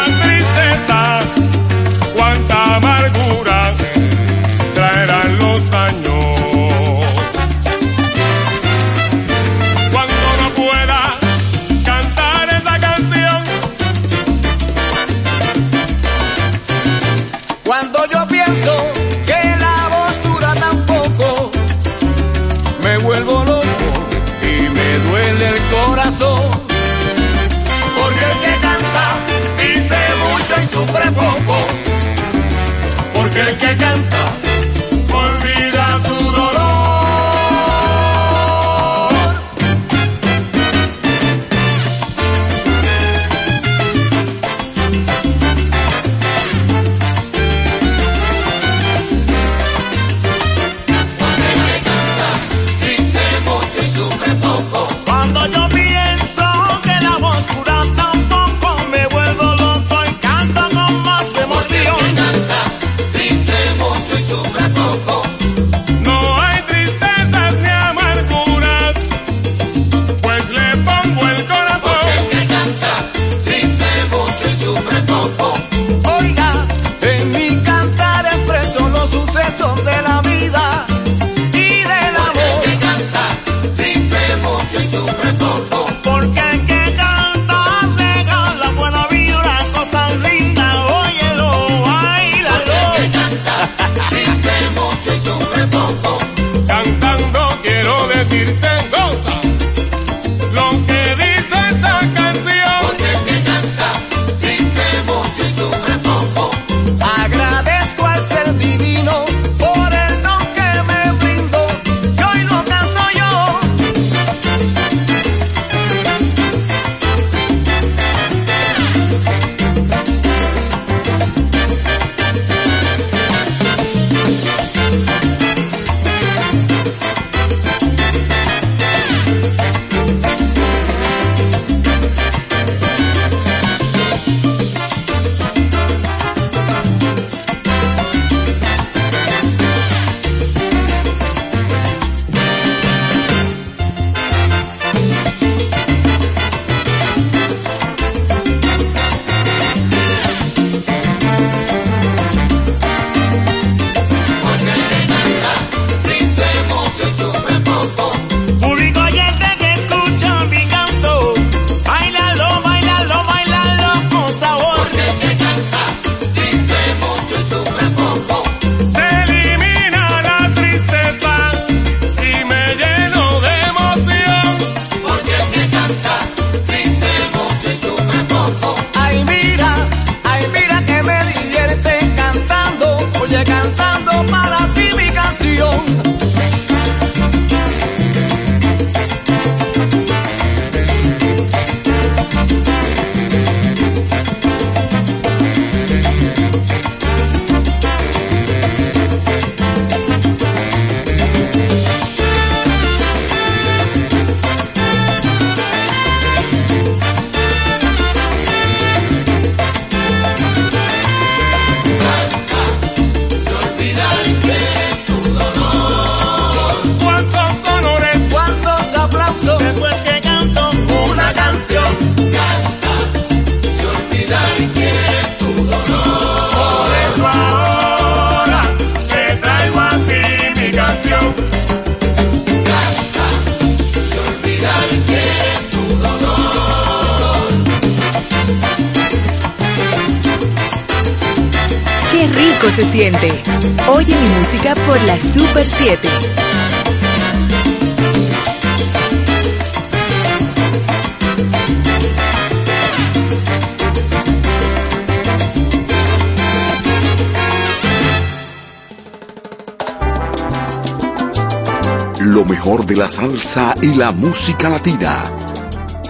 música 264.18 264.68
latina 264.68 265.32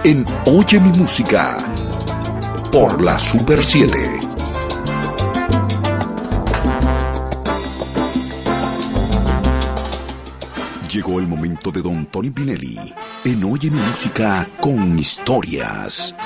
en 0.02 0.24
Oye 0.46 0.80
mi 0.80 0.88
música 0.98 1.58
por 2.72 3.02
la 3.02 3.18
Super 3.18 3.62
7. 3.62 4.20
Llegó 10.90 11.20
el 11.20 11.28
momento 11.28 11.70
de 11.70 11.82
Don 11.82 12.06
Tony 12.06 12.30
Pinelli 12.30 12.94
en 13.24 13.44
Oye 13.44 13.70
mi 13.70 13.78
música 13.78 14.48
con 14.58 14.98
historias. 14.98 16.16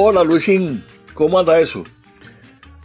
Hola 0.00 0.22
Luisín, 0.22 0.84
¿cómo 1.12 1.40
anda 1.40 1.58
eso? 1.58 1.82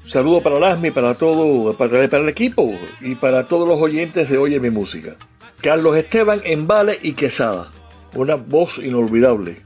Saludo 0.07 0.41
para 0.41 0.59
Lasmi, 0.59 0.89
para 0.89 1.13
todo, 1.13 1.71
para, 1.77 2.09
para 2.09 2.23
el 2.23 2.29
equipo 2.29 2.73
y 3.01 3.13
para 3.13 3.45
todos 3.45 3.67
los 3.67 3.79
oyentes 3.79 4.29
de 4.29 4.39
Oye 4.39 4.59
Mi 4.59 4.71
Música. 4.71 5.15
Carlos 5.61 5.95
Esteban 5.95 6.41
Embale 6.43 6.97
y 7.03 7.13
Quesada, 7.13 7.69
una 8.15 8.33
voz 8.33 8.79
inolvidable. 8.79 9.61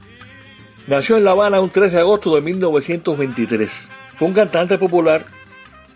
Nació 0.88 1.16
en 1.16 1.24
La 1.24 1.30
Habana 1.30 1.62
un 1.62 1.70
3 1.70 1.90
de 1.90 2.00
agosto 2.00 2.34
de 2.34 2.42
1923. 2.42 3.88
Fue 4.16 4.28
un 4.28 4.34
cantante 4.34 4.76
popular, 4.76 5.24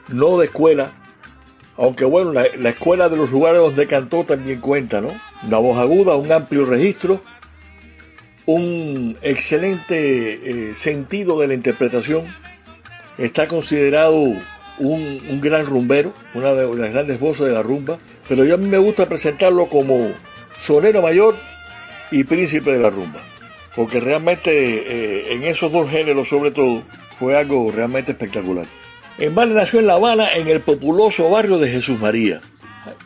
no 0.08 0.38
de 0.38 0.46
escuela, 0.46 0.90
aunque 1.76 2.06
bueno, 2.06 2.32
la, 2.32 2.46
la 2.58 2.70
escuela 2.70 3.10
de 3.10 3.18
los 3.18 3.30
lugares 3.30 3.60
donde 3.60 3.86
cantó 3.86 4.24
también 4.24 4.58
cuenta, 4.58 5.02
¿no? 5.02 5.10
Una 5.46 5.58
voz 5.58 5.78
aguda, 5.78 6.16
un 6.16 6.32
amplio 6.32 6.64
registro, 6.64 7.20
un 8.46 9.16
excelente 9.22 10.70
eh, 10.70 10.74
sentido 10.74 11.38
de 11.40 11.48
la 11.48 11.54
interpretación. 11.54 12.24
Está 13.18 13.46
considerado 13.46 14.34
un, 14.78 15.40
gran 15.40 15.66
rumbero, 15.66 16.12
una 16.34 16.52
de 16.54 16.74
las 16.74 16.92
grandes 16.92 17.20
voces 17.20 17.46
de 17.46 17.52
la 17.52 17.62
rumba, 17.62 17.98
pero 18.28 18.44
yo 18.44 18.54
a 18.54 18.58
mí 18.58 18.68
me 18.68 18.78
gusta 18.78 19.06
presentarlo 19.06 19.66
como 19.66 20.10
sonero 20.60 21.02
mayor 21.02 21.36
y 22.10 22.24
príncipe 22.24 22.72
de 22.72 22.78
la 22.78 22.90
rumba, 22.90 23.20
porque 23.76 24.00
realmente 24.00 24.50
eh, 24.50 25.32
en 25.32 25.44
esos 25.44 25.70
dos 25.70 25.90
géneros 25.90 26.28
sobre 26.28 26.50
todo 26.50 26.82
fue 27.18 27.36
algo 27.36 27.70
realmente 27.70 28.12
espectacular. 28.12 28.66
En 29.18 29.34
nació 29.34 29.80
en 29.80 29.86
La 29.86 29.94
Habana, 29.94 30.32
en 30.32 30.48
el 30.48 30.62
populoso 30.62 31.28
barrio 31.28 31.58
de 31.58 31.68
Jesús 31.68 32.00
María. 32.00 32.40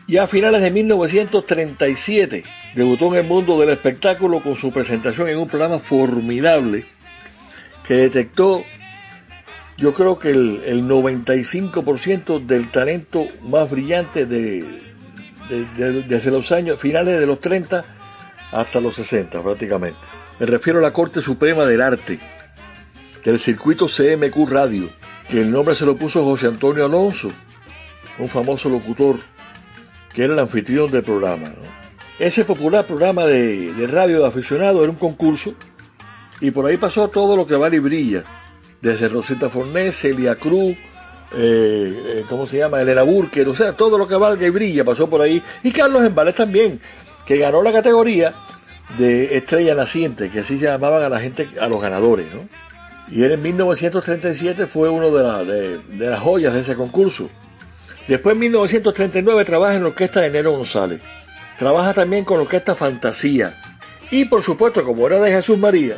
Y 0.07 0.17
a 0.17 0.27
finales 0.27 0.61
de 0.61 0.71
1937 0.71 2.43
debutó 2.75 3.07
en 3.07 3.15
el 3.15 3.23
mundo 3.27 3.59
del 3.59 3.69
espectáculo 3.69 4.41
con 4.41 4.55
su 4.57 4.71
presentación 4.71 5.27
en 5.29 5.37
un 5.37 5.47
programa 5.47 5.79
formidable 5.79 6.85
que 7.85 7.93
detectó, 7.95 8.63
yo 9.77 9.93
creo 9.93 10.17
que 10.19 10.31
el, 10.31 10.61
el 10.65 10.83
95% 10.83 12.45
del 12.45 12.69
talento 12.71 13.27
más 13.43 13.69
brillante 13.69 14.25
de- 14.25 14.65
desde 16.07 16.31
los 16.31 16.51
años 16.51 16.79
finales 16.81 17.19
de 17.19 17.25
los 17.25 17.39
30 17.39 17.83
hasta 18.51 18.81
los 18.81 18.95
60 18.95 19.41
prácticamente. 19.41 19.97
Me 20.39 20.45
refiero 20.45 20.79
a 20.79 20.81
la 20.81 20.91
Corte 20.91 21.21
Suprema 21.21 21.65
del 21.65 21.81
Arte, 21.81 22.19
del 23.23 23.39
circuito 23.39 23.85
CMQ 23.87 24.49
Radio, 24.49 24.89
que 25.29 25.39
el 25.41 25.49
nombre 25.51 25.75
se 25.75 25.85
lo 25.85 25.95
puso 25.95 26.23
José 26.23 26.47
Antonio 26.47 26.85
Alonso, 26.85 27.29
un 28.19 28.27
famoso 28.27 28.67
locutor 28.69 29.17
que 30.17 30.23
era 30.23 30.33
el 30.33 30.39
anfitrión 30.39 30.89
del 30.89 31.03
programa. 31.03 31.51
Ese 32.17 32.43
popular 32.43 32.87
programa 32.87 33.25
de, 33.25 33.71
radio 33.87 34.19
de 34.19 34.25
aficionados 34.25 34.81
era 34.81 34.89
un 34.89 34.97
concurso 34.97 35.53
y 36.41 36.49
por 36.49 36.65
ahí 36.65 36.75
pasó 36.77 37.07
todo 37.07 37.37
lo 37.37 37.45
que 37.45 37.55
vale 37.55 37.75
y 37.75 37.79
brilla, 37.79 38.23
desde 38.81 39.09
Rosita 39.09 39.47
Fornés, 39.51 39.95
Celia 39.99 40.33
Cruz, 40.33 40.75
eh, 40.75 40.77
eh, 41.35 42.25
¿cómo 42.27 42.47
se 42.47 42.57
llama? 42.57 42.81
Elena 42.81 43.03
Burker, 43.03 43.47
o 43.47 43.53
sea, 43.53 43.73
todo 43.73 43.95
lo 43.99 44.07
que 44.07 44.15
valga 44.15 44.47
y 44.47 44.49
brilla 44.49 44.83
pasó 44.83 45.07
por 45.07 45.21
ahí. 45.21 45.39
Y 45.61 45.69
Carlos 45.69 46.03
Embales 46.03 46.33
también, 46.33 46.79
que 47.27 47.37
ganó 47.37 47.61
la 47.61 47.71
categoría 47.71 48.33
de 48.97 49.37
estrella 49.37 49.75
naciente, 49.75 50.31
que 50.31 50.39
así 50.39 50.57
llamaban 50.57 51.03
a 51.03 51.09
la 51.09 51.19
gente, 51.19 51.47
a 51.61 51.67
los 51.67 51.79
ganadores, 51.79 52.25
¿no? 52.33 52.41
Y 53.15 53.21
él 53.21 53.33
en 53.33 53.41
1937 53.43 54.65
fue 54.65 54.89
uno 54.89 55.11
de, 55.15 55.23
la- 55.23 55.43
de 55.43 56.09
las 56.09 56.19
joyas 56.21 56.55
de 56.55 56.61
ese 56.61 56.73
concurso. 56.75 57.29
Después 58.07 58.33
en 58.33 58.39
1939 58.39 59.43
trabaja 59.45 59.75
en 59.75 59.83
la 59.83 59.89
orquesta 59.89 60.21
de 60.21 60.29
Nero 60.29 60.51
González. 60.51 61.01
Trabaja 61.57 61.93
también 61.93 62.23
con 62.23 62.37
la 62.37 62.43
orquesta 62.43 62.75
Fantasía. 62.75 63.57
Y 64.11 64.25
por 64.25 64.41
supuesto, 64.41 64.83
como 64.83 65.07
era 65.07 65.19
de 65.19 65.31
Jesús 65.31 65.57
María, 65.57 65.97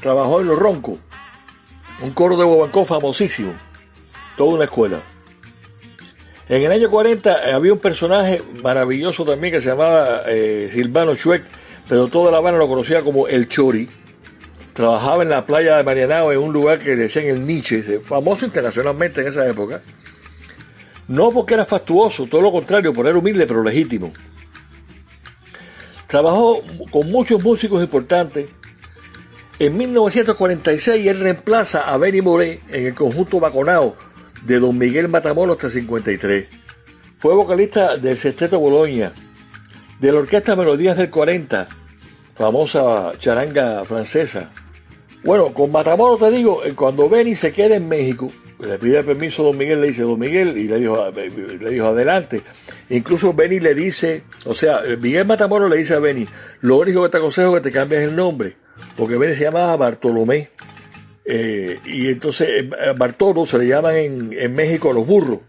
trabajó 0.00 0.40
en 0.40 0.48
Los 0.48 0.58
Roncos, 0.58 0.98
un 2.02 2.10
coro 2.12 2.36
de 2.36 2.44
Bobancó 2.44 2.84
famosísimo. 2.84 3.54
Toda 4.36 4.54
una 4.54 4.64
escuela. 4.64 5.02
En 6.48 6.62
el 6.62 6.72
año 6.72 6.90
40 6.90 7.54
había 7.54 7.72
un 7.72 7.78
personaje 7.78 8.42
maravilloso 8.62 9.24
también 9.24 9.52
que 9.52 9.60
se 9.60 9.68
llamaba 9.68 10.22
eh, 10.26 10.70
Silvano 10.72 11.14
Chuec, 11.14 11.44
pero 11.88 12.08
toda 12.08 12.32
La 12.32 12.38
Habana 12.38 12.58
lo 12.58 12.66
conocía 12.66 13.02
como 13.02 13.28
El 13.28 13.48
Chori. 13.48 13.88
Trabajaba 14.72 15.22
en 15.22 15.28
la 15.28 15.44
playa 15.44 15.76
de 15.76 15.84
Marianao 15.84 16.32
en 16.32 16.38
un 16.38 16.52
lugar 16.52 16.78
que 16.78 16.96
decían 16.96 17.26
el 17.26 17.46
Nietzsche, 17.46 18.00
famoso 18.00 18.46
internacionalmente 18.46 19.20
en 19.20 19.26
esa 19.26 19.46
época. 19.48 19.82
No 21.08 21.32
porque 21.32 21.54
era 21.54 21.64
fastuoso, 21.64 22.26
todo 22.26 22.42
lo 22.42 22.52
contrario, 22.52 22.92
por 22.92 23.06
era 23.06 23.18
humilde 23.18 23.46
pero 23.46 23.62
legítimo. 23.62 24.12
Trabajó 26.06 26.62
con 26.90 27.10
muchos 27.10 27.42
músicos 27.42 27.82
importantes. 27.82 28.48
En 29.58 29.76
1946 29.76 31.06
él 31.06 31.20
reemplaza 31.20 31.80
a 31.80 31.96
Benny 31.98 32.20
Moré 32.20 32.60
en 32.68 32.86
el 32.86 32.94
conjunto 32.94 33.40
Baconao 33.40 33.96
de 34.44 34.60
Don 34.60 34.76
Miguel 34.76 35.08
Matamoros 35.08 35.56
hasta 35.56 35.70
53. 35.70 36.46
Fue 37.18 37.34
vocalista 37.34 37.96
del 37.96 38.16
Sexteto 38.16 38.60
Boloña, 38.60 39.12
de 39.98 40.12
la 40.12 40.18
Orquesta 40.18 40.54
Melodías 40.54 40.96
del 40.96 41.10
40, 41.10 41.68
famosa 42.34 43.12
charanga 43.18 43.84
francesa. 43.84 44.50
Bueno, 45.24 45.52
con 45.52 45.72
Matamoros 45.72 46.20
te 46.20 46.30
digo, 46.30 46.64
eh, 46.64 46.74
cuando 46.74 47.08
Benny 47.08 47.34
se 47.34 47.52
queda 47.52 47.74
en 47.74 47.88
México, 47.88 48.30
le 48.60 48.78
pide 48.78 49.02
permiso 49.04 49.42
a 49.42 49.46
Don 49.46 49.56
Miguel, 49.56 49.80
le 49.80 49.88
dice 49.88 50.02
Don 50.02 50.18
Miguel, 50.18 50.56
y 50.58 50.68
le 50.68 50.78
dijo, 50.78 51.10
le 51.14 51.70
dijo 51.70 51.86
adelante. 51.86 52.42
Incluso 52.90 53.32
Benny 53.32 53.60
le 53.60 53.74
dice, 53.74 54.22
o 54.44 54.54
sea, 54.54 54.80
eh, 54.84 54.96
Miguel 54.96 55.26
Matamoros 55.26 55.70
le 55.70 55.76
dice 55.76 55.94
a 55.94 55.98
Benny, 55.98 56.26
lo 56.62 56.78
único 56.78 57.02
que 57.02 57.08
te 57.08 57.18
aconsejo 57.18 57.56
es 57.56 57.62
que 57.62 57.70
te 57.70 57.74
cambies 57.74 58.02
el 58.02 58.16
nombre, 58.16 58.56
porque 58.96 59.16
Benny 59.16 59.34
se 59.34 59.44
llamaba 59.44 59.76
Bartolomé. 59.76 60.50
Eh, 61.24 61.78
y 61.84 62.08
entonces 62.08 62.48
eh, 62.48 62.94
Bartolo 62.96 63.44
se 63.44 63.58
le 63.58 63.66
llaman 63.66 63.96
en, 63.96 64.32
en 64.32 64.54
México 64.54 64.92
los 64.92 65.06
burros. 65.06 65.40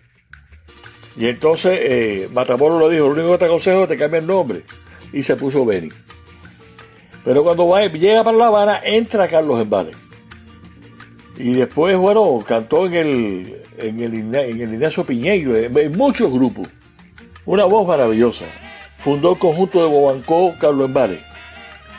Y 1.17 1.27
entonces 1.27 2.29
Matamoros 2.31 2.81
le 2.81 2.95
dijo, 2.95 3.07
lo 3.07 3.13
único 3.13 3.31
que 3.31 3.37
te 3.39 3.45
aconsejo 3.45 3.83
es 3.83 3.87
que 3.87 3.95
te 3.95 3.99
cambies 3.99 4.21
el 4.23 4.27
nombre. 4.27 4.61
Y 5.11 5.23
se 5.23 5.35
puso 5.35 5.65
Benny. 5.65 5.89
Pero 7.25 7.43
cuando 7.43 7.67
va, 7.67 7.85
llega 7.87 8.23
para 8.23 8.37
La 8.37 8.47
Habana, 8.47 8.81
entra 8.83 9.27
Carlos 9.27 9.61
Embale. 9.61 9.91
Y 11.39 11.53
después, 11.53 11.95
bueno, 11.95 12.43
cantó 12.45 12.85
en 12.85 12.93
el, 12.95 13.61
en 13.77 14.01
el, 14.01 14.13
en 14.13 14.35
el 14.35 14.73
Ignacio 14.73 15.05
Piñeiro, 15.05 15.55
en, 15.55 15.97
muchos 15.97 16.31
grupos. 16.33 16.67
Una 17.45 17.63
voz 17.63 17.87
maravillosa. 17.87 18.43
Fundó 18.97 19.31
el 19.31 19.39
conjunto 19.39 19.81
de 19.81 19.89
Bobancó, 19.89 20.53
Carlos 20.59 20.87
Embale. 20.87 21.21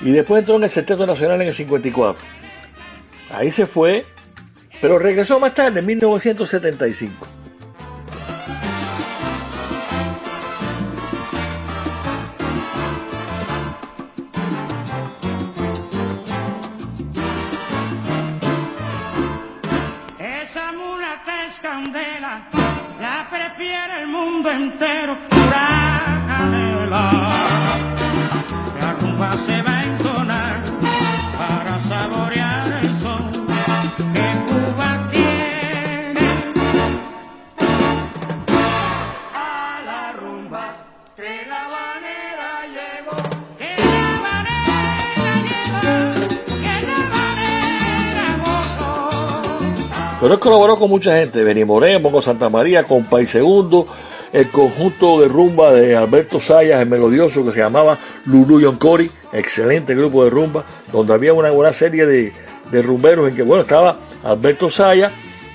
Y 0.03 0.11
después 0.11 0.41
entró 0.41 0.57
en 0.57 0.65
el 0.65 0.69
Sexteto 0.69 1.07
Nacional 1.07 1.41
en 1.41 1.49
el 1.49 1.55
54. 1.55 2.23
Ahí 3.31 3.51
se 3.51 3.67
fue, 3.67 4.05
pero 4.83 4.99
regresó 4.99 5.41
más 5.41 5.55
tarde, 5.55 5.81
en 5.81 5.87
1975. 5.87 7.40
Mundo 24.41 24.53
entero, 24.53 25.19
pura 25.29 26.25
canela. 26.27 27.11
La 28.81 28.93
rumba 28.95 29.33
se 29.37 29.61
va 29.61 29.79
a 29.79 29.85
entonar 29.85 30.61
para 31.37 31.79
saborear 31.81 32.81
el 32.83 33.01
son 33.01 33.31
que 34.15 34.27
Cuba 34.49 35.09
tiene. 35.11 36.27
A 39.35 39.81
la 39.85 40.13
rumba 40.13 40.65
que 41.17 41.45
la 41.47 41.63
banera 41.77 42.51
llegó, 42.77 43.19
que 43.59 43.73
la 43.77 44.07
banera 44.25 45.21
llegó, 45.45 46.23
que 46.63 46.75
la. 46.87 46.97
Pero 50.19 50.33
él 50.35 50.41
colaboró 50.41 50.77
con 50.77 50.89
mucha 50.89 51.13
gente, 51.19 51.45
Benny 51.45 51.67
Moreno, 51.67 52.11
con 52.11 52.23
Santa 52.23 52.49
María, 52.49 52.85
con 52.85 53.05
País 53.05 53.29
Segundo, 53.29 53.87
el 54.33 54.49
conjunto 54.51 55.21
de 55.21 55.29
rumba 55.29 55.73
de 55.73 55.97
Alberto 55.97 56.41
Sayas, 56.41 56.81
el 56.81 56.89
melodioso 56.89 57.45
que 57.45 57.53
se 57.53 57.61
llamaba 57.61 57.99
Lulu 58.27 58.61
Yoncori, 58.61 59.11
excelente 59.33 59.95
grupo 59.95 60.25
de 60.25 60.31
rumba, 60.31 60.65
donde 60.93 61.15
había 61.15 61.33
una, 61.33 61.53
una 61.53 61.73
serie 61.73 62.07
de, 62.07 62.33
de 62.71 62.83
rumberos 62.83 63.29
en 63.29 63.37
que, 63.37 63.43
bueno, 63.43 63.63
estaba 63.63 63.99
Alberto 64.23 64.71
Sayas, 64.71 65.13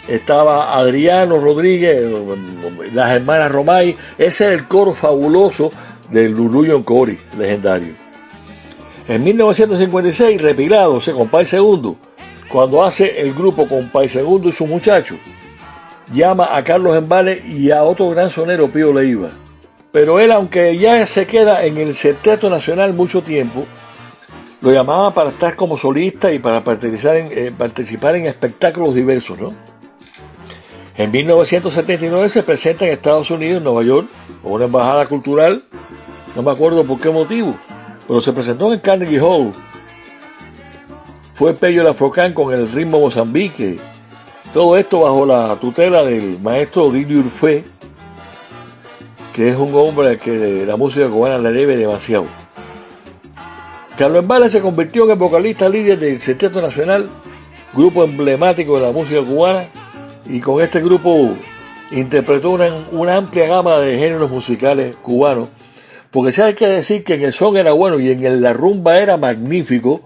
estaba 0.08 0.78
Adriano 0.78 1.40
Rodríguez, 1.40 2.04
las 2.94 3.12
hermanas 3.12 3.52
Romay, 3.52 3.96
ese 4.18 4.46
era 4.46 4.54
el 4.54 4.68
coro 4.68 4.94
fabuloso 4.94 5.72
de 6.12 6.30
Lulu 6.30 6.66
Yoncori, 6.66 7.18
legendario. 7.38 7.94
En 9.08 9.24
1956, 9.24 10.42
repilado, 10.42 11.00
con 11.16 11.30
País 11.30 11.50
Segundo, 11.50 11.96
cuando 12.50 12.84
hace 12.84 13.22
el 13.22 13.34
grupo 13.34 13.68
con 13.68 13.90
País 13.90 14.12
Segundo 14.12 14.50
y 14.50 14.52
sus 14.52 14.68
muchachos, 14.68 15.18
llama 16.14 16.56
a 16.56 16.64
Carlos 16.64 16.98
Embale 16.98 17.42
y 17.46 17.72
a 17.72 17.84
otro 17.84 18.10
gran 18.10 18.30
sonero, 18.30 18.68
Pío 18.70 18.94
Leiva. 18.94 19.30
Pero 19.92 20.20
él, 20.20 20.32
aunque 20.32 20.78
ya 20.78 21.06
se 21.06 21.26
queda 21.26 21.64
en 21.66 21.78
el 21.78 21.96
Septeto 21.96 22.50
Nacional 22.50 22.94
mucho 22.94 23.22
tiempo, 23.22 23.66
lo 24.62 24.72
llamaban 24.72 25.14
para 25.14 25.30
estar 25.30 25.56
como 25.56 25.78
solista 25.78 26.32
y 26.32 26.40
para 26.40 26.64
participar 26.64 27.16
en, 27.16 27.32
eh, 27.32 28.20
en 28.20 28.26
espectáculos 28.26 28.96
diversos, 28.96 29.40
¿no? 29.40 29.54
En 30.98 31.12
1979 31.12 32.30
se 32.30 32.44
presenta 32.44 32.86
en 32.86 32.92
Estados 32.92 33.30
Unidos, 33.30 33.58
en 33.58 33.66
Nueva 33.66 33.84
York, 33.84 34.08
con 34.42 34.54
una 34.54 34.66
embajada 34.66 35.06
cultural, 35.08 35.66
no 36.36 36.42
me 36.42 36.52
acuerdo 36.52 36.84
por 36.86 37.00
qué 37.00 37.10
motivo, 37.10 37.56
pero 38.08 38.22
se 38.22 38.34
presentó 38.34 38.74
en 38.74 38.80
Carnegie 38.80 39.20
Hall. 39.20 39.54
Fue 41.34 41.54
Pello 41.54 41.82
el 41.82 41.88
Afrocán 41.88 42.34
con 42.34 42.54
el 42.54 42.70
ritmo 42.72 43.00
Mozambique. 43.00 43.78
Todo 44.56 44.78
esto 44.78 45.02
bajo 45.02 45.26
la 45.26 45.58
tutela 45.60 46.06
del 46.06 46.40
maestro 46.40 46.90
Dili 46.90 47.18
Urfe, 47.18 47.66
que 49.34 49.50
es 49.50 49.58
un 49.58 49.76
hombre 49.76 50.18
que 50.18 50.64
la 50.66 50.78
música 50.78 51.10
cubana 51.10 51.38
le 51.40 51.52
debe 51.52 51.76
demasiado. 51.76 52.24
Carlos 53.98 54.22
Embala 54.22 54.48
se 54.48 54.62
convirtió 54.62 55.04
en 55.04 55.12
el 55.12 55.18
vocalista 55.18 55.68
líder 55.68 56.00
del 56.00 56.22
Sexteto 56.22 56.62
Nacional, 56.62 57.10
grupo 57.74 58.06
emblemático 58.06 58.80
de 58.80 58.86
la 58.86 58.94
música 58.94 59.22
cubana, 59.22 59.66
y 60.26 60.40
con 60.40 60.62
este 60.64 60.80
grupo 60.80 61.32
interpretó 61.92 62.52
una, 62.52 62.70
una 62.94 63.18
amplia 63.18 63.48
gama 63.48 63.76
de 63.80 63.98
géneros 63.98 64.32
musicales 64.32 64.96
cubanos, 65.02 65.50
porque 66.12 66.32
si 66.32 66.40
hay 66.40 66.54
que 66.54 66.68
decir 66.70 67.04
que 67.04 67.16
en 67.16 67.24
el 67.24 67.34
son 67.34 67.58
era 67.58 67.74
bueno 67.74 68.00
y 68.00 68.10
en 68.10 68.24
el- 68.24 68.42
la 68.42 68.54
rumba 68.54 69.00
era 69.00 69.18
magnífico, 69.18 70.00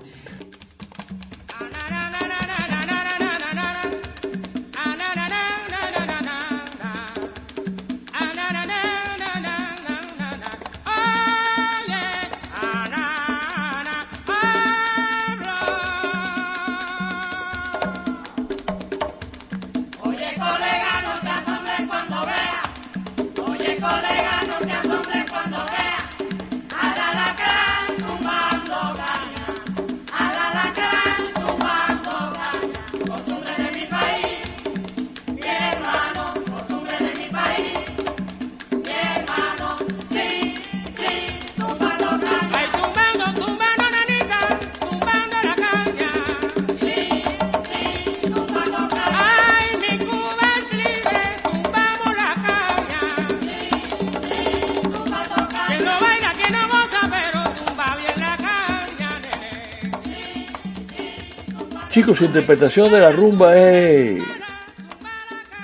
su 62.20 62.26
interpretación 62.26 62.92
de 62.92 63.00
la 63.00 63.12
rumba 63.14 63.56
es 63.58 64.22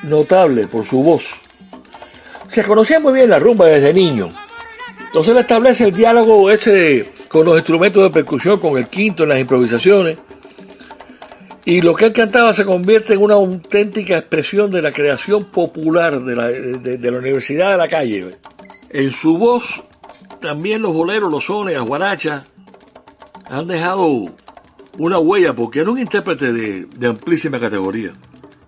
notable 0.03 0.67
por 0.67 0.85
su 0.85 1.03
voz. 1.03 1.27
Se 2.47 2.63
conocía 2.63 2.99
muy 3.01 3.11
bien 3.11 3.29
la 3.29 3.39
rumba 3.39 3.65
desde 3.65 3.93
niño. 3.93 4.29
Entonces 5.01 5.33
él 5.33 5.39
establece 5.39 5.83
el 5.83 5.91
diálogo 5.91 6.49
ese 6.49 7.11
con 7.27 7.45
los 7.45 7.55
instrumentos 7.57 8.01
de 8.03 8.09
percusión, 8.09 8.59
con 8.61 8.77
el 8.77 8.87
quinto 8.87 9.23
en 9.23 9.29
las 9.29 9.39
improvisaciones. 9.41 10.17
Y 11.65 11.81
lo 11.81 11.93
que 11.93 12.05
él 12.05 12.13
cantaba 12.13 12.53
se 12.53 12.63
convierte 12.63 13.13
en 13.15 13.21
una 13.21 13.33
auténtica 13.33 14.17
expresión 14.17 14.71
de 14.71 14.81
la 14.81 14.93
creación 14.93 15.45
popular 15.51 16.21
de 16.23 16.35
la, 16.37 16.47
de- 16.47 16.97
de 16.97 17.11
la 17.11 17.17
Universidad 17.17 17.71
de 17.71 17.77
la 17.77 17.89
Calle. 17.89 18.29
En 18.91 19.11
su 19.11 19.37
voz, 19.37 19.65
también 20.39 20.83
los 20.83 20.93
boleros, 20.93 21.29
los 21.29 21.43
sones, 21.43 21.75
las 21.75 21.85
guarachas, 21.85 22.45
han 23.49 23.67
dejado 23.67 24.25
una 24.97 25.19
huella 25.19 25.53
porque 25.53 25.79
era 25.79 25.91
un 25.91 25.99
intérprete 25.99 26.51
de, 26.53 26.87
de 26.95 27.07
amplísima 27.07 27.59
categoría. 27.59 28.13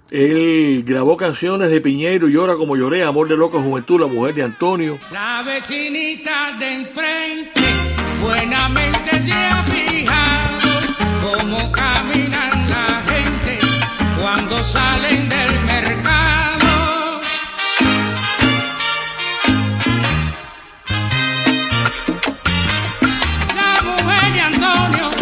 Él 0.09 0.83
grabó 0.85 1.17
canciones 1.17 1.69
de 1.69 1.81
Piñero, 1.81 2.29
Llora 2.29 2.55
como 2.55 2.77
lloré, 2.77 3.03
Amor 3.03 3.27
de 3.27 3.35
loca 3.35 3.59
juventud, 3.59 3.99
La 3.99 4.07
mujer 4.07 4.35
de 4.35 4.43
Antonio. 4.43 4.97
La 5.11 5.43
vecinita 5.45 6.55
de 6.57 6.73
enfrente 6.75 7.61
buenamente 8.21 9.21
se 9.21 9.33
ha 9.33 9.63
fijado 9.63 10.69
cómo 11.21 11.71
caminan 11.71 12.69
la 12.69 13.01
gente 13.01 13.59
cuando 14.21 14.63
salen 14.63 15.27
del 15.27 15.66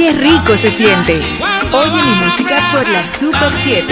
Qué 0.06 0.14
rico 0.14 0.56
se 0.56 0.69
siente. 0.69 1.19
Oye 1.74 2.03
mi 2.03 2.11
música 2.24 2.69
por 2.72 2.88
la 2.88 3.08
Super 3.08 3.51
7. 3.51 3.92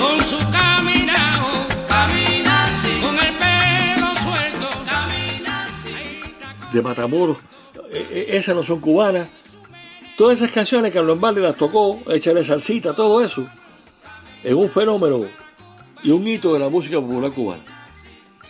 Con 0.00 0.24
su 0.24 0.38
caminao, 0.50 1.68
camina 1.86 2.64
así, 2.64 2.98
con 3.02 3.14
el 3.16 3.36
pelo 3.36 4.06
suelto, 4.16 4.68
camina 4.86 5.64
así. 5.64 6.72
de 6.72 6.80
Matamoros, 6.80 7.36
eh, 7.90 8.08
eh, 8.10 8.26
esas 8.38 8.56
no 8.56 8.62
son 8.62 8.80
cubanas. 8.80 9.28
Todas 10.16 10.38
esas 10.38 10.50
canciones 10.50 10.94
Carlos 10.94 11.20
Valle 11.20 11.40
las 11.42 11.58
tocó, 11.58 12.00
échale 12.08 12.42
salsita, 12.42 12.94
todo 12.94 13.22
eso, 13.22 13.46
es 14.42 14.54
un 14.54 14.70
fenómeno 14.70 15.26
y 16.02 16.10
un 16.10 16.26
hito 16.26 16.54
de 16.54 16.60
la 16.60 16.70
música 16.70 16.98
popular 16.98 17.32
cubana. 17.32 17.62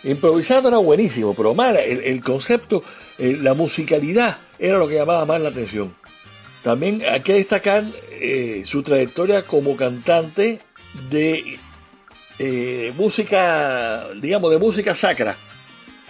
Improvisando 0.05 0.69
era 0.69 0.77
buenísimo, 0.77 1.33
pero 1.33 1.53
mal, 1.53 1.75
el, 1.75 2.05
el 2.05 2.23
concepto, 2.23 2.81
eh, 3.17 3.37
la 3.37 3.53
musicalidad 3.53 4.37
era 4.57 4.77
lo 4.77 4.87
que 4.87 4.95
llamaba 4.95 5.25
más 5.25 5.41
la 5.41 5.49
atención. 5.49 5.93
También 6.63 7.01
hay 7.09 7.21
que 7.21 7.33
destacar 7.33 7.83
eh, 8.11 8.63
su 8.65 8.83
trayectoria 8.83 9.43
como 9.43 9.75
cantante 9.75 10.59
de 11.09 11.57
eh, 12.39 12.93
música, 12.97 14.07
digamos, 14.21 14.51
de 14.51 14.57
música 14.57 14.93
sacra, 14.93 15.35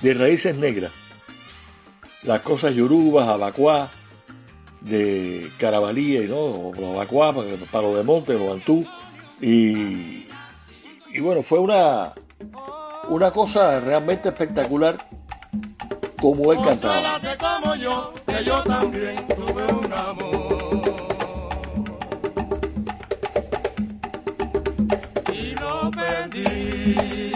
de 0.01 0.13
raíces 0.13 0.57
negras 0.57 0.91
las 2.23 2.41
cosas 2.41 2.73
yorubas, 2.73 3.27
abacuá, 3.27 3.89
de 4.81 5.49
Carabalí, 5.57 6.27
¿no? 6.27 6.71
Los 6.77 6.95
abacuá, 6.95 7.33
palo 7.71 7.95
de 7.95 8.03
monte, 8.03 8.33
los 8.33 8.47
bantú. 8.47 8.85
Y, 9.39 10.27
y 11.13 11.19
bueno, 11.19 11.43
fue 11.43 11.59
una, 11.59 12.13
una 13.09 13.31
cosa 13.31 13.79
realmente 13.79 14.29
espectacular 14.29 14.97
como 16.21 16.53
él 16.53 16.59
cantaba. 16.63 17.19
Como 17.39 17.75
yo, 17.75 18.13
que 18.27 18.43
yo 18.43 18.63
también 18.63 19.27
tuve 19.27 19.65
un 19.73 19.91
amor. 19.91 20.81
Y 25.33 25.55
lo 25.55 25.91
perdí. 25.91 27.30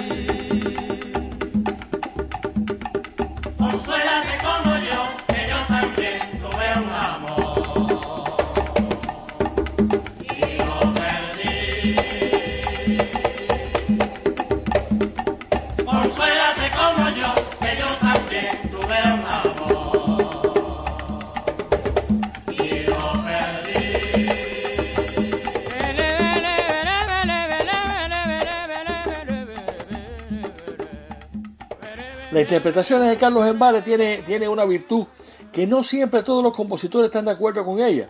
La 32.36 32.42
interpretación 32.42 33.08
de 33.08 33.18
Carlos 33.18 33.48
Embale 33.48 33.82
tiene, 33.82 34.18
tiene 34.24 34.50
una 34.50 34.66
virtud 34.66 35.06
que 35.54 35.66
no 35.66 35.86
siempre 35.86 36.22
todos 36.22 36.44
los 36.44 36.54
compositores 36.54 37.06
están 37.08 37.24
de 37.24 37.32
acuerdo 37.32 37.64
con 37.64 37.80
ella. 37.80 38.10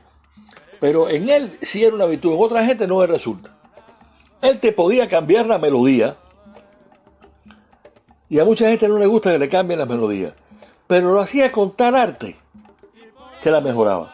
Pero 0.80 1.08
en 1.10 1.30
él 1.30 1.60
sí 1.62 1.84
era 1.84 1.94
una 1.96 2.06
virtud, 2.06 2.34
en 2.34 2.42
otra 2.42 2.66
gente 2.66 2.88
no 2.88 3.00
le 3.02 3.06
resulta. 3.06 3.56
Él 4.42 4.60
te 4.60 4.72
podía 4.72 5.08
cambiar 5.08 5.46
la 5.46 5.60
melodía, 5.60 6.16
y 8.28 8.40
a 8.40 8.46
mucha 8.46 8.68
gente 8.68 8.88
no 8.88 8.98
le 8.98 9.06
gusta 9.06 9.32
que 9.32 9.38
le 9.38 9.48
cambien 9.48 9.78
las 9.78 9.88
melodías, 9.88 10.34
pero 10.88 11.14
lo 11.14 11.20
hacía 11.22 11.52
con 11.52 11.76
tal 11.76 11.96
arte 11.96 12.36
que 13.44 13.52
la 13.52 13.62
mejoraba. 13.62 14.12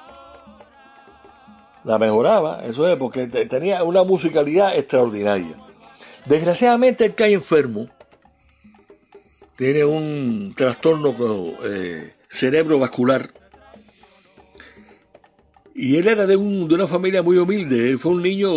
La 1.86 1.98
mejoraba, 1.98 2.66
eso 2.66 2.86
es, 2.86 2.98
porque 2.98 3.28
te- 3.28 3.46
tenía 3.46 3.82
una 3.86 4.04
musicalidad 4.04 4.76
extraordinaria. 4.76 5.56
Desgraciadamente 6.26 7.06
él 7.06 7.16
cae 7.16 7.32
enfermo, 7.32 7.88
tiene 9.62 9.86
un 9.86 10.56
trastorno 10.58 11.14
eh, 11.64 12.16
cerebrovascular 12.30 13.30
Y 15.76 15.98
él 15.98 16.08
era 16.08 16.26
de, 16.26 16.36
un, 16.36 16.68
de 16.68 16.74
una 16.74 16.88
familia 16.88 17.22
muy 17.22 17.38
humilde, 17.38 17.92
él 17.92 18.00
fue 18.00 18.14
un 18.14 18.24
niño 18.24 18.52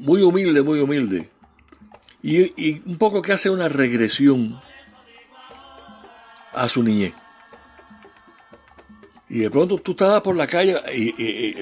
muy 0.00 0.20
humilde, 0.20 0.60
muy 0.62 0.80
humilde. 0.80 1.28
Y, 2.24 2.80
un 2.90 2.98
poco 2.98 3.22
que 3.22 3.32
hace 3.32 3.48
una 3.50 3.68
regresión 3.68 4.60
a 6.52 6.68
su 6.68 6.82
niñez. 6.82 7.14
Y 9.28 9.38
de 9.38 9.50
pronto 9.52 9.78
tú 9.78 9.92
estabas 9.92 10.22
por 10.22 10.34
la 10.34 10.48
calle, 10.48 10.74
y, 10.92 11.14
y- 11.22 11.56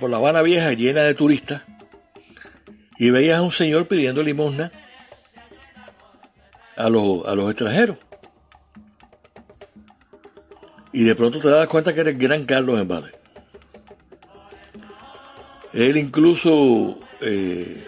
por 0.00 0.08
la 0.08 0.16
Habana 0.16 0.40
Vieja 0.40 0.72
llena 0.72 1.02
de 1.02 1.12
turistas, 1.12 1.64
y 2.96 3.10
veías 3.10 3.40
a 3.40 3.42
un 3.42 3.52
señor 3.52 3.88
pidiendo 3.88 4.22
limosna 4.22 4.72
a 6.76 6.88
los, 6.88 7.26
a 7.26 7.34
los 7.34 7.50
extranjeros. 7.50 7.98
Y 10.92 11.04
de 11.04 11.14
pronto 11.14 11.38
te 11.40 11.48
das 11.48 11.66
cuenta 11.68 11.94
que 11.94 12.00
era 12.00 12.10
el 12.10 12.18
gran 12.18 12.44
Carlos 12.44 12.78
Embale. 12.78 13.12
Él 15.72 15.96
incluso 15.96 16.98
eh, 17.20 17.86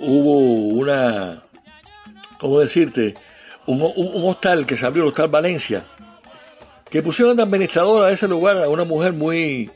hubo 0.00 0.38
una, 0.76 1.42
¿cómo 2.38 2.60
decirte? 2.60 3.14
Un, 3.66 3.80
un- 3.80 4.24
hostal 4.28 4.66
que 4.66 4.76
se 4.76 4.84
abrió, 4.84 5.04
el 5.04 5.08
Hostal 5.08 5.28
Valencia, 5.28 5.84
que 6.90 7.02
pusieron 7.02 7.36
de 7.36 7.42
administradora 7.42 8.08
de 8.08 8.14
ese 8.14 8.28
lugar 8.28 8.58
a 8.62 8.68
una 8.68 8.84
mujer 8.84 9.14
muy, 9.14 9.70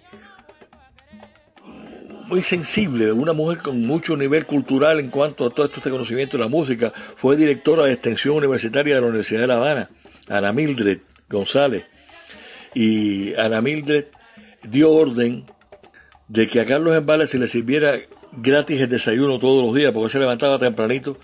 muy 2.26 2.42
sensible, 2.42 3.12
una 3.12 3.32
mujer 3.32 3.58
con 3.58 3.80
mucho 3.80 4.14
nivel 4.14 4.44
cultural 4.44 5.00
en 5.00 5.08
cuanto 5.08 5.46
a 5.46 5.50
todo 5.50 5.66
este 5.66 5.90
conocimiento 5.90 6.36
de 6.36 6.42
la 6.42 6.48
música. 6.50 6.92
Fue 7.16 7.34
directora 7.36 7.84
de 7.84 7.94
extensión 7.94 8.36
universitaria 8.36 8.94
de 8.96 9.00
la 9.00 9.06
Universidad 9.06 9.40
de 9.40 9.46
La 9.46 9.56
Habana, 9.56 9.90
Ana 10.28 10.52
Mildred 10.52 10.98
González. 11.30 11.86
Y 12.74 13.34
Ana 13.34 13.60
Mildred 13.60 14.06
dio 14.62 14.90
orden 14.90 15.44
de 16.28 16.48
que 16.48 16.60
a 16.60 16.66
Carlos 16.66 16.96
Embale 16.96 17.26
se 17.26 17.38
le 17.38 17.46
sirviera 17.46 17.98
gratis 18.32 18.80
el 18.80 18.88
desayuno 18.88 19.38
todos 19.38 19.64
los 19.64 19.74
días, 19.74 19.92
porque 19.92 20.10
se 20.10 20.18
levantaba 20.18 20.58
tempranito 20.58 21.18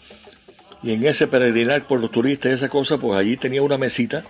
y 0.83 0.93
en 0.93 1.05
ese 1.07 1.27
peregrinar 1.27 1.87
por 1.87 2.01
los 2.01 2.11
turistas 2.11 2.53
y 2.53 2.55
esa 2.55 2.69
cosa, 2.69 2.99
pues 2.99 3.19
allí 3.19 3.37
tenía 3.37 3.63
una 3.63 3.79
mesita 3.79 4.25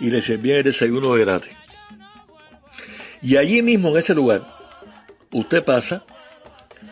y 0.00 0.10
le 0.10 0.22
servían 0.22 0.58
el 0.58 0.64
desayuno 0.64 1.14
de 1.14 1.24
gratis. 1.24 1.52
Y 3.20 3.36
allí 3.36 3.62
mismo, 3.62 3.90
en 3.90 3.98
ese 3.98 4.14
lugar, 4.14 4.42
usted 5.30 5.62
pasa 5.64 6.04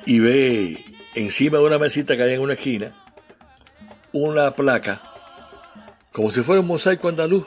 y 0.07 0.21
ve 0.21 0.85
encima 1.15 1.59
de 1.59 1.65
una 1.65 1.79
mesita 1.79 2.17
que 2.17 2.23
hay 2.23 2.35
en 2.35 2.41
una 2.41 2.53
esquina 2.53 2.95
una 4.13 4.55
placa, 4.55 5.01
como 6.13 6.31
si 6.31 6.43
fuera 6.43 6.61
un 6.61 6.67
mosaico 6.67 7.09
andaluz, 7.09 7.47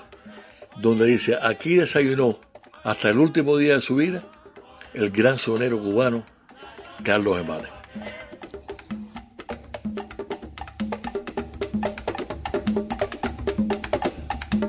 donde 0.77 1.06
dice, 1.06 1.38
aquí 1.42 1.76
desayunó 1.76 2.38
hasta 2.84 3.10
el 3.10 3.19
último 3.19 3.58
día 3.58 3.76
de 3.76 3.82
su 3.82 3.95
vida 3.95 4.24
el 4.93 5.10
gran 5.10 5.38
sonero 5.38 5.80
cubano 5.80 6.24
Carlos 7.03 7.40
Embale. 7.40 7.68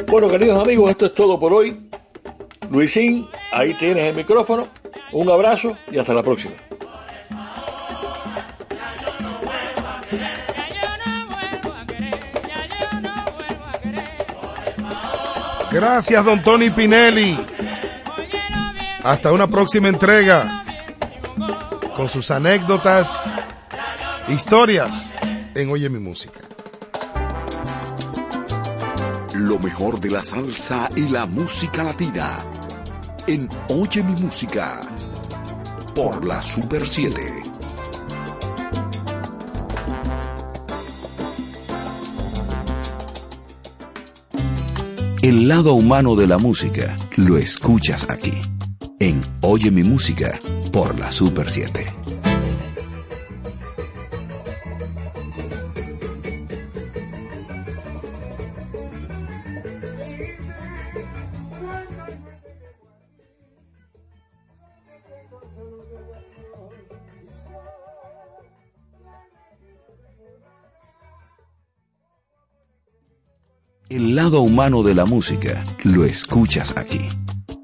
Bueno, 0.09 0.29
queridos 0.29 0.63
amigos, 0.63 0.91
esto 0.91 1.07
es 1.07 1.15
todo 1.15 1.39
por 1.41 1.53
hoy. 1.53 1.89
Luisín, 2.71 3.27
ahí 3.53 3.75
tienes 3.75 4.07
el 4.07 4.15
micrófono. 4.15 4.69
Un 5.13 5.29
abrazo 5.29 5.77
y 5.91 5.99
hasta 5.99 6.15
la 6.15 6.23
próxima. 6.23 6.55
Gracias, 15.75 16.25
don 16.25 16.41
Tony 16.41 16.71
Pinelli. 16.71 17.37
Hasta 19.03 19.33
una 19.33 19.49
próxima 19.49 19.89
entrega 19.89 20.65
con 21.97 22.09
sus 22.09 22.31
anécdotas, 22.31 23.35
historias 24.29 25.13
en 25.53 25.69
Oye 25.71 25.91
mi 25.91 25.99
música. 25.99 26.39
Lo 29.35 29.59
mejor 29.59 29.99
de 29.99 30.11
la 30.11 30.23
salsa 30.23 30.89
y 30.95 31.09
la 31.09 31.27
música 31.27 31.83
latina. 31.83 32.39
En 33.27 33.49
Oye 33.69 34.05
mi 34.05 34.15
música. 34.23 34.81
Por 35.93 36.25
la 36.25 36.41
Super 36.41 36.87
7. 36.87 37.44
El 45.25 45.49
lado 45.49 45.73
humano 45.73 46.17
de 46.17 46.27
la 46.27 46.37
música 46.37 46.99
lo 47.17 47.39
escuchas 47.39 48.07
aquí. 48.11 48.35
En 49.01 49.23
Oye 49.41 49.71
mi 49.71 49.83
música. 49.83 50.39
Por 50.71 50.99
la 51.01 51.11
Super 51.11 51.51
7. 51.51 52.04
Lado 74.35 74.47
humano 74.47 74.83
de 74.83 74.97
la 74.97 75.05
música 75.05 75.63
lo 75.85 76.05
escuchas 76.05 76.75
aquí. 76.77 77.09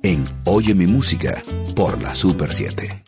En 0.04 0.24
Oye 0.44 0.72
mi 0.72 0.86
música. 0.86 1.42
Por 1.74 2.00
la 2.00 2.14
Super 2.14 2.54
7. 2.54 3.02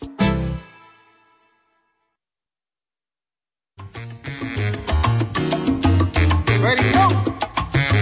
Pericón. 6.45 7.25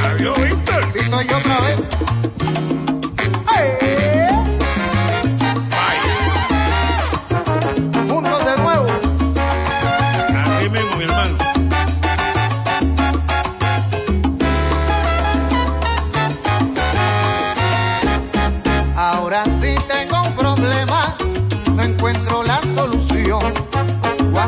Adiós, 0.02 0.38
Víctor. 0.42 0.82
Sí, 0.90 0.98
soy 1.10 1.26
yo 1.26 1.49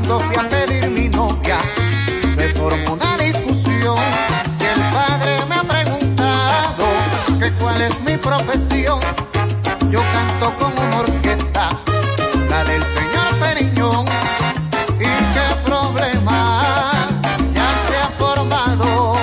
Cuando 0.05 0.19
fui 0.27 0.35
a 0.37 0.49
pedir 0.49 0.89
mi 0.91 1.09
novia, 1.09 1.59
se 2.35 2.49
formó 2.55 2.95
una 2.95 3.17
discusión. 3.19 3.97
Si 4.59 4.65
el 4.65 4.81
padre 4.93 5.47
me 5.49 5.55
ha 5.55 5.63
preguntado 5.63 6.85
que 7.39 7.53
cuál 7.53 7.81
es 7.83 8.01
mi 8.01 8.17
profesión, 8.17 8.99
yo 9.93 10.01
canto 10.13 10.57
con 10.59 10.73
una 10.73 10.99
orquesta, 10.99 11.69
la 12.51 12.65
del 12.65 12.83
señor 12.83 13.29
Periñón. 13.39 14.05
¿Y 14.99 15.13
qué 15.35 15.49
problema 15.65 16.91
ya 17.53 17.69
se 17.87 17.97
ha 17.97 18.09
formado? 18.19 19.17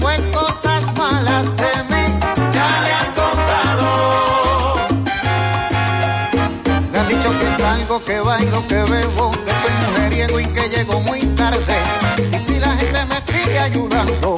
Pues 0.00 0.20
cosas 0.34 0.82
malas 0.98 1.44
de 1.56 1.72
mí 1.90 2.18
ya 2.52 2.80
le 2.82 2.92
han 2.92 3.12
contado. 3.14 3.86
Me 6.90 6.98
han 6.98 7.08
dicho 7.08 7.30
que 7.38 7.62
salgo, 7.62 8.04
que 8.04 8.18
bailo, 8.18 8.66
que 8.66 8.82
bebo, 8.90 9.30
y 10.40 10.44
que 10.46 10.68
llego 10.68 11.00
muy 11.00 11.20
tarde. 11.36 11.76
Y 12.32 12.38
si 12.46 12.58
la 12.58 12.72
gente 12.76 13.04
me 13.06 13.20
sigue 13.20 13.58
ayudando, 13.58 14.36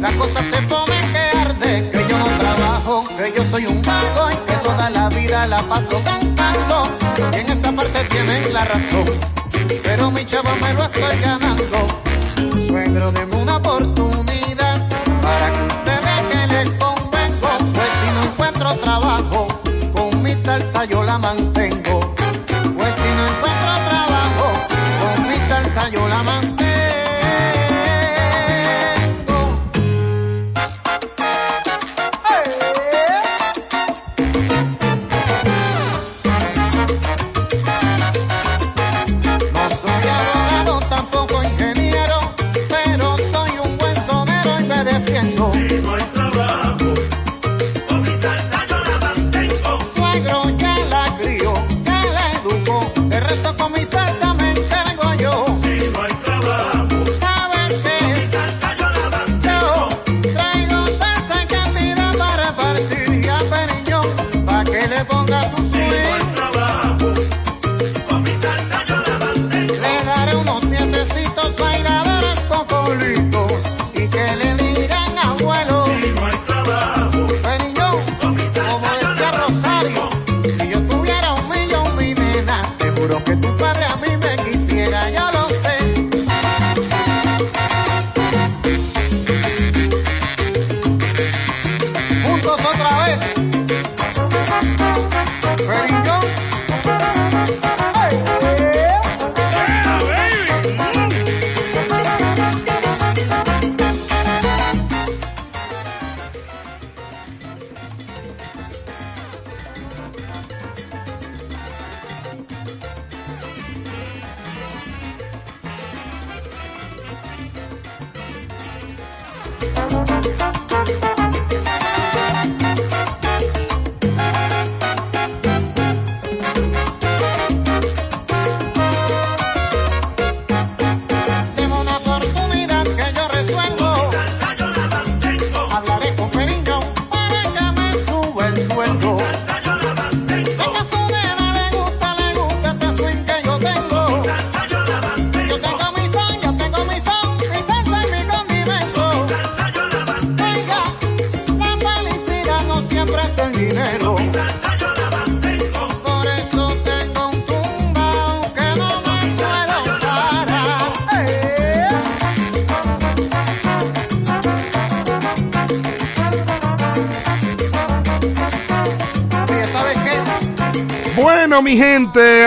la 0.00 0.12
cosa 0.16 0.40
se 0.40 0.62
pone 0.62 0.96
que 1.12 1.38
arde. 1.38 1.90
Que 1.90 1.98
yo 2.08 2.18
no 2.18 2.26
trabajo, 2.38 3.08
que 3.16 3.32
yo 3.36 3.44
soy 3.46 3.66
un 3.66 3.80
vago 3.82 4.30
y 4.32 4.36
que 4.46 4.56
toda 4.64 4.90
la 4.90 5.08
vida 5.10 5.46
la 5.46 5.62
paso 5.62 6.02
cantando. 6.04 6.96
Y 7.32 7.36
en 7.36 7.50
esa 7.50 7.72
parte 7.72 8.04
tienen 8.04 8.52
la 8.52 8.64
razón, 8.64 9.06
pero 9.82 10.10
mi 10.10 10.24
chavo 10.26 10.50
me 10.60 10.74
lo 10.74 10.84
estoy 10.84 11.18
ganando. 11.20 11.86
Suegro, 12.66 13.12
deme 13.12 13.36
una 13.36 13.56
oportunidad 13.56 14.88
para 15.22 15.52
que 15.52 15.62
usted 15.74 15.98
vea 16.04 16.28
que 16.30 16.46
le 16.54 16.78
convengo. 16.78 17.50
Pues 17.74 17.90
si 18.00 18.08
no 18.14 18.24
encuentro 18.30 18.74
trabajo, 18.76 19.46
con 19.94 20.22
mi 20.22 20.34
salsa 20.34 20.84
yo 20.86 21.02
la 21.04 21.18
mantengo. 21.18 21.53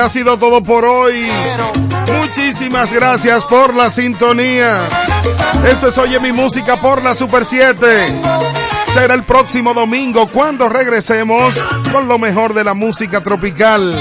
Ha 0.08 0.10
sido 0.10 0.38
todo 0.38 0.64
por 0.64 0.86
hoy. 0.86 1.27
Muchísimas 2.22 2.94
gracias 2.94 3.44
por 3.44 3.74
la 3.74 3.90
sintonía. 3.90 4.88
Esto 5.69 5.90
es 5.90 5.98
Oye 5.98 6.18
mi 6.22 6.32
música 6.32 6.80
por 6.80 7.03
la 7.03 7.14
Super 7.14 7.44
7. 7.44 7.86
Será 8.88 9.16
el 9.16 9.26
próximo 9.26 9.74
domingo 9.74 10.27
cuando 10.27 10.69
regresemos 10.69 11.61
con 11.92 12.08
lo 12.08 12.18
mejor 12.18 12.53
de 12.53 12.64
la 12.64 12.74
música 12.74 13.19
tropical. 13.19 14.00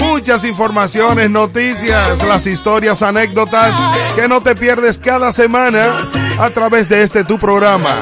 Muchas 0.00 0.42
informaciones, 0.42 1.30
noticias, 1.30 2.20
las 2.24 2.48
historias, 2.48 3.02
anécdotas 3.02 3.76
que 4.16 4.26
no 4.26 4.42
te 4.42 4.56
pierdes 4.56 4.98
cada 4.98 5.30
semana 5.30 6.08
a 6.40 6.50
través 6.50 6.88
de 6.88 7.04
este 7.04 7.22
tu 7.22 7.38
programa. 7.38 8.00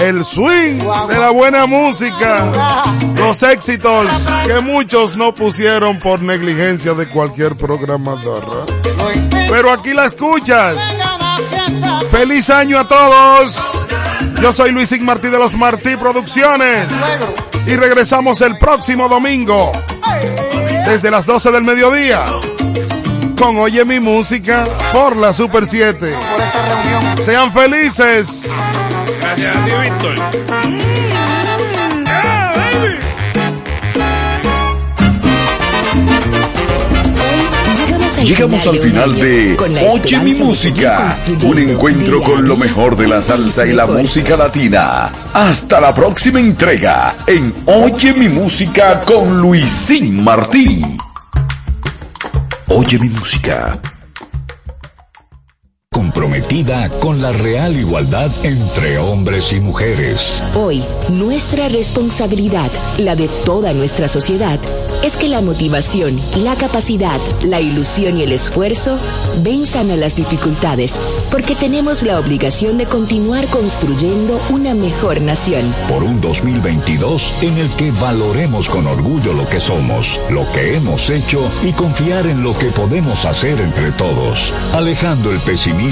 El 0.00 0.24
swing 0.24 0.78
de 1.08 1.18
la 1.18 1.30
buena 1.30 1.66
música. 1.66 2.84
Los 3.16 3.42
éxitos 3.42 4.34
que 4.46 4.60
muchos 4.60 5.16
no 5.16 5.34
pusieron 5.34 5.98
por 5.98 6.22
negligencia 6.22 6.94
de 6.94 7.08
cualquier 7.08 7.56
programador. 7.56 8.66
Pero 9.48 9.72
aquí 9.72 9.92
la 9.94 10.06
escuchas. 10.06 10.76
Feliz 12.10 12.48
año 12.50 12.78
a 12.78 12.86
todos. 12.86 13.86
Yo 14.40 14.52
soy 14.52 14.70
Luis 14.70 14.98
Martí 15.00 15.28
de 15.28 15.38
los 15.38 15.56
Martí 15.56 15.96
Producciones. 15.96 16.88
Y 17.66 17.76
regresamos 17.76 18.40
el 18.40 18.56
próximo 18.56 19.08
domingo. 19.08 19.72
Desde 20.86 21.10
las 21.10 21.26
12 21.26 21.50
del 21.50 21.64
mediodía. 21.64 22.24
Con 23.36 23.58
Oye 23.58 23.84
mi 23.84 24.00
música 24.00 24.66
por 24.92 25.16
la 25.16 25.32
Super 25.32 25.66
7. 25.66 26.14
Sean 27.24 27.52
felices. 27.52 28.52
Gracias 29.28 29.56
a 29.56 29.64
ti, 29.64 29.72
Víctor. 29.82 30.14
Llegamos 38.24 38.66
al 38.66 38.78
final 38.78 39.14
de 39.16 39.56
Oye 39.90 40.18
mi 40.20 40.32
música, 40.34 41.14
un 41.44 41.58
encuentro 41.58 42.22
con 42.22 42.48
lo 42.48 42.56
mejor 42.56 42.96
de 42.96 43.06
la 43.06 43.20
salsa 43.20 43.66
y 43.66 43.74
la 43.74 43.86
música 43.86 44.34
latina. 44.36 45.12
Hasta 45.34 45.78
la 45.80 45.92
próxima 45.92 46.40
entrega 46.40 47.18
en 47.26 47.52
Oye 47.66 48.14
mi 48.14 48.30
música 48.30 49.00
con 49.02 49.38
Luisín 49.38 50.24
Martí. 50.24 50.82
Oye 52.68 52.98
mi 52.98 53.10
música. 53.10 53.78
Comprometida 55.98 56.88
con 57.00 57.20
la 57.20 57.32
real 57.32 57.76
igualdad 57.76 58.30
entre 58.44 58.98
hombres 58.98 59.52
y 59.52 59.58
mujeres. 59.58 60.40
Hoy, 60.54 60.84
nuestra 61.10 61.68
responsabilidad, 61.68 62.70
la 62.98 63.16
de 63.16 63.28
toda 63.44 63.72
nuestra 63.72 64.06
sociedad, 64.06 64.60
es 65.02 65.16
que 65.16 65.28
la 65.28 65.40
motivación, 65.40 66.20
la 66.36 66.54
capacidad, 66.54 67.18
la 67.42 67.60
ilusión 67.60 68.16
y 68.16 68.22
el 68.22 68.30
esfuerzo 68.30 68.96
venzan 69.42 69.90
a 69.90 69.96
las 69.96 70.14
dificultades, 70.14 71.00
porque 71.32 71.56
tenemos 71.56 72.04
la 72.04 72.20
obligación 72.20 72.78
de 72.78 72.86
continuar 72.86 73.46
construyendo 73.46 74.40
una 74.50 74.74
mejor 74.74 75.20
nación. 75.20 75.62
Por 75.88 76.04
un 76.04 76.20
2022 76.20 77.42
en 77.42 77.58
el 77.58 77.68
que 77.70 77.90
valoremos 77.90 78.68
con 78.68 78.86
orgullo 78.86 79.32
lo 79.32 79.48
que 79.48 79.58
somos, 79.58 80.20
lo 80.30 80.44
que 80.52 80.76
hemos 80.76 81.10
hecho 81.10 81.40
y 81.64 81.72
confiar 81.72 82.26
en 82.26 82.44
lo 82.44 82.56
que 82.56 82.66
podemos 82.66 83.24
hacer 83.24 83.60
entre 83.60 83.90
todos, 83.92 84.52
alejando 84.72 85.32
el 85.32 85.40
pesimismo 85.40 85.87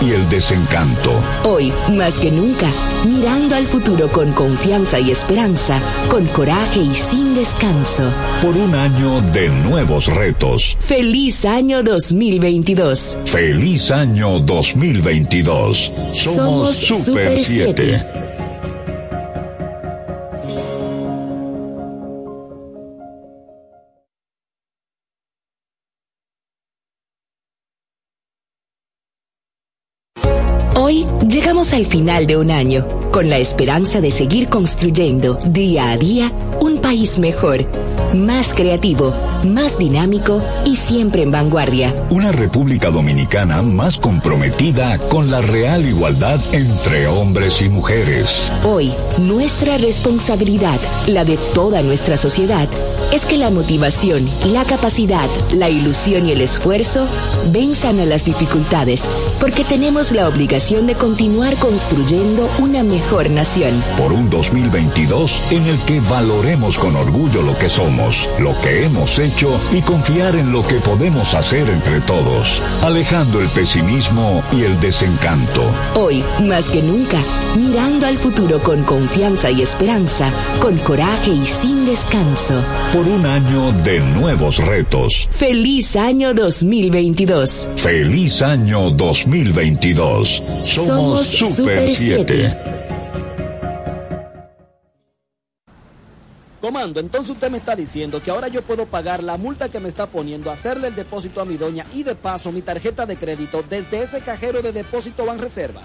y 0.00 0.10
el 0.10 0.28
desencanto. 0.28 1.12
Hoy, 1.44 1.72
más 1.96 2.14
que 2.14 2.32
nunca, 2.32 2.66
mirando 3.04 3.54
al 3.54 3.64
futuro 3.66 4.08
con 4.08 4.32
confianza 4.32 4.98
y 4.98 5.12
esperanza, 5.12 5.80
con 6.10 6.26
coraje 6.26 6.80
y 6.80 6.92
sin 6.96 7.36
descanso. 7.36 8.10
Por 8.42 8.56
un 8.56 8.74
año 8.74 9.20
de 9.20 9.48
nuevos 9.48 10.06
retos. 10.06 10.76
Feliz 10.80 11.44
año 11.44 11.84
2022. 11.84 13.18
Feliz 13.24 13.92
año 13.92 14.40
2022. 14.40 15.92
Somos, 16.12 16.34
Somos 16.34 16.76
Super 16.76 17.04
Super 17.04 17.38
7. 17.38 18.25
Llegamos 31.56 31.72
al 31.72 31.86
final 31.86 32.26
de 32.26 32.36
un 32.36 32.50
año, 32.50 32.86
con 33.10 33.30
la 33.30 33.38
esperanza 33.38 34.02
de 34.02 34.10
seguir 34.10 34.50
construyendo 34.50 35.38
día 35.46 35.90
a 35.90 35.96
día 35.96 36.30
un 36.60 36.78
país 36.78 37.18
mejor, 37.18 37.64
más 38.14 38.52
creativo, 38.52 39.14
más 39.44 39.78
dinámico 39.78 40.42
y 40.66 40.76
siempre 40.76 41.22
en 41.22 41.30
vanguardia. 41.30 41.94
Una 42.10 42.32
República 42.32 42.90
Dominicana 42.90 43.62
más 43.62 43.96
comprometida 43.98 44.98
con 44.98 45.30
la 45.30 45.40
real 45.40 45.86
igualdad 45.86 46.38
entre 46.52 47.06
hombres 47.06 47.62
y 47.62 47.68
mujeres. 47.68 48.52
Hoy, 48.64 48.92
nuestra 49.18 49.78
responsabilidad, 49.78 50.78
la 51.06 51.24
de 51.24 51.38
toda 51.54 51.82
nuestra 51.82 52.16
sociedad, 52.16 52.68
es 53.12 53.24
que 53.24 53.38
la 53.38 53.50
motivación, 53.50 54.28
la 54.52 54.64
capacidad, 54.64 55.28
la 55.54 55.70
ilusión 55.70 56.26
y 56.26 56.32
el 56.32 56.40
esfuerzo 56.40 57.06
venzan 57.50 58.00
a 58.00 58.04
las 58.04 58.24
dificultades, 58.24 59.08
porque 59.40 59.64
tenemos 59.64 60.12
la 60.12 60.28
obligación 60.28 60.86
de 60.86 60.94
continuar 60.94 61.45
construyendo 61.54 62.48
una 62.58 62.82
mejor 62.82 63.30
nación. 63.30 63.70
Por 63.96 64.12
un 64.12 64.28
2022 64.28 65.52
en 65.52 65.66
el 65.66 65.78
que 65.80 66.00
valoremos 66.00 66.78
con 66.78 66.96
orgullo 66.96 67.42
lo 67.42 67.56
que 67.56 67.68
somos, 67.68 68.28
lo 68.38 68.52
que 68.60 68.84
hemos 68.84 69.18
hecho 69.18 69.48
y 69.72 69.80
confiar 69.82 70.34
en 70.34 70.52
lo 70.52 70.66
que 70.66 70.76
podemos 70.76 71.34
hacer 71.34 71.68
entre 71.68 72.00
todos, 72.00 72.60
alejando 72.82 73.40
el 73.40 73.48
pesimismo 73.48 74.42
y 74.52 74.62
el 74.62 74.78
desencanto. 74.80 75.62
Hoy, 75.94 76.24
más 76.42 76.66
que 76.66 76.82
nunca, 76.82 77.18
mirando 77.56 78.06
al 78.06 78.18
futuro 78.18 78.60
con 78.60 78.82
confianza 78.82 79.50
y 79.50 79.62
esperanza, 79.62 80.30
con 80.60 80.76
coraje 80.78 81.30
y 81.30 81.46
sin 81.46 81.86
descanso. 81.86 82.60
Por 82.92 83.06
un 83.06 83.24
año 83.24 83.72
de 83.84 84.00
nuevos 84.00 84.58
retos. 84.58 85.28
Feliz 85.30 85.96
año 85.96 86.34
2022. 86.34 87.68
Feliz 87.76 88.42
año 88.42 88.90
2022. 88.90 90.42
Somos, 90.64 91.26
Somos 91.26 91.35
Super 91.36 91.86
Super 91.86 91.88
7. 91.88 92.58
Comando, 96.62 96.98
entonces 96.98 97.30
usted 97.30 97.50
me 97.50 97.58
está 97.58 97.76
diciendo 97.76 98.22
que 98.22 98.30
ahora 98.30 98.48
yo 98.48 98.62
puedo 98.62 98.86
pagar 98.86 99.22
la 99.22 99.36
multa 99.36 99.68
que 99.68 99.78
me 99.78 99.90
está 99.90 100.06
poniendo, 100.06 100.50
hacerle 100.50 100.88
el 100.88 100.94
depósito 100.94 101.42
a 101.42 101.44
mi 101.44 101.58
doña 101.58 101.84
y 101.94 102.04
de 102.04 102.14
paso 102.14 102.52
mi 102.52 102.62
tarjeta 102.62 103.04
de 103.04 103.16
crédito 103.16 103.62
desde 103.68 104.02
ese 104.02 104.20
cajero 104.20 104.62
de 104.62 104.72
depósito 104.72 105.26
Banreservas. 105.26 105.84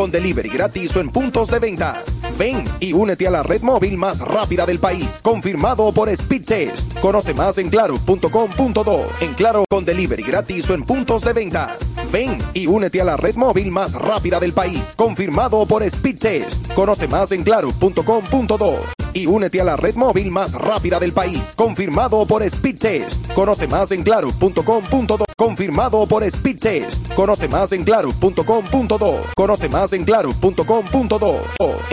con 0.00 0.10
delivery 0.10 0.48
gratis 0.48 0.96
o 0.96 1.00
en 1.00 1.10
puntos 1.10 1.50
de 1.50 1.58
venta. 1.58 2.02
Ven 2.38 2.64
y 2.80 2.94
únete 2.94 3.26
a 3.26 3.30
la 3.30 3.42
red 3.42 3.60
móvil 3.60 3.98
más 3.98 4.20
rápida 4.20 4.64
del 4.64 4.78
país, 4.78 5.20
confirmado 5.22 5.92
por 5.92 6.08
Speedtest. 6.10 6.98
Conoce 7.00 7.34
más 7.34 7.58
en 7.58 7.68
claro.com.do. 7.68 9.06
En 9.20 9.34
Claro 9.34 9.66
con 9.68 9.84
delivery 9.84 10.22
gratis 10.22 10.70
o 10.70 10.74
en 10.74 10.84
puntos 10.84 11.22
de 11.22 11.34
venta. 11.34 11.76
Ven 12.10 12.38
y 12.54 12.66
únete 12.66 13.02
a 13.02 13.04
la 13.04 13.18
red 13.18 13.34
móvil 13.34 13.70
más 13.70 13.92
rápida 13.92 14.40
del 14.40 14.54
país, 14.54 14.94
confirmado 14.96 15.66
por 15.66 15.86
Speedtest. 15.86 16.72
Conoce 16.72 17.06
más 17.06 17.30
en 17.32 17.42
claro.com.do 17.42 18.99
y 19.12 19.26
únete 19.26 19.60
a 19.60 19.64
la 19.64 19.76
red 19.76 19.94
móvil 19.94 20.30
más 20.30 20.52
rápida 20.52 20.98
del 20.98 21.12
país, 21.12 21.54
confirmado 21.56 22.26
por 22.26 22.48
Speedtest. 22.48 23.32
Conoce 23.32 23.66
más 23.66 23.90
en 23.90 24.02
claro.com.do, 24.02 25.24
confirmado 25.36 26.06
por 26.06 26.28
Speedtest. 26.28 27.12
Conoce 27.14 27.48
más 27.48 27.72
en 27.72 27.84
claro.com.do, 27.84 29.22
conoce 29.34 29.68
más 29.68 29.92
en 29.92 30.04
claro.com.do. 30.04 31.80